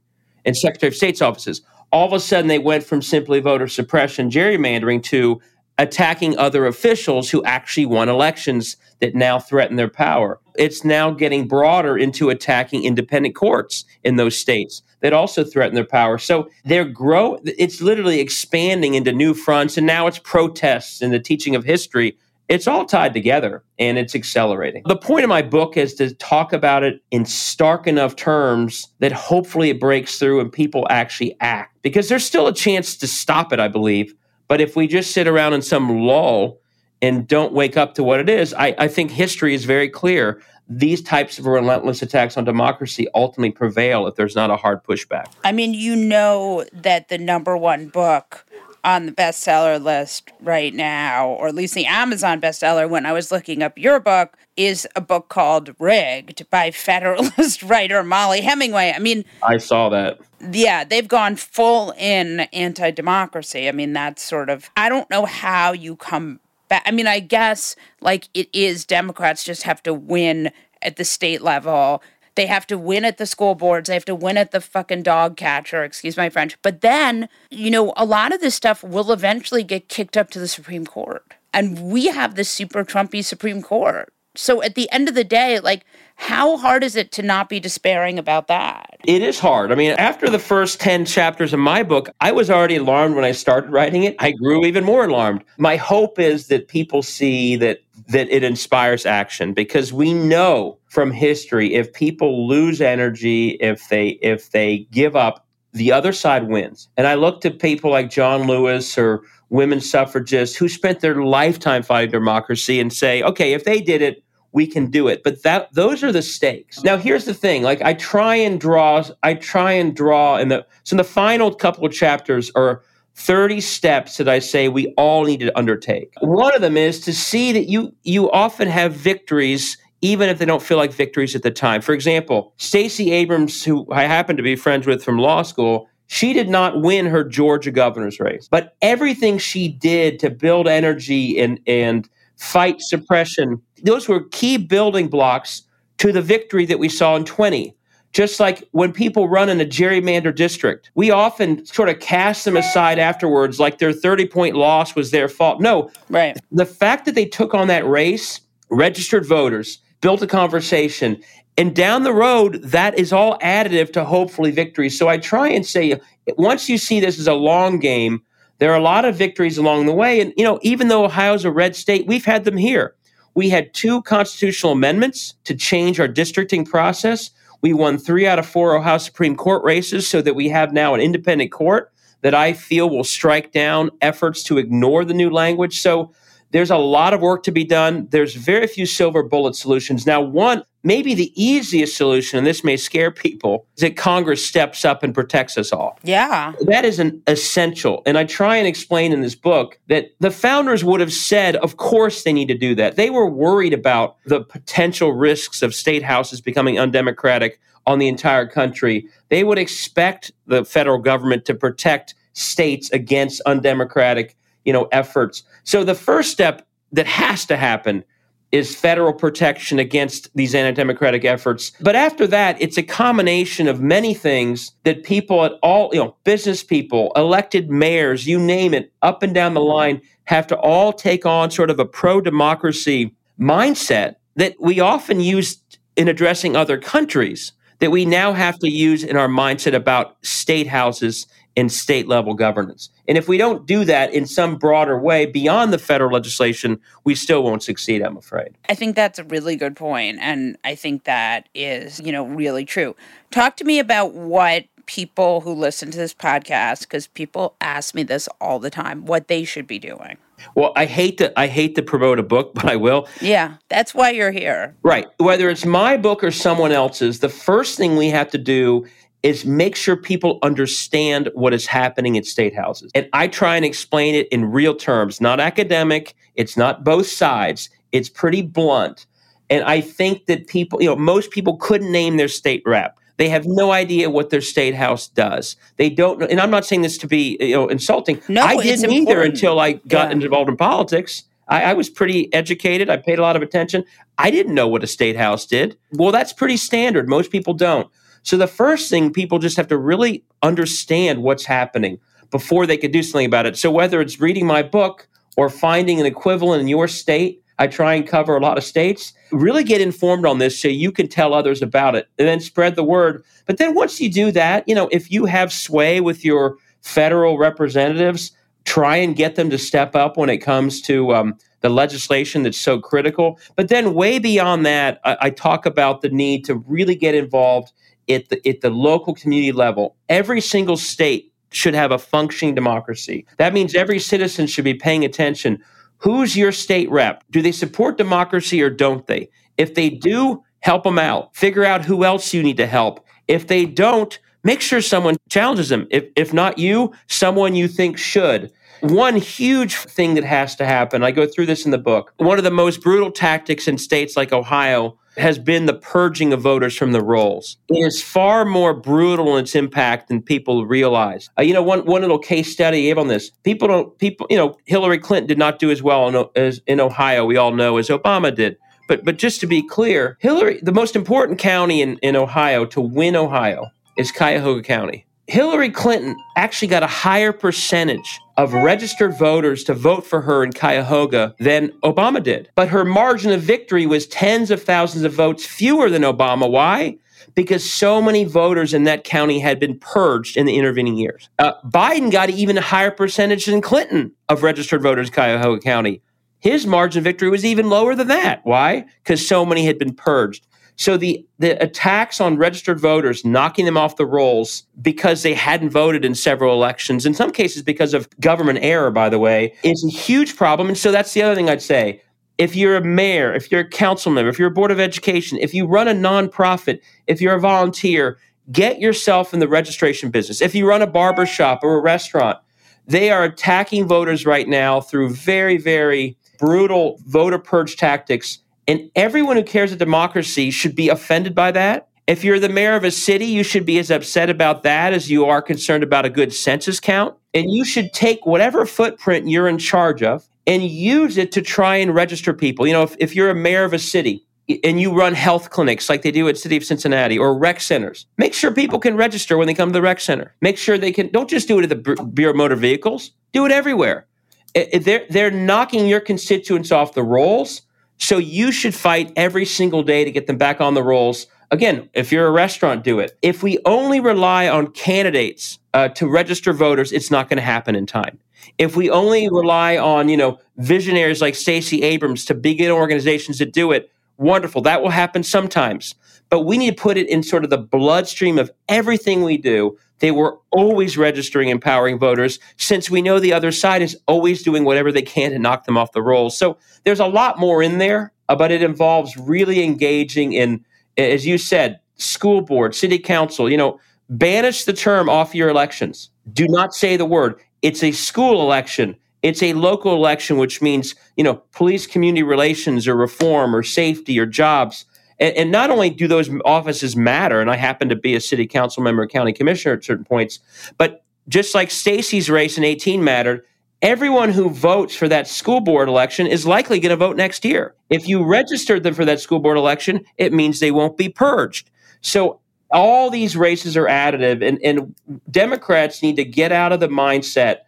and 0.43 0.57
Secretary 0.57 0.89
of 0.89 0.95
State's 0.95 1.21
offices, 1.21 1.61
all 1.93 2.05
of 2.05 2.11
a 2.11 2.19
sudden 2.19 2.49
they 2.49 2.59
went 2.59 2.83
from 2.83 3.01
simply 3.01 3.39
voter 3.39 3.69
suppression, 3.69 4.29
gerrymandering 4.29 5.01
to 5.03 5.39
attacking 5.77 6.37
other 6.37 6.65
officials 6.65 7.29
who 7.29 7.41
actually 7.45 7.85
won 7.85 8.09
elections 8.09 8.75
that 8.99 9.15
now 9.15 9.39
threaten 9.39 9.77
their 9.77 9.87
power. 9.87 10.41
It's 10.57 10.83
now 10.83 11.09
getting 11.11 11.47
broader 11.47 11.97
into 11.97 12.29
attacking 12.29 12.83
independent 12.83 13.35
courts 13.35 13.85
in 14.03 14.17
those 14.17 14.37
states 14.37 14.81
that 14.99 15.13
also 15.13 15.45
threaten 15.45 15.75
their 15.75 15.85
power. 15.85 16.17
So 16.17 16.49
they're 16.65 16.83
grow 16.83 17.39
it's 17.45 17.79
literally 17.79 18.19
expanding 18.19 18.95
into 18.95 19.13
new 19.13 19.33
fronts 19.33 19.77
and 19.77 19.87
now 19.87 20.07
it's 20.07 20.19
protests 20.19 21.01
and 21.01 21.13
the 21.13 21.19
teaching 21.19 21.55
of 21.55 21.63
history 21.63 22.17
it's 22.49 22.67
all 22.67 22.85
tied 22.85 23.13
together 23.13 23.63
and 23.77 23.97
it's 23.97 24.15
accelerating. 24.15 24.83
The 24.85 24.95
point 24.95 25.23
of 25.23 25.29
my 25.29 25.41
book 25.41 25.75
is 25.75 25.93
to 25.95 26.13
talk 26.15 26.53
about 26.53 26.83
it 26.83 27.01
in 27.11 27.25
stark 27.25 27.87
enough 27.87 28.15
terms 28.15 28.87
that 28.99 29.11
hopefully 29.11 29.69
it 29.69 29.79
breaks 29.79 30.17
through 30.17 30.39
and 30.39 30.51
people 30.51 30.87
actually 30.89 31.35
act 31.41 31.75
because 31.81 32.09
there's 32.09 32.25
still 32.25 32.47
a 32.47 32.53
chance 32.53 32.95
to 32.97 33.07
stop 33.07 33.51
it, 33.51 33.59
I 33.59 33.67
believe. 33.67 34.13
But 34.47 34.61
if 34.61 34.75
we 34.75 34.87
just 34.87 35.11
sit 35.11 35.27
around 35.27 35.53
in 35.53 35.61
some 35.61 35.99
lull 35.99 36.59
and 37.01 37.27
don't 37.27 37.53
wake 37.53 37.75
up 37.75 37.95
to 37.95 38.03
what 38.03 38.19
it 38.19 38.29
is, 38.29 38.53
I, 38.53 38.73
I 38.77 38.87
think 38.87 39.11
history 39.11 39.53
is 39.53 39.65
very 39.65 39.89
clear. 39.89 40.41
These 40.69 41.01
types 41.01 41.39
of 41.39 41.45
relentless 41.45 42.01
attacks 42.01 42.37
on 42.37 42.43
democracy 42.43 43.07
ultimately 43.13 43.51
prevail 43.51 44.07
if 44.07 44.15
there's 44.15 44.35
not 44.35 44.49
a 44.49 44.57
hard 44.57 44.83
pushback. 44.83 45.27
I 45.43 45.51
mean, 45.51 45.73
you 45.73 45.95
know 45.95 46.65
that 46.73 47.09
the 47.09 47.17
number 47.17 47.55
one 47.55 47.87
book 47.87 48.45
on 48.87 49.05
the 49.05 49.11
bestseller 49.11 49.83
list 49.83 50.31
right 50.39 50.73
now, 50.73 51.27
or 51.27 51.49
at 51.49 51.55
least 51.55 51.73
the 51.73 51.85
Amazon 51.85 52.39
bestseller 52.39 52.89
when 52.89 53.05
I 53.05 53.11
was 53.11 53.33
looking 53.33 53.61
up 53.61 53.77
your 53.77 53.99
book, 53.99 54.37
is 54.55 54.87
a 54.95 55.01
book 55.01 55.27
called 55.27 55.75
Rigged 55.77 56.49
by 56.49 56.71
Federalist 56.87 57.63
writer 57.63 58.01
Mollie 58.01 58.39
Hemingway. 58.39 58.93
I 58.95 58.99
mean, 58.99 59.25
I 59.43 59.57
saw 59.57 59.89
that. 59.89 60.19
Yeah, 60.53 60.85
they've 60.85 61.07
gone 61.07 61.35
full 61.35 61.93
in 61.97 62.41
anti 62.53 62.91
democracy. 62.91 63.67
I 63.67 63.73
mean, 63.73 63.91
that's 63.91 64.23
sort 64.23 64.49
of, 64.49 64.69
I 64.77 64.87
don't 64.87 65.09
know 65.09 65.25
how 65.25 65.73
you 65.73 65.97
come 65.97 66.39
back. 66.69 66.83
I 66.85 66.91
mean, 66.91 67.07
I 67.07 67.19
guess 67.19 67.75
like 67.99 68.29
it 68.33 68.47
is 68.53 68.85
Democrats 68.85 69.43
just 69.43 69.63
have 69.63 69.83
to 69.83 69.93
win 69.93 70.49
at 70.81 70.95
the 70.95 71.03
state 71.03 71.41
level 71.41 72.01
they 72.37 72.45
have 72.45 72.65
to 72.67 72.77
win 72.77 73.03
at 73.03 73.17
the 73.17 73.25
school 73.25 73.55
boards. 73.55 73.87
They 73.89 73.93
have 73.95 74.05
to 74.05 74.15
win 74.15 74.37
at 74.37 74.51
the 74.51 74.61
fucking 74.61 75.03
dog 75.03 75.35
catcher, 75.35 75.83
excuse 75.83 76.15
my 76.15 76.29
French. 76.29 76.57
But 76.61 76.79
then, 76.79 77.27
you 77.51 77.69
know, 77.69 77.93
a 77.97 78.05
lot 78.05 78.33
of 78.33 78.39
this 78.39 78.55
stuff 78.55 78.81
will 78.83 79.11
eventually 79.11 79.63
get 79.63 79.89
kicked 79.89 80.15
up 80.15 80.29
to 80.29 80.39
the 80.39 80.47
Supreme 80.47 80.85
Court. 80.85 81.25
And 81.53 81.91
we 81.91 82.05
have 82.05 82.35
this 82.35 82.49
super 82.49 82.85
Trumpy 82.85 83.25
Supreme 83.25 83.61
Court. 83.61 84.13
So 84.35 84.61
at 84.61 84.75
the 84.75 84.89
end 84.91 85.09
of 85.09 85.15
the 85.15 85.23
day, 85.23 85.59
like, 85.59 85.83
how 86.15 86.57
hard 86.57 86.83
is 86.83 86.95
it 86.95 87.11
to 87.13 87.23
not 87.23 87.49
be 87.49 87.59
despairing 87.59 88.19
about 88.19 88.47
that? 88.47 88.97
It 89.05 89.23
is 89.23 89.39
hard. 89.39 89.71
I 89.71 89.75
mean, 89.75 89.91
after 89.97 90.29
the 90.29 90.39
first 90.39 90.79
10 90.79 91.05
chapters 91.05 91.53
of 91.53 91.59
my 91.59 91.81
book, 91.81 92.09
I 92.21 92.31
was 92.31 92.51
already 92.51 92.75
alarmed 92.75 93.15
when 93.15 93.25
I 93.25 93.31
started 93.31 93.71
writing 93.71 94.03
it. 94.03 94.15
I 94.19 94.31
grew 94.31 94.63
even 94.65 94.83
more 94.83 95.05
alarmed. 95.05 95.43
My 95.57 95.75
hope 95.75 96.19
is 96.19 96.47
that 96.47 96.67
people 96.67 97.01
see 97.01 97.55
that 97.57 97.81
that 98.09 98.29
it 98.29 98.43
inspires 98.43 99.05
action 99.05 99.53
because 99.53 99.91
we 99.91 100.13
know 100.13 100.77
from 100.89 101.11
history 101.11 101.73
if 101.73 101.91
people 101.93 102.47
lose 102.47 102.81
energy, 102.81 103.57
if 103.59 103.89
they 103.89 104.09
if 104.21 104.51
they 104.51 104.87
give 104.91 105.15
up, 105.15 105.45
the 105.73 105.91
other 105.91 106.13
side 106.13 106.47
wins. 106.47 106.89
And 106.97 107.07
I 107.07 107.15
look 107.15 107.41
to 107.41 107.51
people 107.51 107.91
like 107.91 108.09
John 108.09 108.47
Lewis 108.47 108.97
or 108.97 109.21
women 109.49 109.81
suffragists 109.81 110.55
who 110.55 110.67
spent 110.67 110.99
their 110.99 111.23
lifetime 111.23 111.83
fighting 111.83 112.11
democracy 112.11 112.79
and 112.79 112.91
say, 112.91 113.23
okay, 113.23 113.53
if 113.53 113.63
they 113.63 113.81
did 113.81 114.01
it, 114.01 114.23
we 114.51 114.67
can 114.67 114.89
do 114.89 115.07
it. 115.07 115.23
But 115.23 115.43
that 115.43 115.73
those 115.73 116.03
are 116.03 116.11
the 116.11 116.21
stakes. 116.21 116.83
Now 116.83 116.97
here's 116.97 117.25
the 117.25 117.33
thing. 117.33 117.63
Like 117.63 117.81
I 117.81 117.93
try 117.93 118.35
and 118.35 118.59
draw 118.59 119.03
I 119.23 119.35
try 119.35 119.71
and 119.71 119.95
draw 119.95 120.37
in 120.37 120.49
the 120.49 120.65
so 120.83 120.93
in 120.93 120.97
the 120.97 121.03
final 121.03 121.53
couple 121.53 121.85
of 121.85 121.93
chapters 121.93 122.51
are 122.55 122.81
30 123.17 123.61
steps 123.61 124.17
that 124.17 124.29
I 124.29 124.39
say 124.39 124.69
we 124.69 124.93
all 124.95 125.25
need 125.25 125.39
to 125.41 125.57
undertake. 125.57 126.13
One 126.21 126.55
of 126.55 126.61
them 126.61 126.77
is 126.77 126.99
to 127.01 127.13
see 127.13 127.51
that 127.51 127.67
you 127.67 127.93
you 128.03 128.31
often 128.31 128.67
have 128.67 128.93
victories 128.93 129.77
even 130.01 130.29
if 130.29 130.37
they 130.37 130.45
don't 130.45 130.61
feel 130.61 130.77
like 130.77 130.93
victories 130.93 131.35
at 131.35 131.41
the 131.41 131.49
time. 131.49 131.81
For 131.81 131.93
example, 131.93 132.53
Stacey 132.57 133.11
Abrams 133.11 133.63
who 133.63 133.87
I 133.91 134.03
happen 134.03 134.37
to 134.37 134.43
be 134.43 134.55
friends 134.55 134.85
with 134.85 135.03
from 135.03 135.17
law 135.17 135.41
school, 135.41 135.89
she 136.05 136.31
did 136.31 136.47
not 136.47 136.81
win 136.81 137.07
her 137.07 137.23
Georgia 137.23 137.71
governor's 137.71 138.19
race, 138.19 138.47
but 138.49 138.75
everything 138.83 139.39
she 139.39 139.67
did 139.67 140.19
to 140.19 140.29
build 140.29 140.67
energy 140.67 141.39
and 141.39 141.59
and 141.65 142.07
fight 142.37 142.79
suppression, 142.79 143.59
those 143.83 144.07
were 144.07 144.25
key 144.29 144.57
building 144.57 145.07
blocks 145.07 145.63
to 145.97 146.11
the 146.11 146.21
victory 146.21 146.67
that 146.67 146.77
we 146.77 146.87
saw 146.87 147.15
in 147.15 147.25
20. 147.25 147.75
Just 148.13 148.39
like 148.39 148.67
when 148.71 148.93
people 148.93 149.27
run 149.27 149.49
in 149.49 149.61
a 149.61 149.65
gerrymandered 149.65 150.35
district, 150.35 150.89
we 150.95 151.11
often 151.11 151.65
sort 151.65 151.89
of 151.89 151.99
cast 151.99 152.45
them 152.45 152.57
aside 152.57 152.99
afterwards, 152.99 153.59
like 153.59 153.77
their 153.77 153.93
30 153.93 154.27
point 154.27 154.55
loss 154.55 154.95
was 154.95 155.11
their 155.11 155.27
fault. 155.27 155.61
No, 155.61 155.91
right. 156.09 156.37
The 156.51 156.65
fact 156.65 157.05
that 157.05 157.15
they 157.15 157.25
took 157.25 157.53
on 157.53 157.67
that 157.67 157.87
race, 157.87 158.41
registered 158.69 159.25
voters, 159.25 159.79
built 160.01 160.21
a 160.21 160.27
conversation, 160.27 161.21
and 161.57 161.75
down 161.75 162.03
the 162.03 162.13
road, 162.13 162.61
that 162.63 162.97
is 162.97 163.11
all 163.11 163.37
additive 163.39 163.91
to 163.93 164.05
hopefully 164.05 164.51
victory. 164.51 164.89
So 164.89 165.07
I 165.07 165.17
try 165.17 165.49
and 165.49 165.65
say, 165.65 165.99
once 166.37 166.69
you 166.69 166.77
see 166.77 166.99
this 166.99 167.19
as 167.19 167.27
a 167.27 167.33
long 167.33 167.79
game, 167.79 168.21
there 168.59 168.71
are 168.71 168.77
a 168.77 168.81
lot 168.81 169.05
of 169.05 169.15
victories 169.15 169.57
along 169.57 169.85
the 169.85 169.93
way. 169.93 170.21
And, 170.21 170.33
you 170.37 170.43
know, 170.43 170.59
even 170.61 170.87
though 170.87 171.05
Ohio's 171.05 171.45
a 171.45 171.51
red 171.51 171.75
state, 171.75 172.07
we've 172.07 172.25
had 172.25 172.43
them 172.43 172.57
here. 172.57 172.95
We 173.33 173.49
had 173.49 173.73
two 173.73 174.01
constitutional 174.03 174.71
amendments 174.71 175.35
to 175.43 175.55
change 175.55 175.99
our 175.99 176.07
districting 176.07 176.65
process. 176.65 177.31
We 177.61 177.73
won 177.73 177.97
three 177.97 178.27
out 178.27 178.39
of 178.39 178.45
four 178.45 178.75
Ohio 178.75 178.97
Supreme 178.97 179.35
Court 179.35 179.63
races 179.63 180.07
so 180.07 180.21
that 180.21 180.35
we 180.35 180.49
have 180.49 180.73
now 180.73 180.93
an 180.93 181.01
independent 181.01 181.51
court 181.51 181.91
that 182.21 182.33
I 182.33 182.53
feel 182.53 182.89
will 182.89 183.03
strike 183.03 183.51
down 183.51 183.91
efforts 184.01 184.43
to 184.43 184.57
ignore 184.57 185.05
the 185.05 185.13
new 185.13 185.29
language. 185.29 185.79
So 185.81 186.11
there's 186.51 186.71
a 186.71 186.77
lot 186.77 187.13
of 187.13 187.21
work 187.21 187.43
to 187.43 187.51
be 187.51 187.63
done. 187.63 188.07
There's 188.11 188.33
very 188.33 188.67
few 188.67 188.85
silver 188.85 189.23
bullet 189.23 189.55
solutions. 189.55 190.05
Now, 190.05 190.21
one, 190.21 190.63
maybe 190.87 191.13
the 191.13 191.31
easiest 191.35 191.97
solution, 191.97 192.37
and 192.37 192.47
this 192.47 192.63
may 192.63 192.77
scare 192.77 193.11
people, 193.11 193.67
is 193.75 193.81
that 193.81 193.97
Congress 193.97 194.43
steps 194.43 194.85
up 194.85 195.03
and 195.03 195.13
protects 195.13 195.57
us 195.57 195.73
all. 195.73 195.99
Yeah. 196.01 196.53
That 196.61 196.85
is 196.85 196.97
an 196.97 197.21
essential. 197.27 198.01
And 198.05 198.17
I 198.17 198.23
try 198.23 198.55
and 198.55 198.65
explain 198.65 199.11
in 199.11 199.21
this 199.21 199.35
book 199.35 199.77
that 199.87 200.11
the 200.21 200.31
founders 200.31 200.85
would 200.85 201.01
have 201.01 201.11
said, 201.11 201.57
of 201.57 201.75
course, 201.75 202.23
they 202.23 202.31
need 202.31 202.47
to 202.47 202.57
do 202.57 202.73
that. 202.75 202.95
They 202.95 203.09
were 203.09 203.29
worried 203.29 203.73
about 203.73 204.15
the 204.25 204.41
potential 204.41 205.11
risks 205.11 205.61
of 205.61 205.75
state 205.75 206.03
houses 206.03 206.39
becoming 206.39 206.79
undemocratic 206.79 207.59
on 207.85 207.99
the 207.99 208.07
entire 208.07 208.47
country. 208.47 209.07
They 209.27 209.43
would 209.43 209.57
expect 209.59 210.31
the 210.45 210.63
federal 210.63 210.99
government 210.99 211.43
to 211.45 211.53
protect 211.53 212.15
states 212.31 212.89
against 212.91 213.41
undemocratic 213.41 214.37
you 214.63 214.73
know 214.73 214.87
efforts 214.91 215.43
so 215.63 215.83
the 215.83 215.95
first 215.95 216.29
step 216.29 216.67
that 216.91 217.07
has 217.07 217.45
to 217.45 217.57
happen 217.57 218.03
is 218.51 218.75
federal 218.75 219.13
protection 219.13 219.77
against 219.79 220.29
these 220.35 220.55
anti-democratic 220.55 221.25
efforts. 221.25 221.71
But 221.81 221.95
after 221.95 222.25
that 222.27 222.61
it's 222.61 222.77
a 222.77 222.83
combination 222.83 223.67
of 223.67 223.81
many 223.81 224.13
things 224.13 224.71
that 224.83 225.03
people 225.03 225.43
at 225.43 225.53
all 225.61 225.89
you 225.93 225.99
know 225.99 226.15
business 226.23 226.63
people 226.63 227.11
elected 227.15 227.69
mayors 227.69 228.27
you 228.27 228.39
name 228.39 228.73
it 228.73 228.91
up 229.01 229.23
and 229.23 229.33
down 229.33 229.53
the 229.53 229.61
line 229.61 230.01
have 230.25 230.47
to 230.47 230.57
all 230.57 230.93
take 230.93 231.25
on 231.25 231.51
sort 231.51 231.69
of 231.69 231.79
a 231.79 231.85
pro-democracy 231.85 233.13
mindset 233.39 234.15
that 234.35 234.55
we 234.59 234.79
often 234.79 235.19
use 235.19 235.61
in 235.95 236.07
addressing 236.07 236.55
other 236.55 236.77
countries 236.77 237.53
that 237.79 237.91
we 237.91 238.05
now 238.05 238.33
have 238.33 238.57
to 238.59 238.69
use 238.69 239.03
in 239.03 239.15
our 239.17 239.27
mindset 239.27 239.73
about 239.73 240.17
state 240.25 240.67
houses 240.67 241.27
and 241.57 241.71
state 241.71 242.07
level 242.07 242.35
governance. 242.35 242.89
And 243.07 243.17
if 243.17 243.27
we 243.27 243.37
don't 243.37 243.65
do 243.65 243.83
that 243.83 244.13
in 244.13 244.27
some 244.27 244.55
broader 244.55 244.97
way 244.97 245.25
beyond 245.25 245.73
the 245.73 245.79
federal 245.79 246.11
legislation, 246.11 246.79
we 247.03 247.15
still 247.15 247.43
won't 247.43 247.63
succeed, 247.63 248.01
I'm 248.03 248.15
afraid. 248.15 248.53
I 248.69 248.75
think 248.75 248.95
that's 248.95 249.19
a 249.19 249.23
really 249.25 249.55
good 249.55 249.75
point 249.75 250.19
and 250.21 250.55
I 250.63 250.75
think 250.75 251.03
that 251.05 251.49
is, 251.55 251.99
you 251.99 252.11
know, 252.11 252.25
really 252.25 252.63
true. 252.63 252.95
Talk 253.31 253.57
to 253.57 253.65
me 253.65 253.79
about 253.79 254.13
what 254.13 254.65
people 254.85 255.41
who 255.41 255.51
listen 255.51 255.91
to 255.91 255.97
this 255.97 256.13
podcast 256.13 256.87
cuz 256.87 257.07
people 257.07 257.55
ask 257.59 257.93
me 257.93 258.03
this 258.03 258.29
all 258.39 258.59
the 258.59 258.69
time, 258.69 259.05
what 259.05 259.27
they 259.27 259.43
should 259.43 259.67
be 259.67 259.79
doing. 259.79 260.17
Well, 260.53 260.71
I 260.75 260.85
hate 260.85 261.17
to 261.17 261.37
I 261.37 261.47
hate 261.47 261.75
to 261.75 261.81
promote 261.81 262.19
a 262.19 262.23
book, 262.23 262.53
but 262.55 262.65
I 262.65 262.75
will. 262.75 263.07
Yeah, 263.19 263.55
that's 263.69 263.95
why 263.95 264.11
you're 264.11 264.31
here. 264.31 264.75
Right. 264.83 265.07
Whether 265.17 265.49
it's 265.49 265.65
my 265.65 265.97
book 265.97 266.23
or 266.23 266.29
someone 266.31 266.71
else's, 266.71 267.19
the 267.19 267.29
first 267.29 267.77
thing 267.77 267.95
we 267.95 268.09
have 268.09 268.29
to 268.29 268.37
do 268.37 268.85
is 269.23 269.45
make 269.45 269.75
sure 269.75 269.95
people 269.95 270.39
understand 270.43 271.29
what 271.33 271.53
is 271.53 271.65
happening 271.65 272.17
at 272.17 272.25
state 272.25 272.55
houses. 272.55 272.91
And 272.95 273.09
I 273.13 273.27
try 273.27 273.55
and 273.55 273.65
explain 273.65 274.15
it 274.15 274.27
in 274.29 274.45
real 274.51 274.75
terms, 274.75 275.19
not 275.19 275.39
academic, 275.39 276.15
it's 276.35 276.55
not 276.55 276.83
both 276.83 277.07
sides. 277.07 277.69
It's 277.91 278.09
pretty 278.09 278.41
blunt. 278.41 279.05
And 279.49 279.63
I 279.63 279.81
think 279.81 280.25
that 280.27 280.47
people, 280.47 280.81
you 280.81 280.87
know, 280.87 280.95
most 280.95 281.31
people 281.31 281.57
couldn't 281.57 281.91
name 281.91 282.17
their 282.17 282.27
state 282.27 282.61
rep. 282.65 282.97
They 283.17 283.29
have 283.29 283.45
no 283.47 283.71
idea 283.71 284.09
what 284.11 284.29
their 284.29 284.41
state 284.41 284.75
house 284.75 285.07
does. 285.07 285.55
They 285.77 285.89
don't 285.89 286.19
know, 286.19 286.27
and 286.27 286.39
I'm 286.39 286.51
not 286.51 286.65
saying 286.65 286.83
this 286.83 286.99
to 286.99 287.07
be 287.07 287.35
you 287.39 287.55
know 287.55 287.67
insulting. 287.67 288.21
No, 288.27 288.43
I 288.43 288.57
didn't 288.61 288.91
either 288.91 289.23
until 289.23 289.59
I 289.59 289.73
got 289.87 290.09
Yeah. 290.15 290.25
involved 290.25 290.49
in 290.49 290.57
politics. 290.57 291.23
I, 291.47 291.63
I 291.63 291.73
was 291.73 291.89
pretty 291.89 292.31
educated. 292.33 292.89
I 292.91 292.97
paid 292.97 293.17
a 293.17 293.23
lot 293.23 293.35
of 293.35 293.41
attention. 293.41 293.83
I 294.19 294.29
didn't 294.29 294.53
know 294.53 294.67
what 294.67 294.83
a 294.83 294.87
state 294.87 295.15
house 295.15 295.47
did. 295.47 295.75
Well, 295.93 296.11
that's 296.11 296.31
pretty 296.33 296.57
standard. 296.57 297.09
Most 297.09 297.31
people 297.31 297.55
don't. 297.55 297.87
So 298.27 298.35
the 298.35 298.45
first 298.45 298.89
thing 298.89 299.13
people 299.13 299.39
just 299.39 299.55
have 299.55 299.69
to 299.69 299.77
really 299.77 300.21
understand 300.43 301.23
what's 301.23 301.45
happening 301.45 301.97
before 302.29 302.65
they 302.65 302.75
could 302.75 302.91
do 302.91 303.01
something 303.01 303.25
about 303.25 303.45
it. 303.45 303.55
So 303.55 303.71
whether 303.71 304.01
it's 304.01 304.19
reading 304.19 304.45
my 304.45 304.63
book 304.63 305.07
or 305.37 305.49
finding 305.49 306.01
an 306.01 306.05
equivalent 306.05 306.59
in 306.59 306.67
your 306.67 306.89
state, 306.89 307.41
I 307.57 307.67
try 307.67 307.93
and 307.93 308.05
cover 308.05 308.35
a 308.35 308.41
lot 308.41 308.57
of 308.57 308.65
states. 308.65 309.13
Really 309.31 309.63
get 309.63 309.79
informed 309.79 310.25
on 310.25 310.39
this 310.39 310.61
so 310.61 310.67
you 310.67 310.91
can 310.91 311.07
tell 311.07 311.33
others 311.33 311.61
about 311.61 311.95
it 311.95 312.09
and 312.19 312.27
then 312.27 312.41
spread 312.41 312.75
the 312.75 312.83
word. 312.83 313.23
But 313.45 313.59
then 313.59 313.73
once 313.73 314.01
you 314.01 314.11
do 314.11 314.29
that, 314.33 314.67
you 314.67 314.75
know, 314.75 314.89
if 314.91 315.09
you 315.09 315.23
have 315.23 315.53
sway 315.53 316.01
with 316.01 316.25
your 316.25 316.57
federal 316.81 317.37
representatives, 317.37 318.33
try 318.65 318.97
and 318.97 319.15
get 319.15 319.35
them 319.35 319.49
to 319.51 319.57
step 319.57 319.95
up 319.95 320.17
when 320.17 320.29
it 320.29 320.39
comes 320.39 320.81
to 320.81 321.13
um, 321.15 321.37
the 321.61 321.69
legislation 321.69 322.43
that's 322.43 322.59
so 322.59 322.77
critical. 322.77 323.39
But 323.55 323.69
then 323.69 323.93
way 323.93 324.19
beyond 324.19 324.65
that, 324.65 324.99
I, 325.05 325.17
I 325.21 325.29
talk 325.29 325.65
about 325.65 326.01
the 326.01 326.09
need 326.09 326.43
to 326.43 326.55
really 326.55 326.95
get 326.95 327.15
involved 327.15 327.71
at 328.09 328.29
the 328.29 328.47
at 328.47 328.61
the 328.61 328.69
local 328.69 329.13
community 329.13 329.51
level. 329.51 329.95
Every 330.09 330.41
single 330.41 330.77
state 330.77 331.31
should 331.51 331.73
have 331.73 331.91
a 331.91 331.97
functioning 331.97 332.55
democracy. 332.55 333.25
That 333.37 333.53
means 333.53 333.75
every 333.75 333.99
citizen 333.99 334.47
should 334.47 334.65
be 334.65 334.73
paying 334.73 335.05
attention. 335.05 335.63
Who's 335.97 336.35
your 336.35 336.51
state 336.51 336.89
rep? 336.91 337.23
Do 337.31 337.41
they 337.41 337.51
support 337.51 337.97
democracy 337.97 338.61
or 338.61 338.69
don't 338.69 339.05
they? 339.07 339.29
If 339.57 339.73
they 339.73 339.89
do, 339.89 340.43
help 340.59 340.83
them 340.83 340.99
out. 340.99 341.35
Figure 341.35 341.65
out 341.65 341.85
who 341.85 342.03
else 342.03 342.33
you 342.33 342.43
need 342.43 342.57
to 342.57 342.67
help. 342.67 343.05
If 343.27 343.47
they 343.47 343.65
don't, 343.65 344.17
make 344.43 344.61
sure 344.61 344.81
someone 344.81 345.17
challenges 345.29 345.69
them. 345.69 345.87
If, 345.89 346.05
if 346.15 346.33
not 346.33 346.57
you, 346.57 346.93
someone 347.07 347.55
you 347.55 347.67
think 347.67 347.97
should. 347.97 348.51
One 348.81 349.15
huge 349.15 349.75
thing 349.75 350.15
that 350.15 350.23
has 350.23 350.55
to 350.57 350.65
happen, 350.65 351.03
I 351.03 351.11
go 351.11 351.25
through 351.25 351.47
this 351.47 351.65
in 351.65 351.71
the 351.71 351.77
book. 351.77 352.13
One 352.17 352.37
of 352.37 352.43
the 352.43 352.51
most 352.51 352.81
brutal 352.81 353.11
tactics 353.11 353.67
in 353.67 353.77
states 353.77 354.15
like 354.15 354.31
Ohio 354.31 354.97
has 355.17 355.39
been 355.39 355.65
the 355.65 355.73
purging 355.73 356.31
of 356.31 356.41
voters 356.41 356.75
from 356.77 356.91
the 356.91 357.01
rolls. 357.01 357.57
It 357.69 357.79
is 357.79 358.01
far 358.01 358.45
more 358.45 358.73
brutal 358.73 359.35
in 359.35 359.43
its 359.43 359.55
impact 359.55 360.09
than 360.09 360.21
people 360.21 360.65
realize. 360.65 361.29
Uh, 361.37 361.41
you 361.41 361.53
know, 361.53 361.63
one 361.63 361.85
one 361.85 362.01
little 362.01 362.19
case 362.19 362.51
study 362.51 362.83
gave 362.83 362.97
on 362.97 363.07
this. 363.07 363.31
People 363.43 363.67
don't 363.67 363.97
people. 363.97 364.27
You 364.29 364.37
know, 364.37 364.57
Hillary 364.65 364.99
Clinton 364.99 365.27
did 365.27 365.39
not 365.39 365.59
do 365.59 365.71
as 365.71 365.81
well 365.81 366.07
in, 366.07 366.25
as 366.35 366.61
in 366.67 366.79
Ohio. 366.79 367.25
We 367.25 367.37
all 367.37 367.51
know 367.51 367.77
as 367.77 367.89
Obama 367.89 368.33
did. 368.33 368.57
But 368.87 369.03
but 369.03 369.17
just 369.17 369.39
to 369.41 369.47
be 369.47 369.61
clear, 369.61 370.17
Hillary, 370.19 370.59
the 370.61 370.71
most 370.71 370.95
important 370.95 371.39
county 371.39 371.81
in, 371.81 371.97
in 371.97 372.15
Ohio 372.15 372.65
to 372.65 372.81
win 372.81 373.15
Ohio 373.15 373.71
is 373.97 374.11
Cuyahoga 374.11 374.61
County. 374.61 375.05
Hillary 375.27 375.69
Clinton 375.69 376.15
actually 376.37 376.69
got 376.69 376.83
a 376.83 376.87
higher 376.87 377.33
percentage 377.33 378.19
of 378.37 378.53
registered 378.53 379.17
voters 379.17 379.65
to 379.65 379.73
vote 379.73 380.05
for 380.05 380.21
her 380.21 380.41
in 380.41 380.53
Cuyahoga 380.53 381.35
than 381.37 381.69
Obama 381.83 382.23
did. 382.23 382.49
But 382.55 382.69
her 382.69 382.85
margin 382.85 383.33
of 383.33 383.41
victory 383.41 383.85
was 383.85 384.07
tens 384.07 384.51
of 384.51 384.63
thousands 384.63 385.03
of 385.03 385.13
votes 385.13 385.45
fewer 385.45 385.89
than 385.89 386.03
Obama. 386.03 386.49
Why? 386.49 386.97
Because 387.35 387.69
so 387.69 388.01
many 388.01 388.23
voters 388.23 388.73
in 388.73 388.85
that 388.85 389.03
county 389.03 389.39
had 389.39 389.59
been 389.59 389.77
purged 389.77 390.37
in 390.37 390.45
the 390.45 390.55
intervening 390.55 390.95
years. 390.95 391.29
Uh, 391.37 391.53
Biden 391.65 392.09
got 392.09 392.29
even 392.29 392.55
higher 392.55 392.89
percentage 392.91 393.45
than 393.45 393.59
Clinton 393.59 394.13
of 394.29 394.43
registered 394.43 394.81
voters 394.81 395.09
in 395.09 395.13
Cuyahoga 395.13 395.61
County. 395.61 396.01
His 396.39 396.65
margin 396.65 396.99
of 396.99 397.03
victory 397.03 397.29
was 397.29 397.43
even 397.43 397.69
lower 397.69 397.95
than 397.95 398.07
that. 398.07 398.41
Why? 398.45 398.85
Because 399.03 399.27
so 399.27 399.45
many 399.45 399.65
had 399.65 399.77
been 399.77 399.93
purged. 399.93 400.47
So 400.77 400.95
the 400.95 401.25
the 401.39 401.61
attacks 401.61 402.21
on 402.21 402.37
registered 402.37 402.79
voters, 402.79 403.25
knocking 403.25 403.65
them 403.65 403.77
off 403.77 403.95
the 403.95 404.05
rolls 404.05 404.63
because 404.81 405.23
they 405.23 405.33
hadn't 405.33 405.71
voted 405.71 406.05
in 406.05 406.15
several 406.15 406.53
elections, 406.53 407.05
in 407.05 407.13
some 407.13 407.31
cases 407.31 407.63
because 407.63 407.93
of 407.93 408.07
government 408.19 408.59
error, 408.61 408.91
by 408.91 409.09
the 409.09 409.19
way, 409.19 409.53
is 409.63 409.83
a 409.83 409.95
huge 409.95 410.35
problem. 410.35 410.67
And 410.69 410.77
so 410.77 410.91
that's 410.91 411.13
the 411.13 411.23
other 411.23 411.35
thing 411.35 411.49
I'd 411.49 411.61
say. 411.61 412.01
If 412.37 412.55
you're 412.55 412.75
a 412.75 412.83
mayor, 412.83 413.33
if 413.33 413.51
you're 413.51 413.61
a 413.61 413.67
council 413.67 414.11
member, 414.11 414.29
if 414.29 414.37
you're 414.37 414.49
a 414.49 414.53
board 414.53 414.69
of 414.69 414.79
education, 414.79 415.39
if 415.41 415.55
you 415.55 415.65
run 415.65 415.87
a 415.87 415.93
nonprofit, 415.93 416.79
if 417.07 417.19
you're 417.19 417.33
a 417.33 417.39
volunteer, 417.39 418.19
get 418.51 418.79
yourself 418.79 419.33
in 419.33 419.39
the 419.39 419.47
registration 419.47 420.11
business. 420.11 420.39
If 420.39 420.53
you 420.53 420.67
run 420.69 420.83
a 420.83 420.87
barber 420.87 421.25
shop 421.25 421.61
or 421.63 421.79
a 421.79 421.81
restaurant, 421.81 422.37
they 422.85 423.09
are 423.09 423.23
attacking 423.23 423.87
voters 423.87 424.27
right 424.27 424.47
now 424.47 424.79
through 424.79 425.15
very, 425.15 425.57
very 425.57 426.15
brutal 426.37 426.99
voter 427.07 427.39
purge 427.39 427.75
tactics. 427.75 428.39
And 428.67 428.91
everyone 428.95 429.37
who 429.37 429.43
cares 429.43 429.71
about 429.71 429.79
democracy 429.79 430.51
should 430.51 430.75
be 430.75 430.89
offended 430.89 431.33
by 431.33 431.51
that. 431.51 431.87
If 432.05 432.23
you're 432.23 432.39
the 432.39 432.49
mayor 432.49 432.75
of 432.75 432.83
a 432.83 432.91
city, 432.91 433.25
you 433.25 433.43
should 433.43 433.65
be 433.65 433.79
as 433.79 433.91
upset 433.91 434.29
about 434.29 434.63
that 434.63 434.93
as 434.93 435.09
you 435.09 435.25
are 435.25 435.41
concerned 435.41 435.83
about 435.83 436.05
a 436.05 436.09
good 436.09 436.33
census 436.33 436.79
count. 436.79 437.15
And 437.33 437.51
you 437.51 437.65
should 437.65 437.91
take 437.93 438.25
whatever 438.25 438.65
footprint 438.65 439.27
you're 439.29 439.47
in 439.47 439.57
charge 439.57 440.03
of 440.03 440.27
and 440.45 440.63
use 440.63 441.17
it 441.17 441.31
to 441.33 441.41
try 441.41 441.75
and 441.75 441.93
register 441.93 442.33
people. 442.33 442.65
You 442.65 442.73
know, 442.73 442.83
if, 442.83 442.95
if 442.99 443.15
you're 443.15 443.29
a 443.29 443.35
mayor 443.35 443.65
of 443.65 443.73
a 443.73 443.79
city 443.79 444.25
and 444.63 444.79
you 444.79 444.93
run 444.97 445.13
health 445.13 445.49
clinics 445.49 445.89
like 445.89 446.01
they 446.03 446.11
do 446.11 446.29
at 446.29 446.37
City 446.37 446.55
of 446.55 446.63
Cincinnati 446.63 447.17
or 447.17 447.37
rec 447.37 447.59
centers, 447.59 448.05
make 448.17 448.33
sure 448.33 448.53
people 448.53 448.79
can 448.79 448.95
register 448.95 449.37
when 449.37 449.45
they 449.47 449.53
come 449.53 449.69
to 449.69 449.73
the 449.73 449.81
rec 449.81 449.99
center. 449.99 450.33
Make 450.41 450.57
sure 450.57 450.77
they 450.77 450.93
can, 450.93 451.09
don't 451.09 451.29
just 451.29 451.49
do 451.49 451.59
it 451.59 451.63
at 451.63 451.69
the 451.69 452.05
Bureau 452.05 452.31
of 452.31 452.37
Motor 452.37 452.55
Vehicles, 452.55 453.11
do 453.33 453.45
it 453.45 453.51
everywhere. 453.51 454.07
I- 454.55 454.69
I- 454.73 454.77
They're, 454.77 455.05
they're 455.09 455.31
knocking 455.31 455.87
your 455.87 455.99
constituents 455.99 456.71
off 456.71 456.93
the 456.93 457.03
rolls. 457.03 457.61
So 457.97 458.17
you 458.17 458.51
should 458.51 458.75
fight 458.75 459.11
every 459.15 459.45
single 459.45 459.83
day 459.83 460.05
to 460.05 460.11
get 460.11 460.27
them 460.27 460.37
back 460.37 460.61
on 460.61 460.73
the 460.73 460.83
rolls. 460.83 461.27
Again, 461.49 461.89
if 461.93 462.11
you're 462.11 462.27
a 462.27 462.31
restaurant, 462.31 462.83
do 462.83 462.99
it. 462.99 463.17
If 463.21 463.41
we 463.41 463.57
only 463.65 463.99
rely 463.99 464.47
on 464.47 464.67
candidates 464.71 465.59
uh, 465.73 465.89
to 465.89 466.07
register 466.07 466.53
voters, 466.53 466.91
it's 466.91 467.09
not 467.09 467.29
going 467.29 467.37
to 467.37 467.43
happen 467.43 467.75
in 467.75 467.85
time. 467.85 468.19
If 468.57 468.75
we 468.75 468.89
only 468.89 469.29
rely 469.29 469.77
on, 469.77 470.09
you 470.09 470.17
know, 470.17 470.39
visionaries 470.57 471.21
like 471.21 471.35
Stacey 471.35 471.83
Abrams 471.83 472.25
to 472.25 472.33
begin 472.33 472.71
organizations 472.71 473.39
that 473.39 473.53
do 473.53 473.71
it, 473.71 473.91
wonderful. 474.17 474.61
That 474.61 474.81
will 474.81 474.89
happen 474.89 475.23
sometimes. 475.23 475.95
But 476.29 476.41
we 476.41 476.57
need 476.57 476.75
to 476.77 476.81
put 476.81 476.97
it 476.97 477.07
in 477.07 477.23
sort 477.23 477.43
of 477.43 477.49
the 477.49 477.57
bloodstream 477.57 478.37
of 478.37 478.51
everything 478.67 479.23
we 479.23 479.37
do. 479.37 479.77
They 479.99 480.11
were 480.11 480.37
always 480.51 480.97
registering, 480.97 481.49
empowering 481.49 481.97
voters, 481.99 482.39
since 482.57 482.89
we 482.89 483.01
know 483.01 483.19
the 483.19 483.33
other 483.33 483.51
side 483.51 483.81
is 483.81 483.97
always 484.07 484.43
doing 484.43 484.63
whatever 484.63 484.91
they 484.91 485.01
can 485.01 485.31
to 485.31 485.39
knock 485.39 485.65
them 485.65 485.77
off 485.77 485.91
the 485.91 486.01
rolls. 486.01 486.37
So 486.37 486.57
there's 486.83 486.99
a 486.99 487.07
lot 487.07 487.39
more 487.39 487.63
in 487.63 487.79
there, 487.79 488.11
uh, 488.29 488.35
but 488.35 488.51
it 488.51 488.61
involves 488.61 489.17
really 489.17 489.63
engaging 489.63 490.33
in, 490.33 490.63
as 490.97 491.25
you 491.25 491.37
said, 491.37 491.79
school 491.95 492.41
board, 492.41 492.75
city 492.75 492.99
council. 492.99 493.49
You 493.49 493.57
know, 493.57 493.79
banish 494.09 494.65
the 494.65 494.73
term 494.73 495.09
off 495.09 495.33
your 495.33 495.49
elections. 495.49 496.09
Do 496.31 496.45
not 496.47 496.73
say 496.73 496.97
the 496.97 497.05
word. 497.05 497.39
It's 497.61 497.83
a 497.83 497.91
school 497.91 498.41
election. 498.41 498.95
It's 499.23 499.41
a 499.41 499.53
local 499.53 499.95
election, 499.95 500.37
which 500.37 500.61
means, 500.61 500.93
you 501.15 501.23
know, 501.23 501.41
police 501.53 501.87
community 501.87 502.21
relations 502.21 502.87
or 502.87 502.95
reform 502.95 503.55
or 503.55 503.63
safety 503.63 504.19
or 504.19 504.27
jobs. 504.27 504.85
And, 505.19 505.35
and 505.35 505.51
not 505.51 505.69
only 505.69 505.89
do 505.89 506.07
those 506.07 506.29
offices 506.45 506.95
matter, 506.95 507.41
and 507.41 507.49
I 507.49 507.55
happen 507.55 507.89
to 507.89 507.95
be 507.95 508.15
a 508.15 508.21
city 508.21 508.47
council 508.47 508.83
member, 508.83 509.05
county 509.07 509.33
commissioner 509.33 509.75
at 509.75 509.83
certain 509.83 510.05
points, 510.05 510.39
but 510.77 511.03
just 511.27 511.53
like 511.53 511.71
Stacey's 511.71 512.29
race 512.29 512.57
in 512.57 512.63
18 512.63 513.03
mattered, 513.03 513.43
everyone 513.81 514.29
who 514.29 514.49
votes 514.49 514.95
for 514.95 515.07
that 515.07 515.27
school 515.27 515.59
board 515.59 515.87
election 515.87 516.25
is 516.25 516.45
likely 516.45 516.79
going 516.79 516.91
to 516.91 516.95
vote 516.95 517.17
next 517.17 517.45
year. 517.45 517.75
If 517.89 518.07
you 518.07 518.23
registered 518.23 518.83
them 518.83 518.93
for 518.93 519.05
that 519.05 519.19
school 519.19 519.39
board 519.39 519.57
election, 519.57 520.05
it 520.17 520.33
means 520.33 520.59
they 520.59 520.71
won't 520.71 520.97
be 520.97 521.09
purged. 521.09 521.69
So 522.01 522.39
all 522.71 523.09
these 523.09 523.37
races 523.37 523.77
are 523.77 523.85
additive, 523.85 524.45
and, 524.45 524.59
and 524.63 524.95
Democrats 525.29 526.01
need 526.01 526.15
to 526.17 526.25
get 526.25 526.51
out 526.51 526.71
of 526.71 526.79
the 526.79 526.87
mindset 526.87 527.59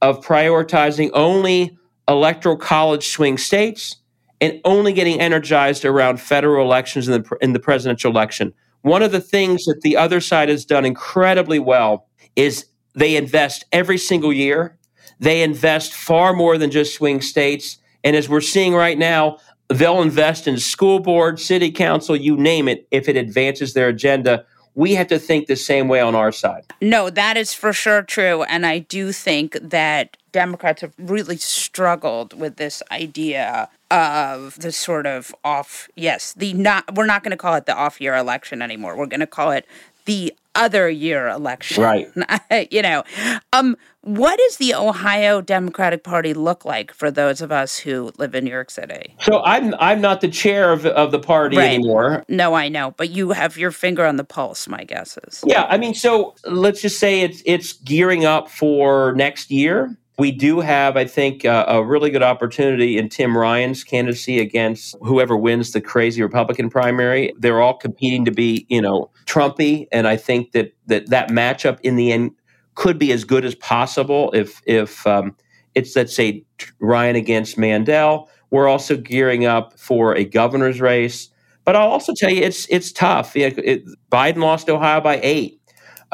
of 0.00 0.24
prioritizing 0.24 1.10
only 1.14 1.76
electoral 2.06 2.56
college 2.56 3.08
swing 3.08 3.38
states 3.38 3.96
and 4.44 4.60
only 4.66 4.92
getting 4.92 5.18
energized 5.22 5.86
around 5.86 6.20
federal 6.20 6.66
elections 6.66 7.08
in 7.08 7.22
the, 7.22 7.36
in 7.40 7.54
the 7.54 7.58
presidential 7.58 8.10
election. 8.10 8.52
One 8.82 9.02
of 9.02 9.10
the 9.10 9.20
things 9.20 9.64
that 9.64 9.80
the 9.80 9.96
other 9.96 10.20
side 10.20 10.50
has 10.50 10.66
done 10.66 10.84
incredibly 10.84 11.58
well 11.58 12.06
is 12.36 12.66
they 12.94 13.16
invest 13.16 13.64
every 13.72 13.96
single 13.96 14.34
year. 14.34 14.78
They 15.18 15.42
invest 15.42 15.94
far 15.94 16.34
more 16.34 16.58
than 16.58 16.70
just 16.70 16.94
swing 16.94 17.22
states. 17.22 17.78
And 18.04 18.14
as 18.14 18.28
we're 18.28 18.42
seeing 18.42 18.74
right 18.74 18.98
now, 18.98 19.38
they'll 19.70 20.02
invest 20.02 20.46
in 20.46 20.58
school 20.58 21.00
board, 21.00 21.40
city 21.40 21.70
council, 21.70 22.14
you 22.14 22.36
name 22.36 22.68
it, 22.68 22.86
if 22.90 23.08
it 23.08 23.16
advances 23.16 23.72
their 23.72 23.88
agenda. 23.88 24.44
We 24.74 24.92
have 24.92 25.06
to 25.06 25.18
think 25.18 25.46
the 25.46 25.56
same 25.56 25.88
way 25.88 26.00
on 26.00 26.14
our 26.14 26.32
side. 26.32 26.66
No, 26.82 27.08
that 27.08 27.38
is 27.38 27.54
for 27.54 27.72
sure 27.72 28.02
true. 28.02 28.42
And 28.42 28.66
I 28.66 28.80
do 28.80 29.10
think 29.10 29.56
that 29.62 30.18
Democrats 30.34 30.80
have 30.82 30.92
really 30.98 31.36
struggled 31.36 32.38
with 32.38 32.56
this 32.56 32.82
idea 32.90 33.68
of 33.92 34.58
the 34.58 34.72
sort 34.72 35.06
of 35.06 35.32
off, 35.44 35.88
yes, 35.94 36.32
the 36.34 36.52
not, 36.54 36.96
we're 36.96 37.06
not 37.06 37.22
going 37.22 37.30
to 37.30 37.36
call 37.36 37.54
it 37.54 37.66
the 37.66 37.74
off 37.74 38.00
year 38.00 38.16
election 38.16 38.60
anymore. 38.60 38.96
We're 38.96 39.06
going 39.06 39.20
to 39.20 39.28
call 39.28 39.52
it 39.52 39.64
the 40.06 40.34
other 40.56 40.88
year 40.88 41.28
election. 41.28 41.84
Right. 41.84 42.68
you 42.72 42.82
know, 42.82 43.04
um, 43.52 43.76
what 44.00 44.38
does 44.38 44.56
the 44.56 44.74
Ohio 44.74 45.40
Democratic 45.40 46.02
Party 46.02 46.34
look 46.34 46.64
like 46.64 46.92
for 46.92 47.12
those 47.12 47.40
of 47.40 47.52
us 47.52 47.78
who 47.78 48.12
live 48.18 48.34
in 48.34 48.44
New 48.44 48.50
York 48.50 48.70
City? 48.70 49.14
So 49.20 49.40
I'm 49.44 49.72
I'm 49.76 50.00
not 50.00 50.20
the 50.20 50.28
chair 50.28 50.72
of, 50.72 50.84
of 50.84 51.10
the 51.12 51.18
party 51.20 51.56
Right. 51.56 51.74
anymore. 51.74 52.24
No, 52.28 52.54
I 52.54 52.68
know, 52.68 52.90
but 52.96 53.10
you 53.10 53.30
have 53.30 53.56
your 53.56 53.70
finger 53.70 54.04
on 54.04 54.16
the 54.16 54.24
pulse, 54.24 54.68
my 54.68 54.84
guess 54.84 55.16
is. 55.28 55.42
Yeah, 55.46 55.64
I 55.68 55.78
mean, 55.78 55.94
so 55.94 56.34
let's 56.44 56.82
just 56.82 56.98
say 56.98 57.20
it's 57.22 57.40
it's 57.46 57.72
gearing 57.72 58.24
up 58.24 58.50
for 58.50 59.12
next 59.14 59.50
year. 59.50 59.96
We 60.16 60.30
do 60.30 60.60
have, 60.60 60.96
I 60.96 61.06
think, 61.06 61.44
uh, 61.44 61.64
a 61.66 61.84
really 61.84 62.10
good 62.10 62.22
opportunity 62.22 62.98
in 62.98 63.08
Tim 63.08 63.36
Ryan's 63.36 63.82
candidacy 63.82 64.38
against 64.38 64.94
whoever 65.00 65.36
wins 65.36 65.72
the 65.72 65.80
crazy 65.80 66.22
Republican 66.22 66.70
primary. 66.70 67.32
They're 67.38 67.60
all 67.60 67.74
competing 67.76 68.24
to 68.26 68.30
be, 68.30 68.64
you 68.68 68.80
know, 68.80 69.10
Trumpy, 69.26 69.88
and 69.90 70.06
I 70.06 70.16
think 70.16 70.52
that 70.52 70.72
that 70.86 71.08
that 71.10 71.30
matchup 71.30 71.80
in 71.82 71.96
the 71.96 72.12
end 72.12 72.30
could 72.76 72.98
be 72.98 73.10
as 73.10 73.24
good 73.24 73.44
as 73.44 73.56
possible 73.56 74.30
if 74.32 74.62
if 74.66 75.04
um, 75.06 75.34
it's 75.74 75.96
let's 75.96 76.14
say 76.14 76.44
Ryan 76.78 77.16
against 77.16 77.58
Mandel. 77.58 78.28
We're 78.50 78.68
also 78.68 78.96
gearing 78.96 79.46
up 79.46 79.76
for 79.78 80.14
a 80.14 80.24
governor's 80.24 80.80
race. 80.80 81.28
But 81.64 81.76
I'll 81.76 81.88
also 81.88 82.12
tell 82.14 82.30
you, 82.30 82.42
it's 82.42 82.68
it's 82.68 82.92
tough. 82.92 83.34
It, 83.34 83.82
Biden 84.12 84.36
lost 84.36 84.68
Ohio 84.68 85.00
by 85.00 85.18
eight. 85.22 85.60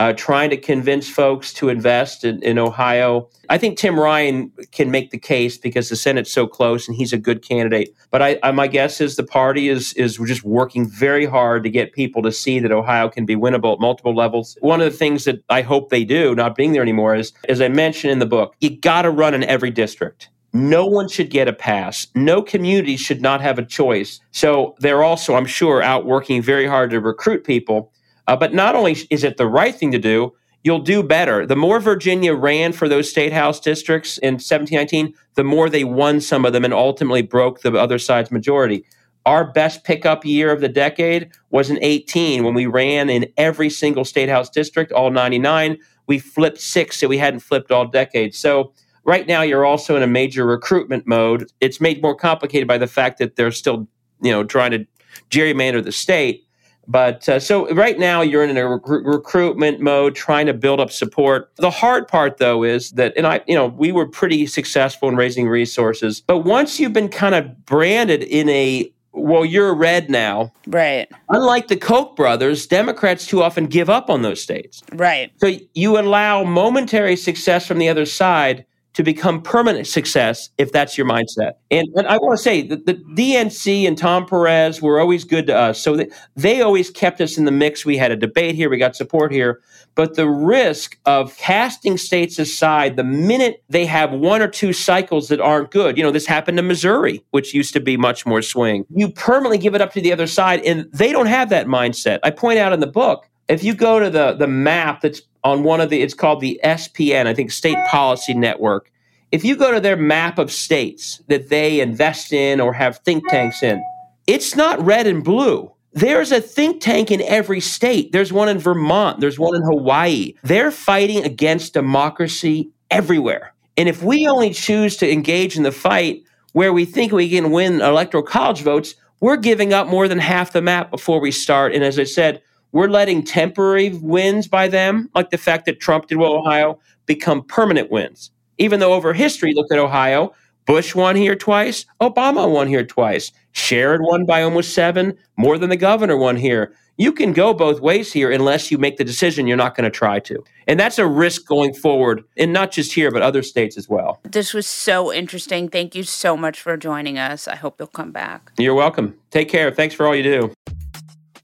Uh, 0.00 0.14
trying 0.14 0.48
to 0.48 0.56
convince 0.56 1.10
folks 1.10 1.52
to 1.52 1.68
invest 1.68 2.24
in, 2.24 2.42
in 2.42 2.58
Ohio. 2.58 3.28
I 3.50 3.58
think 3.58 3.76
Tim 3.76 4.00
Ryan 4.00 4.50
can 4.72 4.90
make 4.90 5.10
the 5.10 5.18
case 5.18 5.58
because 5.58 5.90
the 5.90 5.94
Senate's 5.94 6.32
so 6.32 6.46
close 6.46 6.88
and 6.88 6.96
he's 6.96 7.12
a 7.12 7.18
good 7.18 7.46
candidate. 7.46 7.94
But 8.10 8.22
I, 8.22 8.38
I, 8.42 8.50
my 8.50 8.66
guess 8.66 9.02
is 9.02 9.16
the 9.16 9.24
party 9.24 9.68
is 9.68 9.92
is 10.04 10.16
just 10.16 10.42
working 10.42 10.88
very 10.88 11.26
hard 11.26 11.64
to 11.64 11.70
get 11.70 11.92
people 11.92 12.22
to 12.22 12.32
see 12.32 12.60
that 12.60 12.72
Ohio 12.72 13.10
can 13.10 13.26
be 13.26 13.36
winnable 13.36 13.74
at 13.74 13.80
multiple 13.80 14.14
levels. 14.14 14.56
One 14.62 14.80
of 14.80 14.90
the 14.90 14.96
things 14.96 15.24
that 15.24 15.44
I 15.50 15.60
hope 15.60 15.90
they 15.90 16.04
do, 16.04 16.34
not 16.34 16.56
being 16.56 16.72
there 16.72 16.80
anymore, 16.80 17.14
is 17.14 17.34
as 17.50 17.60
I 17.60 17.68
mentioned 17.68 18.10
in 18.10 18.20
the 18.20 18.26
book, 18.26 18.54
you 18.60 18.78
got 18.78 19.02
to 19.02 19.10
run 19.10 19.34
in 19.34 19.44
every 19.44 19.70
district. 19.70 20.30
No 20.54 20.86
one 20.86 21.08
should 21.08 21.28
get 21.28 21.46
a 21.46 21.52
pass. 21.52 22.06
No 22.14 22.40
community 22.40 22.96
should 22.96 23.20
not 23.20 23.42
have 23.42 23.58
a 23.58 23.66
choice. 23.66 24.18
So 24.30 24.76
they're 24.78 25.02
also, 25.02 25.34
I'm 25.34 25.44
sure, 25.44 25.82
out 25.82 26.06
working 26.06 26.40
very 26.40 26.66
hard 26.66 26.88
to 26.92 27.00
recruit 27.00 27.44
people. 27.44 27.92
Uh, 28.26 28.36
but 28.36 28.54
not 28.54 28.74
only 28.74 28.96
is 29.10 29.24
it 29.24 29.36
the 29.36 29.46
right 29.46 29.74
thing 29.74 29.92
to 29.92 29.98
do, 29.98 30.32
you'll 30.62 30.80
do 30.80 31.02
better. 31.02 31.46
The 31.46 31.56
more 31.56 31.80
Virginia 31.80 32.34
ran 32.34 32.72
for 32.72 32.88
those 32.88 33.10
state 33.10 33.32
house 33.32 33.60
districts 33.60 34.18
in 34.18 34.34
1719, 34.34 35.14
the 35.34 35.44
more 35.44 35.70
they 35.70 35.84
won 35.84 36.20
some 36.20 36.44
of 36.44 36.52
them 36.52 36.64
and 36.64 36.74
ultimately 36.74 37.22
broke 37.22 37.60
the 37.60 37.72
other 37.72 37.98
side's 37.98 38.30
majority. 38.30 38.84
Our 39.26 39.52
best 39.52 39.84
pickup 39.84 40.24
year 40.24 40.50
of 40.50 40.60
the 40.60 40.68
decade 40.68 41.30
was 41.50 41.70
in 41.70 41.78
18 41.82 42.42
when 42.44 42.54
we 42.54 42.66
ran 42.66 43.10
in 43.10 43.30
every 43.36 43.70
single 43.70 44.04
state 44.04 44.28
house 44.28 44.48
district, 44.48 44.92
all 44.92 45.10
99. 45.10 45.78
We 46.06 46.18
flipped 46.18 46.60
six 46.60 47.00
that 47.00 47.08
we 47.08 47.18
hadn't 47.18 47.40
flipped 47.40 47.70
all 47.70 47.86
decade. 47.86 48.34
So 48.34 48.72
right 49.04 49.26
now 49.26 49.42
you're 49.42 49.66
also 49.66 49.96
in 49.96 50.02
a 50.02 50.06
major 50.06 50.46
recruitment 50.46 51.06
mode. 51.06 51.50
It's 51.60 51.80
made 51.80 52.02
more 52.02 52.14
complicated 52.14 52.66
by 52.66 52.78
the 52.78 52.86
fact 52.86 53.18
that 53.18 53.36
they're 53.36 53.52
still, 53.52 53.88
you 54.22 54.32
know, 54.32 54.42
trying 54.42 54.70
to 54.72 54.86
gerrymander 55.30 55.84
the 55.84 55.92
state. 55.92 56.46
But 56.90 57.28
uh, 57.28 57.38
so 57.38 57.72
right 57.72 57.98
now 57.98 58.20
you're 58.20 58.42
in 58.42 58.56
a 58.56 58.60
recru- 58.60 59.06
recruitment 59.06 59.80
mode, 59.80 60.16
trying 60.16 60.46
to 60.46 60.52
build 60.52 60.80
up 60.80 60.90
support. 60.90 61.52
The 61.56 61.70
hard 61.70 62.08
part, 62.08 62.38
though, 62.38 62.64
is 62.64 62.90
that, 62.92 63.16
and 63.16 63.28
I, 63.28 63.42
you 63.46 63.54
know, 63.54 63.66
we 63.66 63.92
were 63.92 64.06
pretty 64.06 64.46
successful 64.46 65.08
in 65.08 65.14
raising 65.14 65.48
resources. 65.48 66.22
But 66.26 66.38
once 66.38 66.80
you've 66.80 66.92
been 66.92 67.08
kind 67.08 67.36
of 67.36 67.64
branded 67.64 68.24
in 68.24 68.48
a 68.48 68.92
well, 69.12 69.44
you're 69.44 69.74
red 69.74 70.08
now. 70.08 70.52
Right. 70.66 71.08
Unlike 71.28 71.68
the 71.68 71.76
Koch 71.76 72.14
brothers, 72.14 72.66
Democrats 72.66 73.26
too 73.26 73.42
often 73.42 73.66
give 73.66 73.90
up 73.90 74.08
on 74.08 74.22
those 74.22 74.40
states. 74.40 74.82
Right. 74.92 75.32
So 75.38 75.56
you 75.74 75.98
allow 75.98 76.44
momentary 76.44 77.16
success 77.16 77.66
from 77.66 77.78
the 77.78 77.88
other 77.88 78.06
side 78.06 78.64
to 78.94 79.02
become 79.04 79.40
permanent 79.40 79.86
success 79.86 80.50
if 80.58 80.72
that's 80.72 80.98
your 80.98 81.06
mindset. 81.06 81.52
And, 81.70 81.86
and 81.94 82.08
I 82.08 82.16
want 82.16 82.36
to 82.36 82.42
say 82.42 82.62
that 82.62 82.86
the 82.86 82.94
DNC 82.94 83.86
and 83.86 83.96
Tom 83.96 84.26
Perez 84.26 84.82
were 84.82 84.98
always 84.98 85.24
good 85.24 85.46
to 85.46 85.56
us. 85.56 85.80
So 85.80 85.96
they, 86.36 86.60
always 86.60 86.90
kept 86.90 87.20
us 87.20 87.38
in 87.38 87.44
the 87.44 87.52
mix. 87.52 87.86
We 87.86 87.96
had 87.96 88.10
a 88.10 88.16
debate 88.16 88.54
here, 88.54 88.68
we 88.68 88.78
got 88.78 88.96
support 88.96 89.32
here. 89.32 89.60
But 89.94 90.16
the 90.16 90.28
risk 90.28 90.98
of 91.06 91.36
casting 91.36 91.96
states 91.96 92.38
aside 92.38 92.96
the 92.96 93.04
minute 93.04 93.62
they 93.68 93.86
have 93.86 94.12
one 94.12 94.42
or 94.42 94.48
two 94.48 94.72
cycles 94.72 95.28
that 95.28 95.40
aren't 95.40 95.70
good, 95.70 95.96
you 95.96 96.02
know, 96.02 96.10
this 96.10 96.26
happened 96.26 96.58
to 96.58 96.62
Missouri, 96.62 97.24
which 97.30 97.54
used 97.54 97.72
to 97.74 97.80
be 97.80 97.96
much 97.96 98.26
more 98.26 98.42
swing. 98.42 98.84
You 98.90 99.10
permanently 99.10 99.58
give 99.58 99.74
it 99.74 99.80
up 99.80 99.92
to 99.94 100.00
the 100.00 100.12
other 100.12 100.26
side, 100.26 100.60
and 100.64 100.86
they 100.92 101.12
don't 101.12 101.26
have 101.26 101.48
that 101.50 101.66
mindset. 101.66 102.18
I 102.22 102.30
point 102.30 102.58
out 102.58 102.72
in 102.72 102.80
the 102.80 102.86
book, 102.86 103.28
if 103.48 103.64
you 103.64 103.74
go 103.74 103.98
to 103.98 104.08
the, 104.10 104.34
the 104.34 104.46
map 104.46 105.00
that's 105.00 105.22
on 105.44 105.62
one 105.62 105.80
of 105.80 105.90
the, 105.90 106.00
it's 106.02 106.14
called 106.14 106.40
the 106.40 106.60
SPN, 106.64 107.26
I 107.26 107.34
think 107.34 107.50
State 107.50 107.78
Policy 107.88 108.34
Network. 108.34 108.90
If 109.32 109.44
you 109.44 109.56
go 109.56 109.72
to 109.72 109.80
their 109.80 109.96
map 109.96 110.38
of 110.38 110.50
states 110.50 111.22
that 111.28 111.48
they 111.48 111.80
invest 111.80 112.32
in 112.32 112.60
or 112.60 112.72
have 112.72 112.98
think 112.98 113.28
tanks 113.28 113.62
in, 113.62 113.82
it's 114.26 114.56
not 114.56 114.84
red 114.84 115.06
and 115.06 115.24
blue. 115.24 115.72
There's 115.92 116.30
a 116.30 116.40
think 116.40 116.80
tank 116.80 117.10
in 117.10 117.20
every 117.22 117.60
state. 117.60 118.12
There's 118.12 118.32
one 118.32 118.48
in 118.48 118.58
Vermont. 118.58 119.20
There's 119.20 119.38
one 119.38 119.56
in 119.56 119.62
Hawaii. 119.62 120.34
They're 120.42 120.70
fighting 120.70 121.24
against 121.24 121.74
democracy 121.74 122.70
everywhere. 122.90 123.54
And 123.76 123.88
if 123.88 124.02
we 124.02 124.28
only 124.28 124.52
choose 124.52 124.96
to 124.98 125.10
engage 125.10 125.56
in 125.56 125.62
the 125.62 125.72
fight 125.72 126.22
where 126.52 126.72
we 126.72 126.84
think 126.84 127.12
we 127.12 127.30
can 127.30 127.50
win 127.50 127.80
electoral 127.80 128.22
college 128.22 128.62
votes, 128.62 128.94
we're 129.20 129.36
giving 129.36 129.72
up 129.72 129.86
more 129.86 130.06
than 130.06 130.18
half 130.18 130.52
the 130.52 130.62
map 130.62 130.90
before 130.90 131.20
we 131.20 131.30
start. 131.30 131.74
And 131.74 131.84
as 131.84 131.98
I 131.98 132.04
said, 132.04 132.42
we're 132.72 132.88
letting 132.88 133.22
temporary 133.22 133.90
wins 133.90 134.46
by 134.48 134.68
them, 134.68 135.10
like 135.14 135.30
the 135.30 135.38
fact 135.38 135.66
that 135.66 135.80
Trump 135.80 136.06
did 136.06 136.18
well 136.18 136.34
Ohio, 136.34 136.78
become 137.06 137.42
permanent 137.42 137.90
wins. 137.90 138.30
Even 138.58 138.80
though 138.80 138.92
over 138.92 139.12
history, 139.12 139.52
look 139.54 139.72
at 139.72 139.78
Ohio, 139.78 140.32
Bush 140.66 140.94
won 140.94 141.16
here 141.16 141.34
twice, 141.34 141.86
Obama 142.00 142.50
won 142.50 142.68
here 142.68 142.84
twice, 142.84 143.32
Sherrod 143.54 144.00
won 144.00 144.24
by 144.24 144.42
almost 144.42 144.74
seven, 144.74 145.16
more 145.36 145.58
than 145.58 145.70
the 145.70 145.76
governor 145.76 146.16
won 146.16 146.36
here. 146.36 146.72
You 146.96 147.12
can 147.12 147.32
go 147.32 147.54
both 147.54 147.80
ways 147.80 148.12
here 148.12 148.30
unless 148.30 148.70
you 148.70 148.76
make 148.76 148.98
the 148.98 149.04
decision 149.04 149.46
you're 149.46 149.56
not 149.56 149.74
going 149.74 149.84
to 149.84 149.90
try 149.90 150.20
to. 150.20 150.44
And 150.66 150.78
that's 150.78 150.98
a 150.98 151.06
risk 151.06 151.46
going 151.46 151.72
forward, 151.72 152.22
and 152.36 152.52
not 152.52 152.72
just 152.72 152.92
here, 152.92 153.10
but 153.10 153.22
other 153.22 153.42
states 153.42 153.78
as 153.78 153.88
well. 153.88 154.20
This 154.22 154.52
was 154.52 154.66
so 154.66 155.10
interesting. 155.12 155.70
Thank 155.70 155.94
you 155.94 156.02
so 156.02 156.36
much 156.36 156.60
for 156.60 156.76
joining 156.76 157.18
us. 157.18 157.48
I 157.48 157.56
hope 157.56 157.76
you'll 157.78 157.88
come 157.88 158.12
back. 158.12 158.52
You're 158.58 158.74
welcome. 158.74 159.18
Take 159.30 159.48
care. 159.48 159.70
Thanks 159.70 159.94
for 159.94 160.06
all 160.06 160.14
you 160.14 160.22
do. 160.22 160.52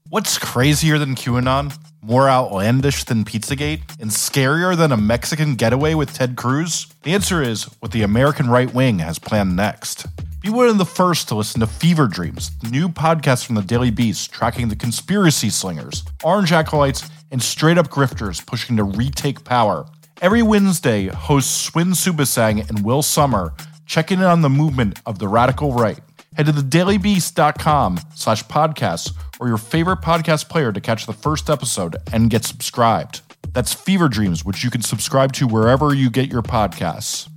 What's 0.09 0.37
crazier 0.37 0.97
than 0.97 1.15
QAnon? 1.15 1.77
More 2.01 2.29
outlandish 2.29 3.03
than 3.03 3.25
Pizzagate? 3.25 3.81
And 3.99 4.09
scarier 4.09 4.73
than 4.77 4.93
a 4.93 4.97
Mexican 4.97 5.55
getaway 5.55 5.95
with 5.95 6.13
Ted 6.13 6.37
Cruz? 6.37 6.87
The 7.03 7.13
answer 7.13 7.41
is 7.41 7.65
what 7.81 7.91
the 7.91 8.03
American 8.03 8.49
right 8.49 8.73
wing 8.73 8.99
has 8.99 9.19
planned 9.19 9.57
next. 9.57 10.05
Be 10.41 10.49
one 10.49 10.69
of 10.69 10.77
the 10.77 10.85
first 10.85 11.27
to 11.27 11.35
listen 11.35 11.59
to 11.59 11.67
Fever 11.67 12.07
Dreams, 12.07 12.51
the 12.59 12.69
new 12.69 12.87
podcast 12.87 13.45
from 13.45 13.55
the 13.55 13.61
Daily 13.61 13.91
Beast 13.91 14.31
tracking 14.31 14.69
the 14.69 14.77
conspiracy 14.77 15.49
slingers, 15.49 16.05
orange 16.23 16.53
acolytes, 16.53 17.09
and 17.31 17.43
straight 17.43 17.77
up 17.77 17.89
grifters 17.89 18.45
pushing 18.45 18.77
to 18.77 18.85
retake 18.85 19.43
power. 19.43 19.85
Every 20.21 20.41
Wednesday, 20.41 21.07
hosts 21.07 21.53
Swin 21.53 21.89
Suebsaeng 21.89 22.69
and 22.69 22.85
Will 22.85 23.01
Sommer 23.01 23.53
check 23.85 24.09
in 24.13 24.21
on 24.21 24.41
the 24.41 24.49
movement 24.49 25.01
of 25.05 25.19
the 25.19 25.27
radical 25.27 25.73
right. 25.73 25.99
Head 26.37 26.45
to 26.45 26.51
thedailybeast.com 26.51 27.99
slash 28.13 28.43
podcasts 28.43 29.11
or 29.39 29.47
your 29.47 29.57
favorite 29.57 30.01
podcast 30.01 30.49
player 30.49 30.71
to 30.71 30.79
catch 30.79 31.07
the 31.07 31.13
first 31.13 31.49
episode 31.49 31.95
and 32.13 32.29
get 32.29 32.45
subscribed. 32.45 33.21
That's 33.53 33.73
Fever 33.73 34.07
Dreams, 34.07 34.45
which 34.45 34.63
you 34.63 34.69
can 34.69 34.83
subscribe 34.83 35.33
to 35.33 35.47
wherever 35.47 35.95
you 35.95 36.11
get 36.11 36.31
your 36.31 36.43
podcasts. 36.43 37.27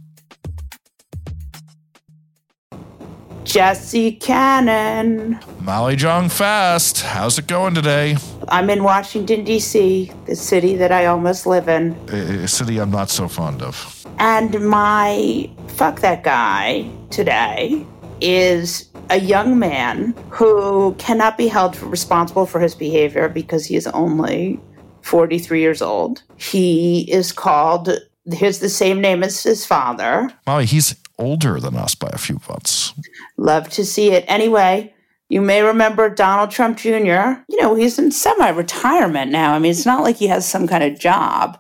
Jesse 3.45 4.13
Cannon. 4.13 5.41
Molly 5.61 5.97
Jong 5.97 6.29
Fast, 6.29 7.01
how's 7.01 7.39
it 7.39 7.47
going 7.47 7.75
today? 7.75 8.19
I'm 8.49 8.69
in 8.69 8.85
Washington, 8.85 9.45
D.C., 9.45 10.13
the 10.27 10.37
city 10.37 10.77
that 10.77 10.93
I 10.93 11.07
almost 11.07 11.47
live 11.47 11.71
in. 11.71 11.93
A 12.11 12.47
city 12.47 12.79
I'm 12.79 12.91
not 12.91 13.09
so 13.09 13.29
fond 13.29 13.63
of. 13.63 14.07
And 14.19 14.61
my 14.69 15.49
fuck 15.69 16.01
that 16.01 16.23
guy 16.23 16.87
today 17.09 17.87
is 18.21 18.89
a 19.11 19.21
young 19.21 19.59
man 19.59 20.15
who 20.31 20.95
cannot 20.95 21.37
be 21.37 21.49
held 21.49 21.81
responsible 21.83 22.47
for 22.47 22.61
his 22.61 22.75
behavior 22.75 23.29
because 23.29 23.67
he 23.67 23.77
is 23.77 23.87
only 23.89 24.61
43 25.03 25.61
years 25.61 25.83
old. 25.83 26.23
He 26.37 27.11
is 27.11 27.33
called, 27.33 27.91
here's 28.31 28.61
the 28.61 28.69
same 28.69 29.01
name 29.01 29.23
as 29.23 29.43
his 29.43 29.67
father. 29.67 30.31
Molly, 30.47 30.67
he's 30.67 30.95
older 31.19 31.61
than 31.61 31.77
us 31.77 31.95
by 31.95 32.09
a 32.13 32.19
few 32.19 32.41
months. 32.49 32.93
Love 33.37 33.69
to 33.71 33.85
see 33.85 34.13
it. 34.13 34.25
Anyway, 34.29 34.95
you 35.29 35.41
may 35.41 35.63
remember 35.63 36.09
Donald 36.09 36.51
Trump 36.51 36.79
Jr. 36.79 37.39
You 37.49 37.61
know, 37.61 37.75
he's 37.75 37.99
in 37.99 38.11
semi 38.11 38.49
retirement 38.51 39.31
now. 39.31 39.55
I 39.55 39.59
mean, 39.59 39.71
it's 39.71 39.87
not 39.87 40.03
like 40.03 40.17
he 40.17 40.27
has 40.27 40.49
some 40.49 40.67
kind 40.67 40.83
of 40.83 40.99
job, 40.99 41.59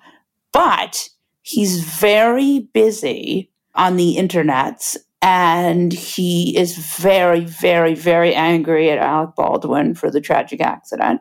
but 0.52 1.08
he's 1.42 1.82
very 1.82 2.60
busy 2.72 3.50
on 3.74 3.96
the 3.96 4.16
internets 4.16 4.96
and 5.22 5.92
he 5.92 6.56
is 6.56 6.76
very, 6.76 7.44
very, 7.44 7.94
very 7.94 8.34
angry 8.34 8.90
at 8.90 8.98
Alec 8.98 9.34
Baldwin 9.36 9.94
for 9.94 10.10
the 10.10 10.20
tragic 10.20 10.60
accident 10.60 11.20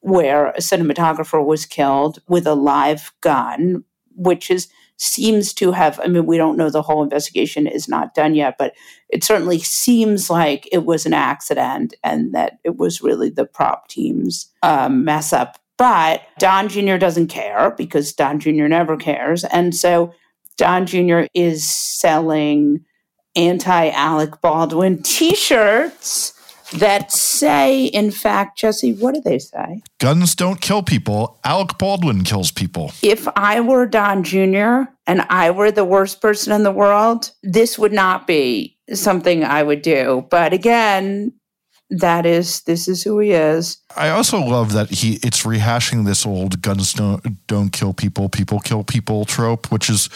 where 0.00 0.48
a 0.48 0.58
cinematographer 0.60 1.44
was 1.44 1.66
killed 1.66 2.20
with 2.26 2.46
a 2.46 2.54
live 2.54 3.12
gun, 3.20 3.84
which 4.16 4.50
is 4.50 4.68
seems 5.02 5.54
to 5.54 5.72
have 5.72 5.98
i 6.04 6.06
mean 6.06 6.26
we 6.26 6.36
don't 6.36 6.58
know 6.58 6.68
the 6.68 6.82
whole 6.82 7.02
investigation 7.02 7.66
is 7.66 7.88
not 7.88 8.12
done 8.12 8.34
yet 8.34 8.56
but 8.58 8.74
it 9.12 9.24
certainly 9.24 9.58
seems 9.58 10.30
like 10.30 10.68
it 10.72 10.84
was 10.84 11.06
an 11.06 11.12
accident 11.12 11.94
and 12.04 12.34
that 12.34 12.58
it 12.64 12.76
was 12.76 13.02
really 13.02 13.30
the 13.30 13.44
prop 13.44 13.88
team's 13.88 14.48
um, 14.62 15.04
mess 15.04 15.32
up. 15.32 15.58
But 15.76 16.22
don 16.38 16.68
jr 16.68 16.96
doesn't 16.96 17.28
care 17.28 17.74
because 17.76 18.12
don 18.12 18.38
jr 18.38 18.66
never 18.66 18.96
cares. 18.96 19.44
And 19.44 19.74
so 19.74 20.12
don 20.56 20.86
jr 20.86 21.22
is 21.34 21.68
selling 21.68 22.84
anti-alec 23.36 24.40
baldwin 24.40 25.02
t-shirts 25.02 26.34
that 26.72 27.10
say, 27.10 27.86
in 27.86 28.10
fact, 28.10 28.58
Jesse, 28.58 28.92
what 28.92 29.14
do 29.14 29.20
they 29.20 29.38
say? 29.38 29.82
Guns 29.98 30.34
don't 30.34 30.60
kill 30.60 30.82
people. 30.82 31.38
Alec 31.44 31.78
Baldwin 31.78 32.22
kills 32.24 32.50
people. 32.50 32.92
If 33.02 33.26
I 33.36 33.60
were 33.60 33.86
Don 33.86 34.22
Jr. 34.22 34.90
and 35.06 35.22
I 35.28 35.50
were 35.50 35.72
the 35.72 35.84
worst 35.84 36.20
person 36.20 36.52
in 36.52 36.62
the 36.62 36.70
world, 36.70 37.32
this 37.42 37.78
would 37.78 37.92
not 37.92 38.26
be 38.26 38.78
something 38.92 39.44
I 39.44 39.62
would 39.62 39.82
do. 39.82 40.26
But 40.30 40.52
again, 40.52 41.32
that 41.90 42.24
is 42.24 42.60
this 42.62 42.86
is 42.86 43.02
who 43.02 43.18
he 43.18 43.32
is. 43.32 43.78
I 43.96 44.10
also 44.10 44.38
love 44.40 44.72
that 44.72 44.90
he 44.90 45.18
it's 45.24 45.42
rehashing 45.42 46.06
this 46.06 46.24
old 46.24 46.62
guns 46.62 46.92
don't 46.92 47.46
don't 47.48 47.70
kill 47.70 47.92
people, 47.92 48.28
people 48.28 48.60
kill 48.60 48.84
people 48.84 49.24
trope, 49.24 49.72
which 49.72 49.90
is 49.90 50.08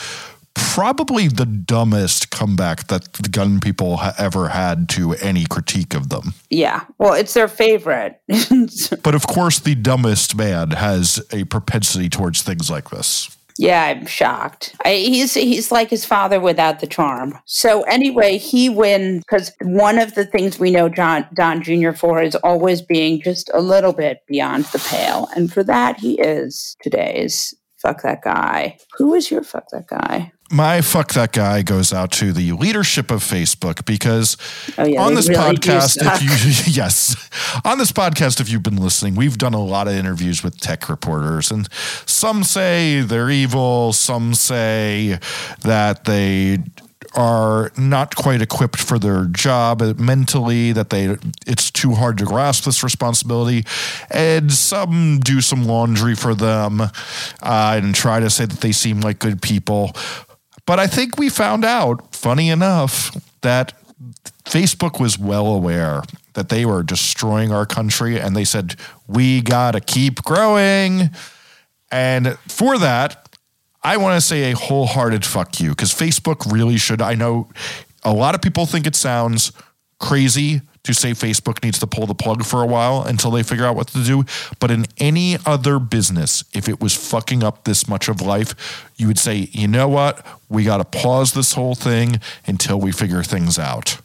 probably 0.54 1.28
the 1.28 1.46
dumbest 1.46 2.30
comeback 2.30 2.88
that 2.88 3.12
the 3.14 3.28
gun 3.28 3.60
people 3.60 3.98
ha- 3.98 4.14
ever 4.18 4.48
had 4.48 4.88
to 4.90 5.14
any 5.14 5.44
critique 5.44 5.94
of 5.94 6.08
them. 6.08 6.34
Yeah. 6.50 6.84
Well, 6.98 7.14
it's 7.14 7.34
their 7.34 7.48
favorite. 7.48 8.20
but 9.02 9.14
of 9.14 9.26
course, 9.26 9.60
the 9.60 9.74
dumbest 9.74 10.36
man 10.36 10.72
has 10.72 11.24
a 11.32 11.44
propensity 11.44 12.08
towards 12.08 12.42
things 12.42 12.70
like 12.70 12.90
this. 12.90 13.36
Yeah, 13.56 13.84
I'm 13.84 14.06
shocked. 14.06 14.74
I, 14.84 14.94
he's 14.94 15.34
he's 15.34 15.70
like 15.70 15.88
his 15.88 16.04
father 16.04 16.40
without 16.40 16.80
the 16.80 16.88
charm. 16.88 17.38
So 17.44 17.82
anyway, 17.82 18.36
he 18.36 18.68
wins 18.68 19.22
because 19.22 19.52
one 19.62 19.98
of 19.98 20.14
the 20.16 20.24
things 20.24 20.58
we 20.58 20.72
know 20.72 20.88
John 20.88 21.24
Don 21.34 21.62
Jr. 21.62 21.92
for 21.92 22.20
is 22.20 22.34
always 22.36 22.82
being 22.82 23.22
just 23.22 23.50
a 23.54 23.60
little 23.60 23.92
bit 23.92 24.22
beyond 24.26 24.64
the 24.66 24.80
pale, 24.80 25.28
and 25.36 25.52
for 25.52 25.62
that 25.62 26.00
he 26.00 26.18
is 26.20 26.76
today's 26.82 27.54
fuck 27.76 28.02
that 28.02 28.22
guy. 28.22 28.76
Who 28.96 29.14
is 29.14 29.30
your 29.30 29.44
fuck 29.44 29.68
that 29.70 29.86
guy? 29.86 30.32
My 30.50 30.80
fuck 30.80 31.12
that 31.14 31.32
guy 31.32 31.62
goes 31.62 31.92
out 31.92 32.12
to 32.12 32.32
the 32.32 32.52
leadership 32.52 33.10
of 33.10 33.22
Facebook 33.22 33.84
because 33.86 34.36
oh, 34.76 34.84
yeah, 34.84 35.02
on 35.02 35.14
this 35.14 35.28
really 35.28 35.40
podcast, 35.40 35.98
if 36.00 36.22
you 36.22 36.72
yes, 36.72 37.30
on 37.64 37.78
this 37.78 37.92
podcast, 37.92 38.40
if 38.40 38.50
you've 38.50 38.62
been 38.62 38.76
listening, 38.76 39.14
we've 39.14 39.38
done 39.38 39.54
a 39.54 39.62
lot 39.62 39.88
of 39.88 39.94
interviews 39.94 40.44
with 40.44 40.60
tech 40.60 40.88
reporters, 40.88 41.50
and 41.50 41.68
some 41.72 42.44
say 42.44 43.00
they're 43.00 43.30
evil, 43.30 43.92
some 43.92 44.34
say 44.34 45.18
that 45.62 46.04
they 46.04 46.58
are 47.14 47.70
not 47.76 48.16
quite 48.16 48.42
equipped 48.42 48.80
for 48.80 48.98
their 48.98 49.26
job 49.26 49.80
mentally 49.98 50.72
that 50.72 50.90
they 50.90 51.16
it's 51.46 51.70
too 51.70 51.92
hard 51.92 52.18
to 52.18 52.24
grasp 52.24 52.64
this 52.64 52.82
responsibility 52.82 53.64
and 54.10 54.52
some 54.52 55.20
do 55.20 55.40
some 55.40 55.64
laundry 55.64 56.16
for 56.16 56.34
them 56.34 56.80
uh, 56.80 56.90
and 57.42 57.94
try 57.94 58.18
to 58.18 58.28
say 58.28 58.44
that 58.46 58.60
they 58.60 58.72
seem 58.72 59.00
like 59.00 59.18
good 59.18 59.40
people 59.40 59.92
but 60.66 60.78
I 60.78 60.86
think 60.86 61.18
we 61.18 61.28
found 61.28 61.64
out, 61.64 62.14
funny 62.14 62.48
enough, 62.48 63.16
that 63.42 63.74
Facebook 64.44 65.00
was 65.00 65.18
well 65.18 65.46
aware 65.46 66.02
that 66.34 66.48
they 66.48 66.64
were 66.64 66.82
destroying 66.82 67.52
our 67.52 67.66
country 67.66 68.20
and 68.20 68.34
they 68.36 68.44
said, 68.44 68.76
we 69.06 69.40
got 69.40 69.72
to 69.72 69.80
keep 69.80 70.22
growing. 70.22 71.10
And 71.90 72.38
for 72.48 72.78
that, 72.78 73.36
I 73.82 73.98
want 73.98 74.20
to 74.20 74.26
say 74.26 74.50
a 74.50 74.56
wholehearted 74.56 75.24
fuck 75.24 75.60
you 75.60 75.70
because 75.70 75.92
Facebook 75.92 76.50
really 76.50 76.76
should. 76.76 77.02
I 77.02 77.14
know 77.14 77.50
a 78.02 78.12
lot 78.12 78.34
of 78.34 78.42
people 78.42 78.66
think 78.66 78.86
it 78.86 78.96
sounds 78.96 79.52
crazy 80.00 80.62
to 80.84 80.94
say 80.94 81.10
Facebook 81.10 81.62
needs 81.62 81.78
to 81.80 81.86
pull 81.86 82.06
the 82.06 82.14
plug 82.14 82.44
for 82.44 82.62
a 82.62 82.66
while 82.66 83.02
until 83.02 83.30
they 83.30 83.42
figure 83.42 83.64
out 83.64 83.74
what 83.74 83.88
to 83.88 84.04
do. 84.04 84.24
But 84.60 84.70
in 84.70 84.86
any 84.98 85.36
other 85.44 85.78
business, 85.78 86.44
if 86.54 86.68
it 86.68 86.80
was 86.80 86.94
fucking 86.94 87.42
up 87.42 87.64
this 87.64 87.88
much 87.88 88.08
of 88.08 88.20
life, 88.20 88.90
you 88.96 89.06
would 89.08 89.18
say, 89.18 89.48
you 89.52 89.66
know 89.66 89.88
what? 89.88 90.24
We 90.48 90.64
got 90.64 90.76
to 90.78 90.84
pause 90.84 91.32
this 91.32 91.54
whole 91.54 91.74
thing 91.74 92.20
until 92.46 92.78
we 92.78 92.92
figure 92.92 93.22
things 93.22 93.58
out. 93.58 93.98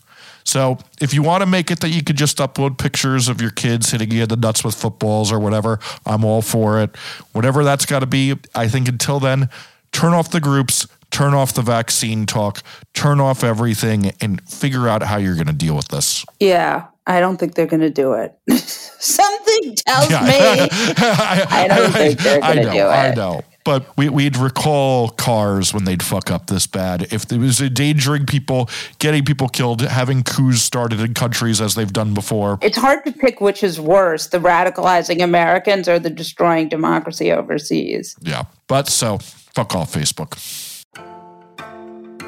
So 0.46 0.80
if 1.00 1.14
you 1.14 1.22
want 1.22 1.42
to 1.42 1.46
make 1.46 1.70
it 1.70 1.82
that 1.82 1.90
you 1.90 2.04
could 2.04 2.16
just 2.16 2.38
upload 2.38 2.80
pictures 2.80 3.28
of 3.28 3.40
your 3.40 3.52
kids 3.52 3.92
hitting 3.92 4.10
you 4.10 4.24
in 4.24 4.30
the 4.30 4.36
nuts 4.36 4.64
with 4.64 4.74
footballs 4.74 5.32
or 5.32 5.40
whatever, 5.40 5.80
I'm 6.06 6.26
all 6.26 6.42
for 6.42 6.82
it. 6.82 6.96
Whatever 7.34 7.64
that's 7.64 7.86
got 7.86 8.00
to 8.00 8.08
be, 8.08 8.36
I 8.56 8.68
think 8.68 8.88
until 8.88 9.20
then, 9.20 9.50
turn 9.92 10.14
off 10.14 10.32
the 10.32 10.40
groups, 10.40 10.88
turn 11.12 11.34
off 11.34 11.54
the 11.54 11.62
vaccine 11.62 12.26
talk, 12.26 12.62
turn 12.94 13.20
off 13.20 13.44
everything, 13.44 14.12
and 14.22 14.42
figure 14.50 14.88
out 14.88 15.04
how 15.04 15.18
you're 15.18 15.36
going 15.36 15.48
to 15.48 15.54
deal 15.54 15.76
with 15.76 15.90
this. 15.90 16.26
Yeah, 16.40 16.88
I 17.08 17.20
don't 17.20 17.38
think 17.38 17.56
they're 17.56 17.66
going 17.66 17.82
to 17.82 17.90
do 17.90 18.14
it. 18.14 18.38
Something 18.60 19.76
tells 19.76 20.12
yeah. 20.12 20.22
me 20.24 20.30
I, 20.70 21.48
I, 21.50 21.68
don't 21.68 21.92
think 21.92 22.20
they're 22.20 22.40
going 22.40 22.58
to 22.58 22.64
do 22.64 22.70
it. 22.70 22.84
I 22.84 23.14
know. 23.16 23.42
But 23.66 23.98
we, 23.98 24.10
would 24.10 24.38
recall 24.38 25.10
cars 25.10 25.74
when 25.74 25.84
they'd 25.84 26.02
fuck 26.02 26.32
up 26.32 26.48
this 26.48 26.66
bad. 26.66 27.14
If 27.14 27.32
it 27.32 27.38
was 27.38 27.62
endangering 27.62 28.26
people, 28.26 28.70
getting 29.00 29.26
people 29.26 29.50
killed, 29.50 29.82
having 29.82 30.24
coups 30.24 30.62
started 30.62 31.00
in 31.02 31.14
countries 31.14 31.62
as 31.62 31.76
they've 31.76 31.92
done 31.92 32.14
before. 32.14 32.58
It's 32.62 32.78
hard 32.78 33.04
to 33.06 33.12
pick 33.12 33.42
which 33.42 33.64
is 33.64 33.80
worse 33.80 34.28
the 34.28 34.40
radicalizing 34.40 35.22
Americans 35.22 35.88
or 35.88 36.00
the 36.00 36.10
destroying 36.10 36.70
democracy 36.70 37.32
overseas. 37.32 38.16
Yeah. 38.22 38.46
But 38.68 38.88
so, 38.88 39.18
fuck 39.18 39.76
off, 39.76 39.94
Facebook. 39.94 40.36